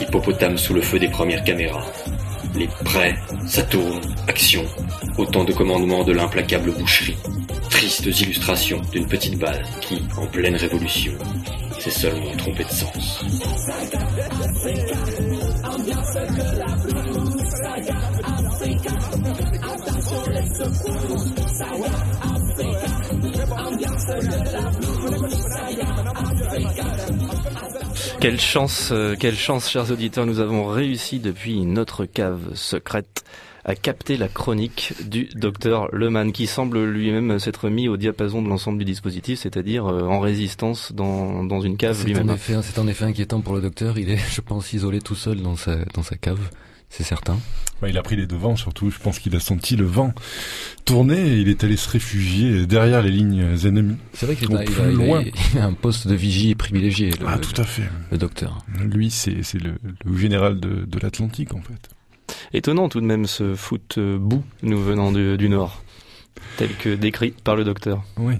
Hippopotame 0.00 0.56
sous 0.56 0.74
le 0.74 0.80
feu 0.80 0.98
des 0.98 1.08
premières 1.08 1.44
caméras. 1.44 1.84
Les 2.54 2.68
prêts, 2.84 3.14
ça 3.46 3.62
tourne, 3.62 4.00
action, 4.26 4.64
autant 5.18 5.44
de 5.44 5.52
commandements 5.52 6.04
de 6.04 6.12
l'implacable 6.12 6.72
boucherie. 6.72 7.16
Tristes 7.70 8.20
illustrations 8.20 8.80
d'une 8.92 9.06
petite 9.06 9.38
balle 9.38 9.62
qui, 9.80 10.02
en 10.16 10.26
pleine 10.26 10.56
révolution, 10.56 11.12
s'est 11.78 11.90
seulement 11.90 12.36
trompée 12.36 12.64
de 12.64 12.70
sens. 12.70 13.24
Quelle 28.20 28.38
chance, 28.38 28.90
euh, 28.92 29.16
quelle 29.18 29.36
chance, 29.36 29.70
chers 29.70 29.90
auditeurs, 29.90 30.26
nous 30.26 30.40
avons 30.40 30.66
réussi 30.66 31.20
depuis 31.20 31.64
notre 31.64 32.04
cave 32.04 32.54
secrète 32.54 33.24
à 33.64 33.74
capter 33.74 34.16
la 34.16 34.28
chronique 34.28 34.94
du 35.08 35.28
docteur 35.34 35.88
Leman, 35.94 36.32
qui 36.32 36.46
semble 36.46 36.82
lui-même 36.84 37.38
s'être 37.38 37.68
mis 37.68 37.88
au 37.88 37.96
diapason 37.96 38.40
de 38.42 38.48
l'ensemble 38.48 38.78
du 38.78 38.84
dispositif, 38.84 39.38
c'est-à-dire 39.40 39.86
euh, 39.86 40.02
en 40.04 40.20
résistance 40.20 40.92
dans, 40.92 41.44
dans 41.44 41.60
une 41.60 41.76
cave 41.76 41.96
C'est 41.96 42.04
en, 42.04 42.06
lui-même. 42.06 42.30
effet, 42.30 42.54
c'est 42.62 42.78
en 42.78 42.86
effet 42.88 43.04
inquiétant 43.04 43.40
pour 43.40 43.54
le 43.54 43.60
docteur. 43.60 43.98
Il 43.98 44.10
est, 44.10 44.18
je 44.34 44.40
pense, 44.40 44.72
isolé 44.72 45.00
tout 45.00 45.14
seul 45.14 45.42
dans 45.42 45.56
sa, 45.56 45.76
dans 45.94 46.02
sa 46.02 46.16
cave. 46.16 46.40
C'est 46.92 47.04
certain. 47.04 47.38
Bah, 47.80 47.88
il 47.88 47.96
a 47.96 48.02
pris 48.02 48.16
les 48.16 48.26
devants, 48.26 48.56
surtout. 48.56 48.90
Je 48.90 48.98
pense 48.98 49.20
qu'il 49.20 49.36
a 49.36 49.40
senti 49.40 49.76
le 49.76 49.84
vent 49.84 50.12
tourner 50.84 51.18
et 51.20 51.36
il 51.40 51.48
est 51.48 51.62
allé 51.62 51.76
se 51.76 51.88
réfugier 51.88 52.66
derrière 52.66 53.00
les 53.02 53.10
lignes 53.12 53.54
ennemies. 53.64 53.96
C'est 54.12 54.26
vrai 54.26 54.34
qu'il 54.34 54.54
a, 54.56 54.64
il 54.64 54.70
plus 54.70 54.82
a- 54.82 54.90
loin. 54.90 55.22
il 55.54 55.58
a 55.60 55.66
un 55.66 55.72
poste 55.72 56.08
de 56.08 56.14
vigie 56.14 56.54
privilégié. 56.56 57.10
Le, 57.10 57.26
Ah, 57.28 57.38
tout 57.38 57.58
à 57.60 57.64
fait. 57.64 57.84
Le 58.10 58.18
docteur. 58.18 58.64
Lui, 58.82 59.10
c'est 59.10 59.42
c'est 59.44 59.62
le, 59.62 59.74
le 60.04 60.16
général 60.16 60.58
de, 60.58 60.84
de 60.84 60.98
l'Atlantique, 60.98 61.54
en 61.54 61.60
fait. 61.60 61.90
Étonnant 62.52 62.88
tout 62.88 63.00
de 63.00 63.06
même 63.06 63.26
ce 63.26 63.54
foot 63.54 63.96
euh, 63.98 64.18
bout 64.18 64.44
nous 64.62 64.80
venant 64.82 65.12
du, 65.12 65.36
du 65.36 65.48
Nord, 65.48 65.82
tel 66.56 66.74
que 66.76 66.94
décrit 66.94 67.32
par 67.44 67.56
le 67.56 67.64
docteur. 67.64 68.02
Oui. 68.16 68.34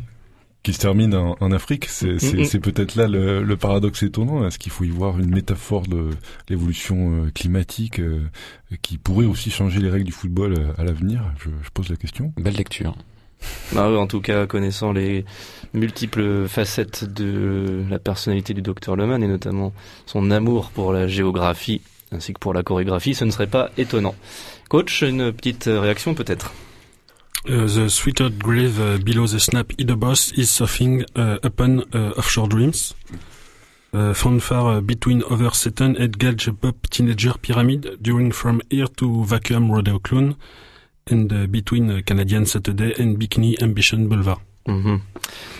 Qui 0.62 0.74
se 0.74 0.78
termine 0.80 1.14
en, 1.14 1.36
en 1.40 1.52
Afrique, 1.52 1.86
c'est 1.86 2.12
Mm, 2.22 2.40
mm. 2.40 2.44
c'est 2.44 2.60
peut-être 2.60 2.94
là 2.94 3.08
le, 3.08 3.42
le 3.42 3.56
paradoxe 3.56 4.02
étonnant. 4.02 4.46
Est-ce 4.46 4.58
qu'il 4.58 4.70
faut 4.70 4.84
y 4.84 4.90
voir 4.90 5.18
une 5.18 5.30
métaphore 5.30 5.86
de 5.86 6.10
l'évolution 6.50 7.24
euh, 7.24 7.30
climatique 7.30 7.98
euh, 7.98 8.20
qui 8.82 8.98
pourrait 8.98 9.24
aussi 9.24 9.50
changer 9.50 9.80
les 9.80 9.88
règles 9.88 10.04
du 10.04 10.12
football 10.12 10.52
euh, 10.58 10.72
à 10.76 10.84
l'avenir? 10.84 11.22
Je, 11.38 11.48
je 11.62 11.70
pose 11.72 11.88
la 11.88 11.96
question. 11.96 12.34
Belle 12.36 12.56
lecture. 12.56 12.94
Ah 13.74 13.90
ouais, 13.90 13.96
en 13.96 14.06
tout 14.06 14.20
cas, 14.20 14.46
connaissant 14.46 14.92
les 14.92 15.24
multiples 15.72 16.46
facettes 16.46 17.04
de 17.04 17.82
la 17.88 17.98
personnalité 17.98 18.52
du 18.52 18.60
docteur 18.60 18.96
Leman 18.96 19.22
et 19.22 19.28
notamment 19.28 19.72
son 20.04 20.30
amour 20.30 20.72
pour 20.72 20.92
la 20.92 21.08
géographie 21.08 21.80
ainsi 22.12 22.32
que 22.32 22.38
pour 22.38 22.54
la 22.54 22.62
chorégraphie, 22.62 23.14
ce 23.14 23.24
ne 23.24 23.30
serait 23.30 23.46
pas 23.46 23.70
étonnant. 23.76 24.14
Coach, 24.68 25.02
une 25.02 25.32
petite 25.32 25.64
réaction 25.66 26.14
peut-être? 26.14 26.52
Uh, 27.46 27.66
the 27.66 28.38
grave 28.38 28.78
uh, 28.78 28.98
below 28.98 29.26
the 29.26 29.38
snap 29.40 29.72
either 29.78 29.96
boss 29.96 30.30
is 30.36 30.50
surfing 30.50 31.04
uh, 31.16 31.38
upon 31.42 31.84
uh, 31.94 32.12
offshore 32.18 32.48
dreams. 32.48 32.94
Uh, 33.94 34.12
fanfare 34.12 34.76
uh, 34.76 34.80
between 34.82 35.22
over 35.24 35.50
Satan 35.54 35.96
and 35.96 36.18
Gage 36.18 36.50
Pop 36.60 36.86
Teenager 36.90 37.32
Pyramid 37.40 37.98
during 38.02 38.30
from 38.30 38.60
here 38.70 38.86
to 38.98 39.24
Vacuum 39.24 39.72
Rodeo 39.72 39.98
Clown 39.98 40.36
and 41.10 41.50
between 41.50 42.02
Canadian 42.02 42.44
Saturday 42.44 42.94
and 43.00 43.18
Bikini 43.18 43.60
Ambition 43.60 44.06
Boulevard. 44.06 44.38
Mhm. 44.68 45.00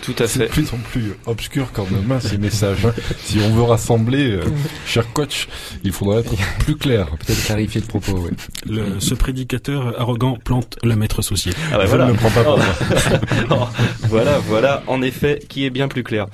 Tout 0.03 0.15
à 0.19 0.27
C'est 0.27 0.39
fait. 0.39 0.45
de 0.45 0.49
plus 0.51 0.73
en 0.73 0.77
plus 0.77 1.13
obscur 1.27 1.67
quand 1.73 1.89
même 1.91 2.11
hein, 2.11 2.19
ces 2.19 2.37
messages. 2.37 2.87
Si 3.23 3.39
on 3.39 3.53
veut 3.53 3.63
rassembler, 3.63 4.31
euh, 4.31 4.43
cher 4.85 5.11
coach, 5.13 5.47
il 5.83 5.91
faudra 5.91 6.19
être 6.19 6.33
plus 6.59 6.75
clair. 6.75 7.07
Peut-être 7.19 7.43
clarifier 7.45 7.81
le 7.81 7.87
propos, 7.87 8.13
oui. 8.25 8.31
Le, 8.67 8.99
ce 8.99 9.13
prédicateur 9.13 9.99
arrogant 9.99 10.37
plante 10.43 10.77
le 10.83 10.95
maître 10.95 11.19
associé. 11.19 11.51
Ah 11.71 11.77
bah 11.77 11.83
Je 11.83 11.89
voilà. 11.89 12.07
ne 12.07 12.13
prends 12.13 12.29
pas 12.31 12.43
pour 12.43 12.59
Oh. 13.51 13.67
voilà, 14.07 14.39
voilà, 14.39 14.83
en 14.87 15.01
effet, 15.01 15.39
qui 15.47 15.65
est 15.65 15.69
bien 15.69 15.87
plus 15.87 16.03
clair. 16.03 16.27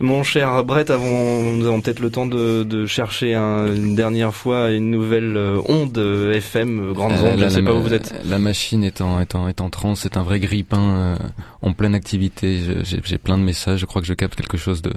Mon 0.00 0.22
cher 0.22 0.64
Brett, 0.64 0.90
avons, 0.90 1.52
nous 1.52 1.66
avons 1.66 1.80
peut-être 1.80 2.00
le 2.00 2.10
temps 2.10 2.26
de, 2.26 2.62
de 2.64 2.86
chercher 2.86 3.34
un- 3.34 3.66
une 3.74 3.94
dernière 3.94 4.34
fois 4.34 4.70
une 4.70 4.90
nouvelle 4.90 5.36
euh, 5.36 5.60
onde 5.68 5.96
euh, 5.98 6.32
FM, 6.32 6.80
euh, 6.90 6.92
grandes 6.92 7.12
Euh, 7.12 7.30
ondes, 7.32 7.36
je 7.36 7.40
la- 7.40 7.46
ne 7.46 7.50
sais 7.50 7.60
la- 7.60 7.70
pas 7.70 7.76
où 7.76 7.82
vous 7.82 7.92
êtes. 7.94 8.14
La 8.24 8.38
machine 8.38 8.84
est 8.84 9.00
en, 9.00 9.20
est 9.20 9.34
en, 9.34 9.48
est 9.48 9.60
en 9.60 9.70
transe, 9.70 10.00
c'est 10.00 10.16
un 10.16 10.22
vrai 10.22 10.40
grippin 10.40 10.80
euh, 10.82 11.16
en 11.60 11.72
pleine 11.72 11.94
j'ai 12.10 13.18
plein 13.18 13.38
de 13.38 13.42
messages, 13.42 13.80
je 13.80 13.86
crois 13.86 14.02
que 14.02 14.08
je 14.08 14.14
capte 14.14 14.36
quelque 14.36 14.56
chose 14.56 14.82
de, 14.82 14.92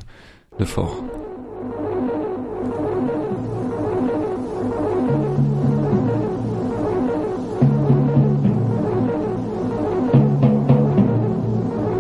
de 0.60 0.66
fort. 0.66 1.04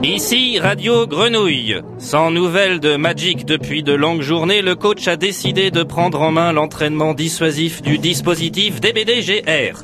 Ici 0.04 0.60
Radio 0.60 1.08
Grenouille. 1.08 1.82
Sans 1.98 2.32
nouvelles 2.32 2.80
de 2.80 2.96
Magic 2.96 3.46
depuis 3.46 3.84
de 3.84 3.94
longues 3.94 4.22
journées, 4.22 4.62
le 4.62 4.76
coach 4.76 5.08
a 5.08 5.18
décidé 5.18 5.72
de 5.72 5.84
prendre 5.84 6.22
en 6.22 6.32
main 6.32 6.54
l'entraînement 6.54 7.14
dissuasif 7.14 7.82
du 7.82 7.98
dispositif 7.98 8.80
DBDGR. 8.80 9.84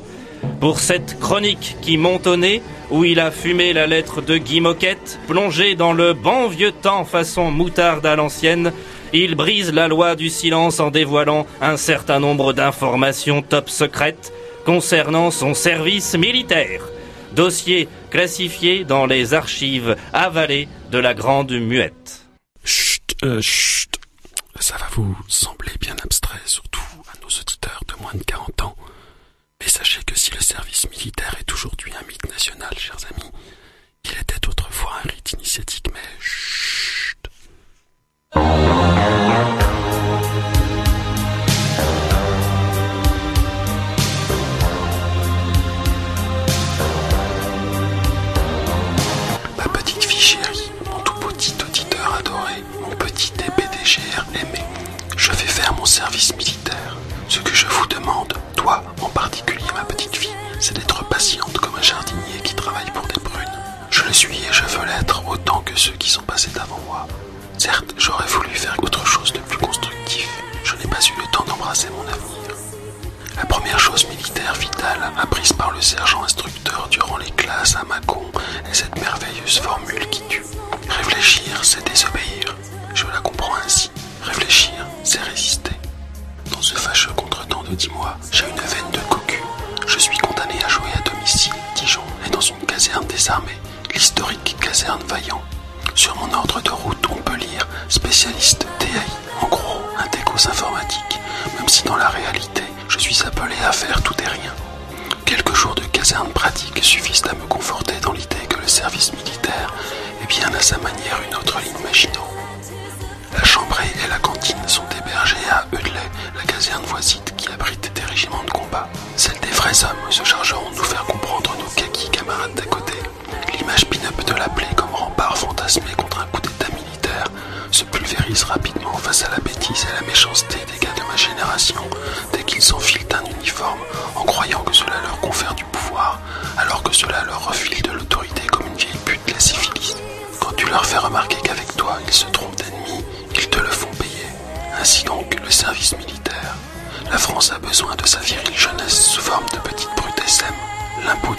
Pour 0.60 0.80
cette 0.80 1.18
chronique 1.18 1.76
qui 1.82 1.96
monte 1.96 2.26
au 2.26 2.36
nez, 2.36 2.62
où 2.90 3.04
il 3.04 3.20
a 3.20 3.30
fumé 3.30 3.72
la 3.72 3.86
lettre 3.86 4.20
de 4.20 4.36
Guy 4.36 4.60
Moquette, 4.60 5.18
plongé 5.26 5.74
dans 5.74 5.92
le 5.92 6.12
bon 6.12 6.48
vieux 6.48 6.72
temps 6.72 7.04
façon 7.04 7.50
moutarde 7.50 8.06
à 8.06 8.16
l'ancienne, 8.16 8.72
il 9.12 9.34
brise 9.34 9.72
la 9.72 9.88
loi 9.88 10.14
du 10.14 10.30
silence 10.30 10.80
en 10.80 10.90
dévoilant 10.90 11.46
un 11.60 11.76
certain 11.76 12.20
nombre 12.20 12.52
d'informations 12.52 13.42
top 13.42 13.68
secrètes 13.68 14.32
concernant 14.64 15.30
son 15.30 15.54
service 15.54 16.14
militaire. 16.14 16.82
Dossier 17.34 17.88
classifié 18.10 18.84
dans 18.84 19.06
les 19.06 19.34
archives 19.34 19.96
avalées 20.12 20.68
de 20.90 20.98
la 20.98 21.14
Grande 21.14 21.52
Muette. 21.52 22.26
Chut, 22.64 23.16
euh, 23.24 23.40
chut. 23.40 23.90
Ça 24.60 24.76
va 24.76 24.86
vous 24.92 25.16
sembler 25.28 25.72
bien 25.80 25.96
abstrait, 26.04 26.38
surtout 26.46 26.80
à 27.12 27.18
nos 27.20 27.28
auditeurs 27.28 27.82
de 27.88 28.02
moins 28.02 28.12
de 28.14 28.22
40 28.22 28.62
ans. 28.62 28.76
Mais 29.62 29.68
sachez 29.68 30.02
que 30.02 30.18
si 30.18 30.32
le 30.32 30.40
service 30.40 30.90
militaire 30.90 31.36
est 31.38 31.52
aujourd'hui 31.52 31.92
un 31.94 32.04
mythe 32.08 32.28
national, 32.28 32.76
chers 32.76 32.96
amis, 33.12 33.30
il 34.04 34.10
était 34.10 34.48
autrefois 34.48 34.90
un 35.04 35.08
rite 35.08 35.32
initiatique, 35.34 35.86
mais 35.92 36.00
chut. 36.18 37.28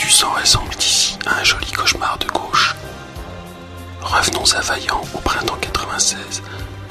Du 0.04 0.10
sang 0.10 0.34
ressemble 0.34 0.76
ici 0.80 1.18
à 1.26 1.40
un 1.40 1.44
joli 1.46 1.72
cauchemar 1.72 2.18
de 2.18 2.28
gauche. 2.28 2.76
Revenons 4.02 4.44
à 4.54 4.60
Vaillant 4.60 5.02
au 5.14 5.20
printemps 5.20 5.56
96. 5.62 6.44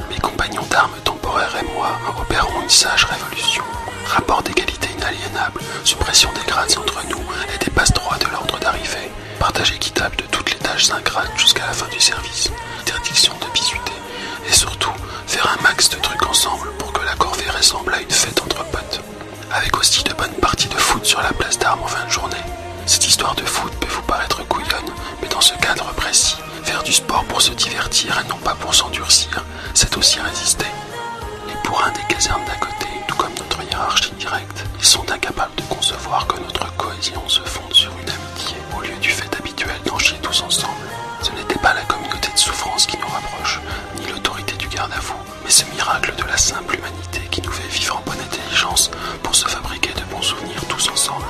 Mes 0.09 0.19
compagnons 0.19 0.65
d'armes 0.71 0.97
temporaires 1.05 1.55
et 1.61 1.75
moi 1.77 1.91
opérons 2.19 2.63
une 2.63 2.71
sage 2.71 3.05
révolution. 3.05 3.65
Rapport 4.07 4.43
d'égalité 4.43 4.89
inaliénable, 4.97 5.61
suppression 5.85 6.31
des 6.33 6.51
grades 6.51 6.73
entre 6.79 7.07
nous 7.11 7.23
et 7.55 7.63
des 7.63 7.71
passe-droits 7.71 8.17
de 8.17 8.33
l'ordre 8.33 8.59
d'arrivée, 8.61 9.11
partage 9.39 9.73
équitable 9.73 10.17
de 10.17 10.25
toutes 10.31 10.51
les 10.51 10.59
tâches 10.59 10.91
ingrates 10.91 11.39
jusqu'à 11.39 11.67
la 11.67 11.73
fin 11.75 11.89
du 11.89 12.01
service, 12.01 12.49
interdiction 12.81 13.35
de 13.43 13.53
bisuter, 13.53 13.93
et 14.49 14.53
surtout 14.53 14.93
faire 15.27 15.55
un 15.59 15.63
max 15.63 15.91
de 15.91 15.97
trucs 15.97 16.27
ensemble 16.27 16.71
pour 16.79 16.95
que 16.95 17.05
la 17.05 17.15
corvée 17.17 17.51
ressemble 17.51 17.93
à 17.93 18.01
une 18.01 18.11
fête 18.11 18.41
entre 18.41 18.65
potes. 18.65 19.03
Avec 19.53 19.77
aussi 19.77 20.03
de 20.03 20.15
bonnes 20.15 20.41
parties 20.41 20.69
de 20.69 20.79
foot 20.79 21.05
sur 21.05 21.21
la 21.21 21.35
place 21.35 21.59
d'armes 21.59 21.83
en 21.83 21.89
fin 21.89 22.07
de 22.07 22.11
journée. 22.11 22.37
Cette 22.93 23.09
histoire 23.09 23.35
de 23.35 23.45
foot 23.47 23.73
peut 23.81 23.89
vous 23.89 24.03
paraître 24.03 24.47
couillonne, 24.49 24.93
mais 25.23 25.29
dans 25.29 25.41
ce 25.41 25.55
cadre 25.55 25.87
précis, 25.95 26.37
faire 26.63 26.83
du 26.83 26.93
sport 26.93 27.25
pour 27.25 27.41
se 27.41 27.53
divertir 27.53 28.21
et 28.23 28.29
non 28.29 28.37
pas 28.37 28.55
pour 28.57 28.75
s'endurcir, 28.75 29.43
c'est 29.73 29.97
aussi 29.97 30.21
résister. 30.21 30.67
Les 31.49 31.55
bourrins 31.65 31.91
des 31.93 32.15
casernes 32.15 32.45
d'à 32.45 32.55
côté, 32.57 32.87
tout 33.09 33.17
comme 33.17 33.33
notre 33.33 33.63
hiérarchie 33.63 34.13
directe, 34.19 34.67
ils 34.79 34.85
sont 34.85 35.11
incapables 35.11 35.55
de 35.55 35.63
concevoir 35.75 36.27
que 36.27 36.39
notre 36.39 36.71
cohésion 36.77 37.27
se 37.31 37.41
fonde 37.41 37.73
sur 37.73 37.91
une 37.93 38.11
amitié 38.11 38.59
au 38.77 38.83
lieu 38.83 38.95
du 39.01 39.09
fait 39.09 39.35
habituel 39.39 39.81
d'en 39.87 39.99
chier 39.99 40.19
tous 40.21 40.43
ensemble. 40.43 40.85
Ce 41.23 41.31
n'était 41.31 41.61
pas 41.61 41.73
la 41.73 41.85
communauté 41.85 42.31
de 42.31 42.39
souffrance 42.39 42.85
qui 42.85 42.99
nous 42.99 43.09
rapproche, 43.09 43.59
ni 43.99 44.07
l'autorité 44.13 44.55
du 44.57 44.69
garde 44.69 44.93
à 44.93 45.01
vous, 45.01 45.17
mais 45.45 45.51
ce 45.51 45.65
miracle 45.75 46.15
de 46.15 46.25
la 46.25 46.37
simple 46.37 46.77
humanité 46.77 47.23
qui 47.31 47.41
nous 47.41 47.53
fait 47.53 47.69
vivre 47.69 47.97
en 47.97 48.03
bonne 48.03 48.21
intelligence 48.21 48.91
pour 49.23 49.35
se 49.35 49.49
fabriquer 49.49 49.95
de 49.95 50.15
bons 50.15 50.21
souvenirs 50.21 50.63
tous 50.69 50.91
ensemble. 50.91 51.25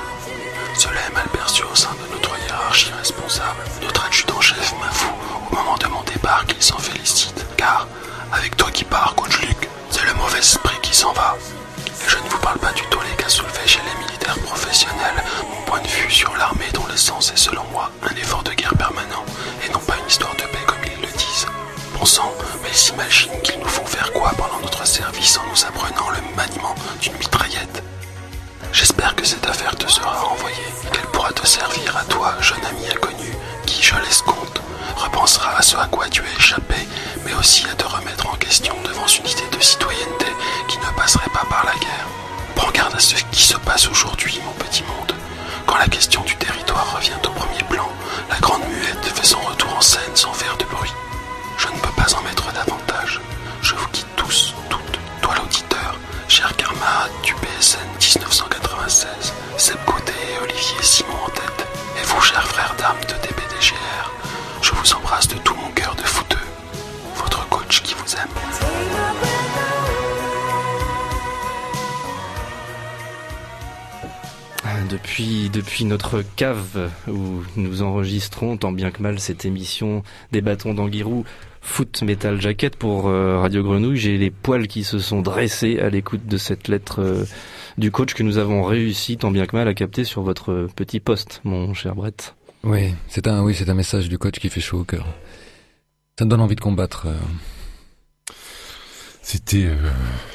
Cela 0.77 0.99
est 1.07 1.13
mal 1.13 1.27
perçu 1.29 1.63
au 1.63 1.75
sein 1.75 1.91
de 1.91 2.13
notre 2.13 2.31
hiérarchie 2.45 2.91
responsable. 2.99 3.59
Notre 3.81 4.05
adjudant-chef 4.05 4.73
m'avoue 4.79 5.13
au 5.51 5.55
moment 5.55 5.77
de 5.77 5.87
mon 5.87 6.03
départ 6.03 6.45
qu'il 6.45 6.61
s'en 6.61 6.77
félicite, 6.77 7.45
car 7.57 7.87
avec 8.31 8.57
toi 8.57 8.69
qui 8.71 8.83
pars, 8.83 9.13
coach 9.15 9.39
Luc, 9.41 9.69
c'est 9.89 10.05
le 10.05 10.13
mauvais 10.15 10.39
esprit 10.39 10.77
qui 10.81 10.95
s'en 10.95 11.13
va. 11.13 11.37
Et 11.87 12.09
je 12.09 12.17
ne 12.17 12.29
vous 12.29 12.39
parle 12.39 12.59
pas 12.59 12.71
du 12.73 12.81
tollé 12.87 13.09
qu'a 13.17 13.29
soulevé 13.29 13.59
chez 13.65 13.79
les 13.81 14.05
militaires 14.05 14.37
professionnels 14.39 15.23
mon 15.49 15.61
point 15.65 15.81
de 15.81 15.87
vue 15.87 16.11
sur 16.11 16.35
l'armée 16.37 16.69
dont 16.73 16.85
l'essence 16.89 17.31
est 17.31 17.37
selon 17.37 17.63
moi 17.71 17.89
un 18.01 18.15
effort 18.15 18.43
de 18.43 18.51
guerre 18.53 18.75
permanent 18.77 19.23
et 19.65 19.71
non 19.71 19.79
pas 19.79 19.95
une 19.97 20.07
histoire 20.07 20.33
de 20.35 20.41
paix 20.41 20.63
comme 20.65 20.83
ils 20.85 21.01
le 21.01 21.11
disent. 21.13 21.47
Bon 21.97 22.05
sang, 22.05 22.31
mais 22.61 22.69
ils 22.69 22.75
s'imaginent 22.75 23.41
qu'ils 23.43 23.59
nous 23.59 23.67
font 23.69 23.85
faire 23.85 24.11
quoi 24.11 24.31
pendant 24.37 24.59
notre 24.61 24.85
service 24.85 25.37
en 25.37 25.43
nous 25.49 25.65
apprenant 25.65 26.09
le 26.09 26.35
maniement 26.35 26.75
d'une 27.01 27.13
mitraillette? 27.17 27.83
J'espère 28.73 29.15
que 29.15 29.23
cette 29.23 29.45
affaire 29.45 29.75
te 29.75 29.87
sera 29.87 30.09
renvoyée 30.09 30.73
qu'elle 30.91 31.05
pourra 31.11 31.31
te 31.31 31.45
servir 31.45 31.95
à 31.95 32.03
toi, 32.05 32.33
jeune 32.41 32.65
ami 32.65 32.87
inconnu, 32.87 33.31
qui, 33.67 33.83
je 33.83 33.93
l'escompte, 33.97 34.61
repensera 34.95 35.57
à 35.57 35.61
ce 35.61 35.77
à 35.77 35.85
quoi 35.85 36.09
tu 36.09 36.23
as 36.23 36.39
échappé, 36.39 36.87
mais 37.23 37.35
aussi 37.35 37.67
à 37.71 37.75
te 37.75 37.85
remettre 37.85 38.27
en 38.27 38.35
question 38.35 38.73
devant 38.83 39.05
une 39.05 39.27
idée 39.29 39.55
de 39.55 39.61
citoyenneté 39.61 40.25
qui 40.67 40.79
ne 40.79 40.97
passerait 40.97 41.29
pas 41.29 41.45
par 41.47 41.63
la 41.65 41.73
guerre. 41.73 42.07
Prends 42.55 42.71
garde 42.71 42.95
à 42.95 42.99
ce 42.99 43.13
qui 43.31 43.43
se 43.43 43.57
passe 43.57 43.87
aujourd'hui, 43.87 44.41
mon 44.43 44.53
petit 44.53 44.81
monde. 44.83 45.13
Quand 45.67 45.77
la 45.77 45.87
question 45.87 46.21
du 46.23 46.35
territoire 46.37 46.95
revient 46.95 47.21
au 47.27 47.29
premier 47.29 47.63
plan, 47.69 47.87
la 48.27 48.39
grande 48.39 48.63
muette 48.67 49.05
fait 49.05 49.25
son 49.27 49.39
retour 49.39 49.71
en 49.77 49.81
scène 49.81 50.15
sans 50.15 50.33
faire 50.33 50.57
de 50.57 50.65
bruit. 50.65 50.93
Je 51.59 51.67
ne 51.67 51.79
peux 51.79 52.01
pas 52.01 52.11
en 52.15 52.23
mettre 52.23 52.51
davantage. 52.51 53.21
Je 53.61 53.75
vous 53.75 53.87
quitte 53.89 54.15
tous, 54.15 54.55
toutes, 54.67 54.99
toi 55.21 55.35
l'auditeur, 55.37 55.95
cher 56.27 56.51
camarade 56.57 57.11
du 57.23 57.35
PSN 57.35 57.77
1996, 58.83 59.33
Seb 59.57 59.77
Côté 59.85 60.11
et 60.11 60.43
Olivier 60.43 60.81
Simon 60.81 61.13
en 61.25 61.29
tête, 61.29 61.67
et 61.97 62.05
vous, 62.05 62.19
chers 62.19 62.45
frères 62.45 62.75
d'armes 62.77 62.99
de 63.01 63.13
DBDGR, 63.25 64.11
je 64.61 64.71
vous 64.73 64.93
embrasse 64.95 65.29
de 65.29 65.35
tout 65.35 65.55
mon 65.55 65.71
cœur 65.71 65.95
de 65.95 66.01
fouteux. 66.01 66.37
Votre 67.15 67.47
coach 67.47 67.81
qui 67.81 67.93
vous 67.93 68.15
aime. 68.15 68.27
Depuis, 74.89 75.49
depuis 75.49 75.85
notre 75.85 76.21
cave 76.35 76.91
où 77.07 77.41
nous 77.55 77.81
enregistrons 77.81 78.57
tant 78.57 78.71
bien 78.71 78.91
que 78.91 79.01
mal 79.01 79.19
cette 79.19 79.45
émission 79.45 80.03
des 80.31 80.41
bâtons 80.41 80.73
d'Anguirou 80.73 81.25
Foot 81.61 82.03
Metal 82.03 82.39
Jacket 82.39 82.75
pour 82.75 83.07
euh, 83.07 83.39
Radio 83.39 83.63
Grenouille, 83.63 83.97
j'ai 83.97 84.17
les 84.17 84.29
poils 84.29 84.67
qui 84.67 84.83
se 84.83 84.99
sont 84.99 85.21
dressés 85.21 85.79
à 85.79 85.89
l'écoute 85.89 86.27
de 86.27 86.37
cette 86.37 86.67
lettre 86.67 87.01
euh, 87.01 87.23
du 87.77 87.91
coach 87.91 88.13
que 88.13 88.23
nous 88.23 88.37
avons 88.37 88.63
réussi 88.63 89.17
tant 89.17 89.31
bien 89.31 89.45
que 89.45 89.55
mal 89.55 89.67
à 89.67 89.73
capter 89.73 90.03
sur 90.03 90.21
votre 90.21 90.67
petit 90.75 90.99
poste, 90.99 91.41
mon 91.43 91.73
cher 91.73 91.95
Brett. 91.95 92.35
Oui, 92.63 92.93
c'est 93.07 93.27
un, 93.27 93.43
oui, 93.43 93.53
c'est 93.55 93.69
un 93.69 93.73
message 93.73 94.07
du 94.09 94.17
coach 94.17 94.39
qui 94.39 94.49
fait 94.49 94.61
chaud 94.61 94.79
au 94.81 94.83
cœur. 94.85 95.05
Ça 96.17 96.25
me 96.25 96.29
donne 96.29 96.41
envie 96.41 96.55
de 96.55 96.61
combattre. 96.61 97.07
euh. 97.07 97.17
C'était 99.21 99.65
euh, 99.65 99.75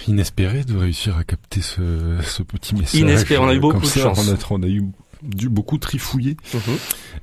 inespéré 0.07 0.65
de 0.65 0.77
réussir 0.77 1.17
à 1.19 1.25
capter 1.25 1.61
ce, 1.61 2.19
ce 2.23 2.43
petit 2.43 2.75
message. 2.75 3.01
Inespéré, 3.01 3.39
on 3.43 3.49
a 3.49 3.55
eu 3.55 3.59
euh, 3.59 3.61
beaucoup 3.61 3.81
de 3.81 3.87
ça. 3.87 4.01
chance. 4.01 4.27
On 4.29 4.35
a, 4.35 4.37
on 4.59 4.63
a 4.63 4.67
eu 4.69 4.85
dû 5.23 5.49
beaucoup 5.49 5.79
trifouiller. 5.79 6.37
Mhm. 6.55 6.61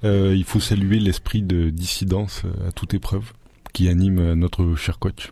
Euh, 0.03 0.35
il 0.35 0.43
faut 0.43 0.59
saluer 0.59 0.99
l'esprit 0.99 1.41
de 1.41 1.69
dissidence 1.71 2.43
euh, 2.45 2.69
à 2.69 2.71
toute 2.71 2.93
épreuve 2.93 3.33
qui 3.73 3.89
anime 3.89 4.19
euh, 4.19 4.35
notre 4.35 4.75
cher 4.75 4.99
coach. 4.99 5.31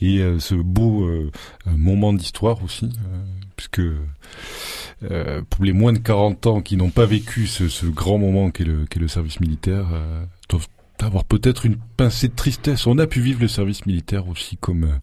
Et 0.00 0.20
euh, 0.20 0.38
ce 0.38 0.54
beau 0.54 1.04
euh, 1.04 1.30
euh, 1.66 1.70
moment 1.76 2.12
d'histoire 2.14 2.64
aussi, 2.64 2.86
euh, 2.86 3.18
puisque 3.56 3.80
euh, 5.10 5.42
pour 5.50 5.64
les 5.64 5.72
moins 5.72 5.92
de 5.92 5.98
40 5.98 6.46
ans 6.46 6.60
qui 6.60 6.76
n'ont 6.76 6.90
pas 6.90 7.06
vécu 7.06 7.46
ce, 7.46 7.68
ce 7.68 7.86
grand 7.86 8.18
moment 8.18 8.50
qu'est 8.50 8.64
le, 8.64 9.08
service 9.08 9.40
militaire, 9.40 9.86
euh, 9.92 10.24
doivent 10.48 10.68
avoir 11.00 11.24
peut-être 11.24 11.66
une 11.66 11.76
pincée 11.96 12.28
de 12.28 12.34
tristesse. 12.34 12.86
On 12.86 12.98
a 12.98 13.06
pu 13.06 13.20
vivre 13.20 13.40
le 13.40 13.48
service 13.48 13.86
militaire 13.86 14.28
aussi 14.28 14.56
comme 14.56 15.00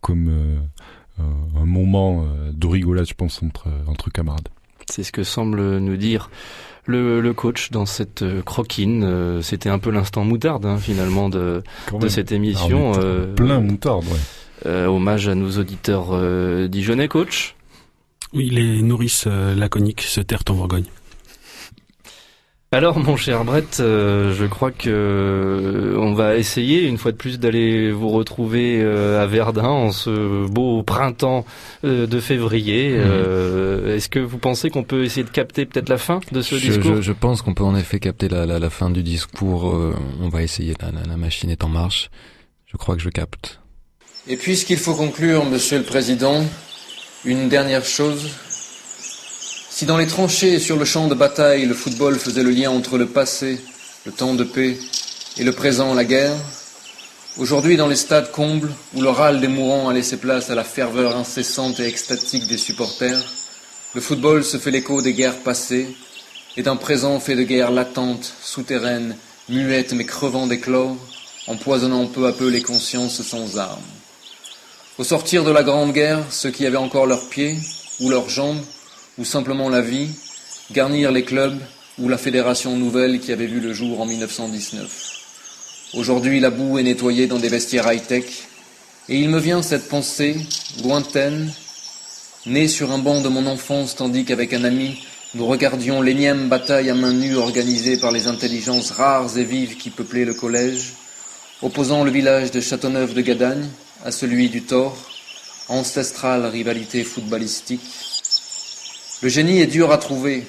comme 0.00 0.28
euh, 0.28 1.22
un 1.60 1.66
moment 1.66 2.22
euh, 2.22 2.52
de 2.52 2.66
rigolade, 2.66 3.06
je 3.06 3.14
pense, 3.14 3.42
entre 3.42 3.66
entre 3.86 4.10
camarades. 4.10 4.48
C'est 4.88 5.02
ce 5.02 5.12
que 5.12 5.24
semble 5.24 5.78
nous 5.78 5.96
dire 5.96 6.30
le, 6.86 7.20
le 7.20 7.32
coach 7.34 7.70
dans 7.70 7.86
cette 7.86 8.24
croquine. 8.44 9.40
C'était 9.42 9.68
un 9.68 9.78
peu 9.78 9.90
l'instant 9.90 10.24
moutarde 10.24 10.66
hein, 10.66 10.78
finalement 10.78 11.28
de, 11.28 11.62
cette 12.08 12.32
Ah, 12.32 12.36
émission. 12.36 12.92
plein 13.36 13.60
moutarde, 13.60 14.04
ouais. 14.64 14.86
hommage 14.86 15.28
à 15.28 15.34
nos 15.36 15.58
auditeurs 15.58 16.68
dijonnais, 16.68 17.06
coach. 17.06 17.54
Oui, 18.32 18.48
les 18.50 18.82
nourrices 18.82 19.24
euh, 19.26 19.54
laconiques 19.54 20.02
se 20.02 20.20
terrent 20.20 20.44
en 20.48 20.54
Bourgogne. 20.54 20.84
Alors, 22.72 23.00
mon 23.00 23.16
cher 23.16 23.44
Brett, 23.44 23.78
euh, 23.80 24.32
je 24.32 24.44
crois 24.46 24.70
que 24.70 24.88
euh, 24.88 25.96
on 25.98 26.14
va 26.14 26.36
essayer 26.36 26.86
une 26.86 26.98
fois 26.98 27.10
de 27.10 27.16
plus 27.16 27.40
d'aller 27.40 27.90
vous 27.90 28.10
retrouver 28.10 28.80
euh, 28.80 29.20
à 29.20 29.26
Verdun 29.26 29.64
en 29.64 29.90
ce 29.90 30.46
beau 30.46 30.84
printemps 30.84 31.44
euh, 31.82 32.06
de 32.06 32.20
février. 32.20 32.90
Mhm. 32.90 32.96
Euh, 33.04 33.96
Est-ce 33.96 34.08
que 34.08 34.20
vous 34.20 34.38
pensez 34.38 34.70
qu'on 34.70 34.84
peut 34.84 35.02
essayer 35.02 35.24
de 35.24 35.30
capter 35.30 35.66
peut-être 35.66 35.88
la 35.88 35.98
fin 35.98 36.20
de 36.30 36.42
ce 36.42 36.54
je, 36.58 36.68
discours? 36.68 36.94
je, 36.96 37.02
je 37.02 37.12
pense 37.12 37.42
qu'on 37.42 37.54
peut 37.54 37.64
en 37.64 37.74
effet 37.74 37.98
capter 37.98 38.28
la, 38.28 38.46
la, 38.46 38.60
la 38.60 38.70
fin 38.70 38.88
du 38.90 39.02
discours. 39.02 39.74
euh, 39.74 39.92
on 40.20 40.28
va 40.28 40.44
essayer. 40.44 40.74
La, 40.80 40.92
la, 40.92 41.02
la 41.02 41.16
machine 41.16 41.50
est 41.50 41.64
en 41.64 41.68
marche. 41.68 42.08
Je 42.66 42.76
crois 42.76 42.94
que 42.94 43.02
je 43.02 43.10
capte. 43.10 43.58
Et 44.28 44.36
puisqu'il 44.36 44.76
faut 44.76 44.94
conclure, 44.94 45.44
Monsieur 45.44 45.78
le 45.78 45.84
Président, 45.84 46.44
une 47.24 47.48
dernière 47.50 47.84
chose. 47.84 48.30
Si 49.68 49.84
dans 49.84 49.98
les 49.98 50.06
tranchées 50.06 50.54
et 50.54 50.58
sur 50.58 50.76
le 50.76 50.84
champ 50.84 51.06
de 51.06 51.14
bataille, 51.14 51.66
le 51.66 51.74
football 51.74 52.18
faisait 52.18 52.42
le 52.42 52.50
lien 52.50 52.70
entre 52.70 52.96
le 52.96 53.06
passé, 53.06 53.60
le 54.06 54.12
temps 54.12 54.34
de 54.34 54.44
paix, 54.44 54.78
et 55.36 55.44
le 55.44 55.52
présent, 55.52 55.92
la 55.92 56.04
guerre, 56.04 56.36
aujourd'hui 57.36 57.76
dans 57.76 57.88
les 57.88 57.96
stades 57.96 58.30
combles, 58.30 58.70
où 58.94 59.02
le 59.02 59.10
râle 59.10 59.40
des 59.40 59.48
mourants 59.48 59.88
a 59.88 59.92
laissé 59.92 60.16
place 60.16 60.48
à 60.48 60.54
la 60.54 60.64
ferveur 60.64 61.14
incessante 61.16 61.78
et 61.78 61.86
extatique 61.86 62.46
des 62.46 62.58
supporters, 62.58 63.22
le 63.94 64.00
football 64.00 64.42
se 64.42 64.56
fait 64.56 64.70
l'écho 64.70 65.02
des 65.02 65.12
guerres 65.12 65.40
passées, 65.40 65.94
et 66.56 66.62
d'un 66.62 66.76
présent 66.76 67.20
fait 67.20 67.36
de 67.36 67.42
guerres 67.42 67.70
latentes, 67.70 68.32
souterraines, 68.42 69.14
muettes 69.48 69.92
mais 69.92 70.06
crevant 70.06 70.46
d'éclore, 70.46 70.96
empoisonnant 71.46 72.06
peu 72.06 72.26
à 72.26 72.32
peu 72.32 72.48
les 72.48 72.62
consciences 72.62 73.22
sans 73.22 73.58
armes. 73.58 73.99
Au 75.00 75.04
sortir 75.04 75.44
de 75.44 75.50
la 75.50 75.62
Grande 75.62 75.94
Guerre, 75.94 76.26
ceux 76.28 76.50
qui 76.50 76.66
avaient 76.66 76.76
encore 76.76 77.06
leurs 77.06 77.30
pieds, 77.30 77.56
ou 78.00 78.10
leurs 78.10 78.28
jambes, 78.28 78.60
ou 79.16 79.24
simplement 79.24 79.70
la 79.70 79.80
vie, 79.80 80.10
garnirent 80.72 81.10
les 81.10 81.24
clubs 81.24 81.58
ou 81.98 82.10
la 82.10 82.18
fédération 82.18 82.76
nouvelle 82.76 83.18
qui 83.18 83.32
avait 83.32 83.46
vu 83.46 83.60
le 83.60 83.72
jour 83.72 84.02
en 84.02 84.04
1919. 84.04 85.94
Aujourd'hui, 85.94 86.38
la 86.38 86.50
boue 86.50 86.78
est 86.78 86.82
nettoyée 86.82 87.26
dans 87.28 87.38
des 87.38 87.48
vestiaires 87.48 87.90
high-tech, 87.90 88.26
et 89.08 89.16
il 89.16 89.30
me 89.30 89.38
vient 89.38 89.62
cette 89.62 89.88
pensée, 89.88 90.36
lointaine, 90.84 91.50
née 92.44 92.68
sur 92.68 92.90
un 92.90 92.98
banc 92.98 93.22
de 93.22 93.30
mon 93.30 93.46
enfance 93.46 93.96
tandis 93.96 94.26
qu'avec 94.26 94.52
un 94.52 94.64
ami, 94.64 95.02
nous 95.34 95.46
regardions 95.46 96.02
l'énième 96.02 96.50
bataille 96.50 96.90
à 96.90 96.94
main 96.94 97.14
nue 97.14 97.36
organisée 97.36 97.96
par 97.96 98.12
les 98.12 98.26
intelligences 98.26 98.90
rares 98.90 99.38
et 99.38 99.44
vives 99.44 99.78
qui 99.78 99.88
peuplaient 99.88 100.26
le 100.26 100.34
collège, 100.34 100.92
opposant 101.62 102.04
le 102.04 102.10
village 102.10 102.50
de 102.50 102.60
Châteauneuf 102.60 103.14
de 103.14 103.22
Gadagne 103.22 103.66
à 104.04 104.12
celui 104.12 104.48
du 104.48 104.62
Thor, 104.62 104.96
ancestrale 105.68 106.46
rivalité 106.46 107.04
footballistique. 107.04 107.80
Le 109.22 109.28
génie 109.28 109.60
est 109.60 109.66
dur 109.66 109.92
à 109.92 109.98
trouver. 109.98 110.46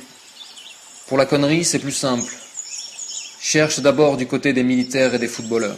Pour 1.08 1.18
la 1.18 1.26
connerie, 1.26 1.66
c'est 1.66 1.80
plus 1.80 1.92
simple. 1.92 2.32
Cherche 3.40 3.80
d'abord 3.80 4.18
du 4.18 4.28
côté 4.28 4.54
des 4.54 4.64
militaires 4.64 5.14
et 5.14 5.20
des 5.20 5.28
footballeurs. 5.28 5.78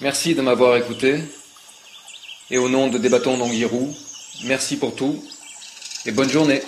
Merci 0.00 0.34
de 0.34 0.40
m'avoir 0.40 0.76
écouté. 0.76 1.20
Et 2.50 2.56
au 2.56 2.68
nom 2.68 2.88
de 2.88 2.96
Débattons 2.96 3.36
d'Anguirou, 3.36 3.94
merci 4.44 4.76
pour 4.76 4.94
tout 4.94 5.22
et 6.06 6.12
bonne 6.12 6.30
journée. 6.30 6.62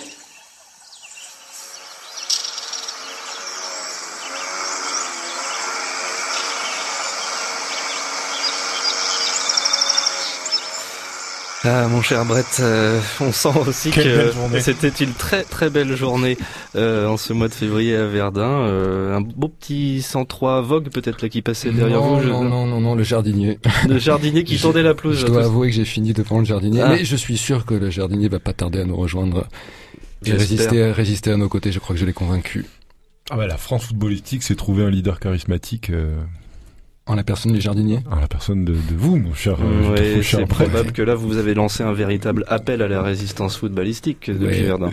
Ah, 11.63 11.87
mon 11.87 12.01
cher 12.01 12.25
Brett, 12.25 12.57
euh, 12.59 12.99
on 13.19 13.31
sent 13.31 13.49
aussi 13.67 13.91
Quelle 13.91 14.31
que 14.51 14.59
c'était 14.59 14.87
une 14.89 15.13
très 15.13 15.43
très 15.43 15.69
belle 15.69 15.95
journée 15.95 16.35
euh, 16.75 17.05
en 17.07 17.17
ce 17.17 17.33
mois 17.33 17.49
de 17.49 17.53
février 17.53 17.95
à 17.95 18.07
Verdun. 18.07 18.65
Euh, 18.65 19.15
un 19.15 19.21
beau 19.21 19.47
petit 19.47 20.01
103 20.01 20.61
Vogue 20.61 20.89
peut-être 20.89 21.21
là 21.21 21.29
qui 21.29 21.43
passait 21.43 21.69
derrière 21.69 21.99
non, 22.01 22.15
vous. 22.17 22.23
je- 22.23 22.29
non, 22.29 22.43
non, 22.43 22.65
non, 22.65 22.81
non, 22.81 22.95
le 22.95 23.03
jardinier. 23.03 23.59
Le 23.87 23.99
jardinier 23.99 24.43
qui 24.43 24.57
tendait 24.61 24.81
la 24.81 24.95
pelouse. 24.95 25.19
Je 25.19 25.27
dois 25.27 25.43
avouer 25.45 25.69
que 25.69 25.75
j'ai 25.75 25.85
fini 25.85 26.13
devant 26.13 26.39
le 26.39 26.45
jardinier, 26.45 26.81
Ah. 26.81 26.89
mais 26.89 27.05
je 27.05 27.15
suis 27.15 27.37
sûr 27.37 27.63
que 27.65 27.75
le 27.75 27.91
jardinier 27.91 28.27
va 28.27 28.39
pas 28.39 28.53
tarder 28.53 28.79
à 28.81 28.85
nous 28.85 28.95
rejoindre. 28.95 29.45
J'ai 30.23 30.39
J'espère. 30.39 30.95
résisté, 30.95 31.29
à, 31.29 31.35
à 31.35 31.37
nos 31.37 31.47
côtés, 31.49 31.71
je 31.71 31.77
crois 31.77 31.93
que 31.95 31.99
je 31.99 32.05
l'ai 32.07 32.13
convaincu. 32.13 32.65
Ah 33.29 33.37
bah, 33.37 33.45
la 33.45 33.57
France 33.57 33.85
footballistique 33.85 34.41
s'est 34.41 34.55
trouvé 34.55 34.83
un 34.83 34.89
leader 34.89 35.19
charismatique. 35.19 35.91
Euh, 37.07 37.11
En 37.11 37.15
la 37.15 37.23
personne 37.23 37.51
du 37.53 37.61
jardinier 37.61 37.99
En 38.11 38.19
la 38.19 38.27
personne 38.27 38.63
de, 38.65 38.73
de 38.73 38.95
vous, 38.95 39.17
mon 39.17 39.33
cher, 39.33 39.57
euh, 39.61 39.91
Ouais, 39.91 40.23
c'est 40.23 40.45
probable 40.45 40.91
que 40.91 41.01
là 41.01 41.15
vous 41.15 41.37
avez 41.37 41.53
lancé 41.53 41.83
un 41.83 41.93
véritable 41.93 42.43
appel 42.47 42.81
à 42.81 42.87
la 42.87 43.01
résistance 43.01 43.57
footballistique 43.57 44.29
depuis. 44.29 44.63
Verdun. 44.63 44.91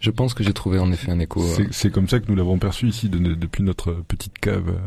Je 0.00 0.10
pense 0.10 0.34
que 0.34 0.42
j'ai 0.42 0.52
trouvé 0.52 0.78
en 0.78 0.90
effet 0.92 1.10
un 1.12 1.20
écho. 1.20 1.40
euh, 1.42 1.54
C'est- 1.56 1.68
C'est 1.72 1.90
comme 1.90 2.08
ça 2.08 2.18
que 2.20 2.26
nous 2.28 2.34
l'avons 2.34 2.58
perçu 2.58 2.88
ici, 2.88 3.08
de- 3.08 3.18
de- 3.18 3.34
depuis 3.34 3.62
notre 3.62 3.92
petite 4.08 4.38
cave, 4.38 4.68
euh, 4.68 4.78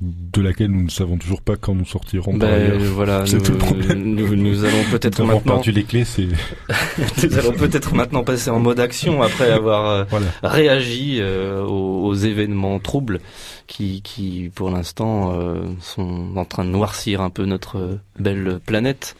de 0.00 0.40
laquelle 0.40 0.70
nous 0.70 0.82
ne 0.82 0.90
savons 0.90 1.16
toujours 1.16 1.40
pas 1.40 1.56
quand 1.56 1.74
nous 1.74 1.84
sortirons. 1.84 2.34
Ben, 2.36 2.76
voilà, 2.78 3.24
nous, 3.24 3.94
nous, 3.94 4.36
nous 4.36 4.64
allons 4.64 4.84
peut-être 4.90 5.22
maintenant. 5.22 5.54
perdu 5.54 5.70
les 5.70 5.84
clés, 5.84 6.04
c'est. 6.04 6.26
nous 7.22 7.38
allons 7.38 7.52
peut-être 7.52 7.94
maintenant 7.94 8.24
passer 8.24 8.50
en 8.50 8.58
mode 8.58 8.80
action 8.80 9.22
après 9.22 9.50
avoir 9.50 9.88
euh, 9.88 10.04
réagi 10.42 11.18
euh, 11.20 11.62
aux, 11.64 12.06
aux 12.06 12.14
événements 12.14 12.80
troubles 12.80 13.20
qui, 13.66 14.02
qui 14.02 14.50
pour 14.54 14.70
l'instant, 14.70 15.32
euh, 15.32 15.62
sont 15.80 16.32
en 16.36 16.44
train 16.44 16.64
de 16.64 16.70
noircir 16.70 17.20
un 17.20 17.30
peu 17.30 17.44
notre 17.44 17.98
belle 18.18 18.60
planète. 18.66 19.16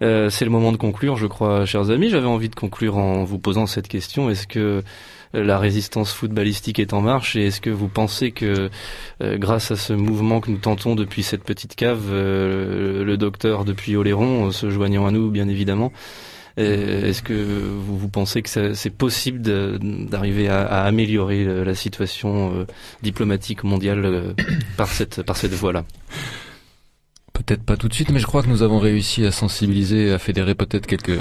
C'est 0.00 0.44
le 0.44 0.50
moment 0.50 0.72
de 0.72 0.78
conclure, 0.78 1.16
je 1.16 1.28
crois, 1.28 1.64
chers 1.64 1.90
amis. 1.90 2.08
J'avais 2.10 2.26
envie 2.26 2.48
de 2.48 2.56
conclure 2.56 2.96
en 2.96 3.22
vous 3.22 3.38
posant 3.38 3.66
cette 3.66 3.86
question. 3.86 4.30
Est-ce 4.30 4.48
que 4.48 4.82
la 5.32 5.58
résistance 5.58 6.12
footballistique 6.12 6.78
est 6.78 6.92
en 6.92 7.00
marche 7.00 7.36
et 7.36 7.46
est-ce 7.46 7.60
que 7.60 7.70
vous 7.70 7.88
pensez 7.88 8.32
que 8.32 8.70
euh, 9.22 9.38
grâce 9.38 9.70
à 9.70 9.76
ce 9.76 9.92
mouvement 9.92 10.40
que 10.40 10.50
nous 10.50 10.58
tentons 10.58 10.94
depuis 10.94 11.22
cette 11.22 11.44
petite 11.44 11.74
cave, 11.74 12.08
euh, 12.10 13.04
le 13.04 13.16
docteur 13.16 13.64
depuis 13.64 13.96
Oléron, 13.96 14.48
euh, 14.48 14.50
se 14.52 14.68
joignant 14.70 15.06
à 15.06 15.10
nous 15.10 15.30
bien 15.30 15.48
évidemment, 15.48 15.92
est-ce 16.58 17.22
que 17.22 17.32
vous, 17.32 18.08
pensez 18.10 18.42
que 18.42 18.74
c'est 18.74 18.90
possible 18.90 19.40
d'arriver 19.40 20.50
à, 20.50 20.82
améliorer 20.82 21.46
la 21.64 21.74
situation 21.74 22.66
diplomatique 23.02 23.64
mondiale 23.64 24.34
par 24.76 24.88
cette 24.88 25.22
par 25.22 25.38
cette 25.38 25.54
voie-là? 25.54 25.86
Peut-être 27.32 27.62
pas 27.62 27.78
tout 27.78 27.88
de 27.88 27.94
suite, 27.94 28.10
mais 28.10 28.18
je 28.18 28.26
crois 28.26 28.42
que 28.42 28.48
nous 28.48 28.62
avons 28.62 28.80
réussi 28.80 29.24
à 29.24 29.30
sensibiliser, 29.30 30.12
à 30.12 30.18
fédérer 30.18 30.54
peut-être 30.54 30.86
quelques 30.86 31.18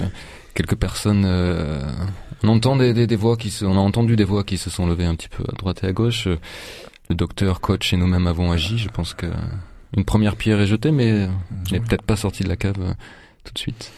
quelques 0.54 0.76
personnes. 0.76 1.24
euh, 1.26 1.82
on 2.44 2.48
entend 2.50 2.76
des, 2.76 2.94
des, 2.94 3.08
des 3.08 3.16
voix 3.16 3.38
qui 3.38 3.52
se, 3.52 3.66
on 3.66 3.74
a 3.76 3.80
entendu 3.80 4.16
des 4.16 4.24
voix 4.24 4.44
qui 4.44 4.58
se 4.58 4.70
sont 4.70 4.88
levées 4.88 5.06
un 5.06 5.16
petit 5.16 5.30
peu 5.30 5.44
à 5.48 5.52
droite 5.56 5.84
et 5.84 5.88
à 5.88 5.94
gauche. 5.94 6.28
Euh, 6.28 6.38
Le 7.10 7.16
docteur, 7.16 7.60
coach 7.62 7.94
et 7.94 7.98
nous-mêmes 7.98 8.28
avons 8.28 8.52
agi. 8.52 8.78
Je 8.78 8.90
pense 8.90 9.14
que 9.14 9.28
une 9.98 10.06
première 10.06 10.36
pierre 10.38 10.60
est 10.62 10.68
jetée, 10.68 10.92
mais 10.92 11.28
n'est 11.72 11.80
peut-être 11.82 12.04
pas 12.04 12.16
sorti 12.16 12.44
de 12.44 12.50
la 12.50 12.56
cave 12.56 12.76
euh, 12.80 12.94
tout 13.44 13.54
de 13.54 13.60
suite. 13.60 13.92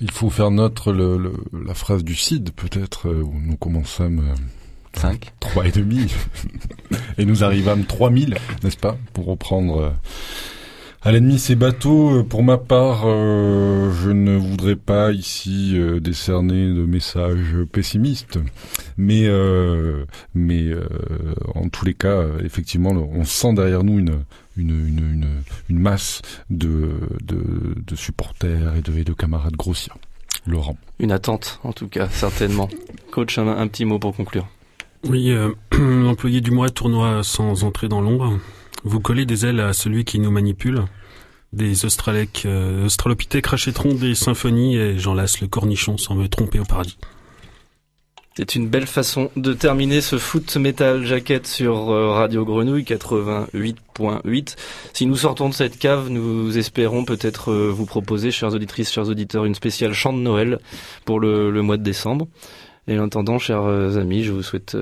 Il 0.00 0.10
faut 0.12 0.30
faire 0.30 0.50
notre 0.50 0.92
le, 0.92 1.16
le- 1.18 1.32
la 1.66 1.74
phrase 1.74 2.04
du 2.04 2.14
CID, 2.14 2.50
peut-être, 2.52 3.08
euh, 3.08 3.22
où 3.22 3.34
nous 3.40 3.56
commençâmes. 3.56 4.20
euh, 4.20 4.34
Cinq. 4.94 5.32
Trois 5.40 5.66
et 5.66 5.70
demi. 5.72 6.06
et 7.18 7.24
nous 7.24 7.42
arrivâmes 7.44 7.84
3000, 7.84 8.36
n'est-ce 8.64 8.76
pas, 8.76 8.96
pour 9.12 9.26
reprendre 9.26 9.80
euh, 9.80 9.90
à 11.02 11.12
l'ennemi 11.12 11.38
ses 11.38 11.54
bateaux. 11.54 12.18
Euh, 12.18 12.22
Pour 12.22 12.42
ma 12.42 12.58
part, 12.58 13.02
euh, 13.06 13.90
je 14.02 14.10
ne 14.10 14.36
voudrais 14.36 14.76
pas 14.76 15.12
ici 15.12 15.72
euh, 15.76 16.00
décerner 16.00 16.72
de 16.72 16.84
messages 16.84 17.56
pessimistes, 17.70 18.38
mais 18.96 19.26
euh, 19.26 20.04
mais 20.34 20.62
euh, 20.64 20.84
en 21.54 21.68
tous 21.68 21.84
les 21.84 21.94
cas, 21.94 22.24
effectivement, 22.44 22.90
on 22.90 23.24
sent 23.24 23.54
derrière 23.54 23.84
nous 23.84 23.98
une 23.98 24.24
une, 24.56 24.70
une, 24.70 24.98
une, 24.98 25.28
une 25.70 25.78
masse 25.78 26.20
de, 26.50 26.90
de, 27.22 27.76
de 27.86 27.94
supporters 27.96 28.74
et 28.74 28.82
de, 28.82 28.98
et 28.98 29.04
de 29.04 29.12
camarades 29.12 29.54
grossiers. 29.54 29.92
Laurent. 30.46 30.76
Une 30.98 31.12
attente, 31.12 31.60
en 31.62 31.72
tout 31.72 31.88
cas, 31.88 32.08
certainement. 32.08 32.68
Coach, 33.12 33.38
un, 33.38 33.46
un 33.46 33.68
petit 33.68 33.84
mot 33.84 33.98
pour 34.00 34.16
conclure. 34.16 34.48
Oui, 35.08 35.30
euh, 35.30 35.52
l'employé 35.78 36.40
du 36.40 36.50
mois 36.50 36.70
tournoi 36.70 37.22
sans 37.22 37.62
entrer 37.64 37.86
dans 37.88 38.00
l'ombre. 38.00 38.38
Vous 38.88 39.00
collez 39.00 39.26
des 39.26 39.44
ailes 39.44 39.60
à 39.60 39.74
celui 39.74 40.06
qui 40.06 40.18
nous 40.18 40.30
manipule. 40.30 40.84
Des 41.52 41.84
australèques, 41.84 42.44
euh, 42.46 42.86
australopithèques 42.86 43.48
rachèteront 43.48 43.92
des 43.92 44.14
symphonies 44.14 44.76
et 44.76 44.98
j'en 44.98 45.12
lasse 45.12 45.42
le 45.42 45.46
cornichon 45.46 45.98
sans 45.98 46.14
me 46.14 46.26
tromper 46.26 46.58
au 46.58 46.64
paradis. 46.64 46.96
C'est 48.34 48.54
une 48.54 48.66
belle 48.66 48.86
façon 48.86 49.30
de 49.36 49.52
terminer 49.52 50.00
ce 50.00 50.16
foot 50.16 50.56
metal 50.56 51.04
jacket 51.04 51.46
sur 51.46 51.90
euh, 51.90 52.12
Radio 52.12 52.46
Grenouille 52.46 52.84
88.8. 52.84 54.56
Si 54.94 55.04
nous 55.04 55.16
sortons 55.16 55.50
de 55.50 55.54
cette 55.54 55.78
cave, 55.78 56.08
nous 56.08 56.56
espérons 56.56 57.04
peut-être 57.04 57.52
euh, 57.52 57.70
vous 57.70 57.84
proposer, 57.84 58.30
chères 58.30 58.54
auditrices, 58.54 58.90
chers 58.90 59.08
auditeurs, 59.10 59.44
une 59.44 59.54
spéciale 59.54 59.92
chant 59.92 60.14
de 60.14 60.20
Noël 60.20 60.60
pour 61.04 61.20
le, 61.20 61.50
le 61.50 61.60
mois 61.60 61.76
de 61.76 61.82
décembre. 61.82 62.26
Et 62.86 62.98
en 62.98 63.04
attendant, 63.04 63.38
chers 63.38 63.66
amis, 63.98 64.24
je 64.24 64.32
vous 64.32 64.42
souhaite 64.42 64.74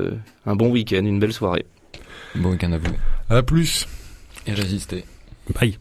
un 0.47 0.55
bon 0.55 0.71
week-end, 0.71 1.05
une 1.05 1.19
belle 1.19 1.33
soirée. 1.33 1.67
Bon 2.37 2.51
week-end 2.51 2.71
à 2.71 2.79
vous. 2.79 2.95
À 3.29 3.43
plus. 3.43 3.89
Et 4.47 4.53
résistez. 4.53 5.05
Bye. 5.55 5.79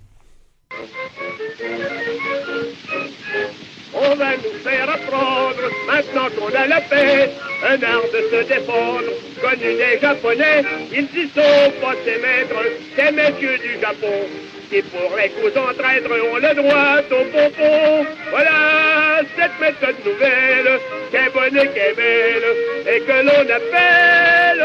On 3.94 4.16
va 4.16 4.36
nous 4.38 4.60
faire 4.64 4.90
apprendre, 4.90 5.56
maintenant 5.88 6.28
qu'on 6.38 6.54
a 6.54 6.68
la 6.68 6.82
paix, 6.82 7.32
un 7.64 7.82
art 7.82 8.02
de 8.14 8.22
se 8.30 8.44
défendre, 8.48 9.12
connu 9.42 9.74
des 9.76 10.00
Japonais, 10.02 10.64
ils 10.92 11.10
y 11.18 11.28
sont 11.30 11.72
pas 11.82 11.96
ces 12.04 12.20
maîtres, 12.20 12.64
ces 12.96 13.12
messieurs 13.12 13.58
du 13.60 13.80
Japon, 13.80 14.28
qui 14.70 14.82
pour 14.82 15.16
les 15.16 15.30
coups 15.30 15.56
entraînent 15.56 16.08
ont 16.08 16.36
le 16.36 16.56
droit 16.56 17.00
au 17.10 17.24
pompon. 17.32 18.06
Voilà 18.32 19.22
cette 19.38 19.60
méthode 19.62 19.96
nouvelle, 20.06 20.80
qui 21.10 21.16
est 21.16 21.34
bonne 21.34 21.58
et 21.58 21.70
qui 21.72 21.80
est 21.80 21.96
belle, 21.96 22.48
et 22.96 23.00
que 23.00 23.18
l'on 23.26 23.44
appelle 23.60 24.64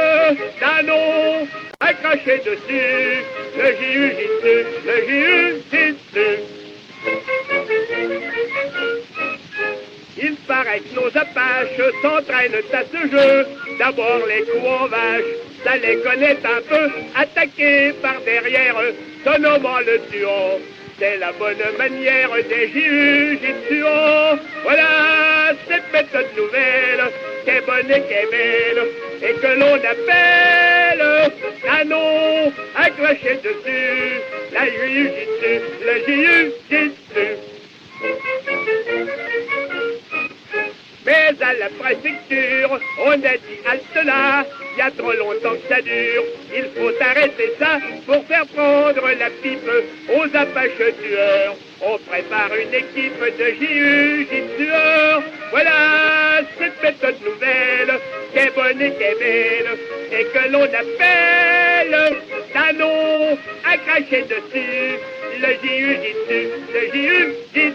Danon, 0.60 1.46
à 1.80 1.92
dessus, 1.94 3.24
le 3.56 3.68
jiu-jitsu, 3.78 4.54
le 4.86 4.96
jiu-jitsu. 5.08 6.28
Il 10.22 10.36
paraît 10.46 10.80
que 10.80 10.94
nos 10.94 11.06
apaches 11.08 11.80
s'entraînent 12.02 12.62
à 12.72 12.82
ce 12.84 13.10
jeu. 13.10 13.46
D'abord 13.78 14.20
les 14.28 14.42
coups 14.42 14.66
en 14.66 14.86
vache, 14.88 15.24
ça 15.64 15.76
les 15.76 15.96
connaît 16.00 16.38
un 16.44 16.60
peu. 16.68 16.90
Attaqués 17.16 17.92
par 18.02 18.20
derrière, 18.26 18.76
se 19.24 19.40
nommant 19.40 19.80
le 19.80 20.00
tuant. 20.10 20.58
C'est 21.00 21.16
la 21.16 21.32
bonne 21.32 21.56
manière 21.78 22.28
des 22.46 22.68
jiu-jitsuants. 22.68 24.38
Voilà 24.64 25.54
cette 25.66 25.90
méthode 25.94 26.26
nouvelle, 26.36 27.10
qui 27.42 27.50
est 27.52 27.64
bonne 27.64 27.90
et 27.90 28.02
qui 28.02 28.12
est 28.12 28.30
belle, 28.30 28.86
et 29.22 29.32
que 29.40 29.46
l'on 29.58 29.76
appelle 29.76 31.32
canon, 31.62 32.52
accroché 32.76 33.40
dessus, 33.42 34.20
la 34.52 34.66
jiu-jitsu, 34.66 35.62
le 35.86 35.94
jiu-jitsu. 36.06 37.26
À 41.12 41.54
la 41.54 41.68
préfecture, 41.70 42.78
on 43.04 43.10
a 43.10 43.16
dit 43.16 43.58
halte 43.68 44.06
là, 44.06 44.46
il 44.74 44.78
y 44.78 44.80
a 44.80 44.92
trop 44.92 45.12
longtemps 45.12 45.54
que 45.54 45.68
ça 45.68 45.82
dure. 45.82 46.22
Il 46.54 46.66
faut 46.76 46.92
arrêter 47.00 47.52
ça 47.58 47.80
pour 48.06 48.24
faire 48.26 48.46
prendre 48.46 49.08
la 49.18 49.28
pipe 49.42 49.68
aux 50.08 50.36
apaches 50.36 50.94
tueurs. 51.02 51.56
On 51.82 51.98
prépare 51.98 52.54
une 52.54 52.72
équipe 52.72 53.20
de 53.20 53.44
jiu-jitsueurs. 53.58 55.22
Voilà 55.50 56.42
cette 56.56 56.80
méthode 56.80 57.16
nouvelle, 57.24 57.98
qui 58.32 58.38
est 58.38 58.54
bonne 58.54 58.80
et 58.80 58.92
qui 58.92 59.02
est 59.02 59.18
belle, 59.18 59.78
et 60.12 60.24
que 60.26 60.52
l'on 60.52 60.62
appelle 60.62 62.18
Danon 62.54 63.36
à 63.64 63.76
cracher 63.78 64.22
dessus. 64.22 64.96
Le 65.40 65.50
jiu-jitsu, 65.60 66.40
le 66.72 66.82
jiu-jitsu. 66.92 67.70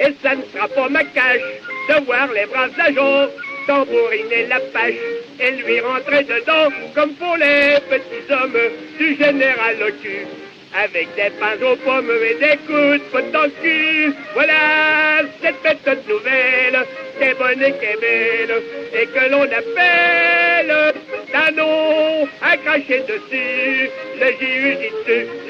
Et 0.00 0.14
ça 0.22 0.34
ne 0.34 0.42
sera 0.52 0.68
pas 0.68 0.88
ma 0.88 1.04
cache 1.04 1.40
de 1.88 2.04
voir 2.04 2.28
les 2.32 2.46
braves 2.46 2.72
agents 2.78 3.28
tambouriner 3.66 4.46
la 4.48 4.60
pâche 4.72 4.94
et 5.38 5.50
lui 5.62 5.80
rentrer 5.80 6.24
dedans 6.24 6.68
comme 6.94 7.12
pour 7.14 7.36
les 7.36 7.78
petits 7.88 8.32
hommes 8.32 8.58
du 8.98 9.16
général 9.16 9.76
cul. 10.02 10.26
avec 10.72 11.08
des 11.16 11.30
pains 11.40 11.60
aux 11.66 11.76
pommes 11.76 12.10
et 12.10 12.34
des 12.34 12.56
coups 12.66 13.00
de 13.12 13.48
cul. 13.60 14.14
Voilà 14.34 15.22
cette 15.42 15.62
méthode 15.64 16.02
nouvelle, 16.08 16.86
qui 17.18 17.24
est 17.24 17.34
bonne 17.34 17.62
et 17.62 17.72
qui 17.72 17.86
est 17.86 18.00
belle, 18.00 18.62
et 18.94 19.06
que 19.06 19.30
l'on 19.30 19.42
appelle 19.42 20.94
d'un 21.32 21.50
nom 21.56 22.28
à 22.42 22.56
cracher 22.56 23.02
dessus. 23.10 23.90
Le 24.20 24.28
JU 24.38 24.70
dit 24.76 24.92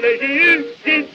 le 0.01 0.11
JU 0.19 0.51
dit. 0.85 1.05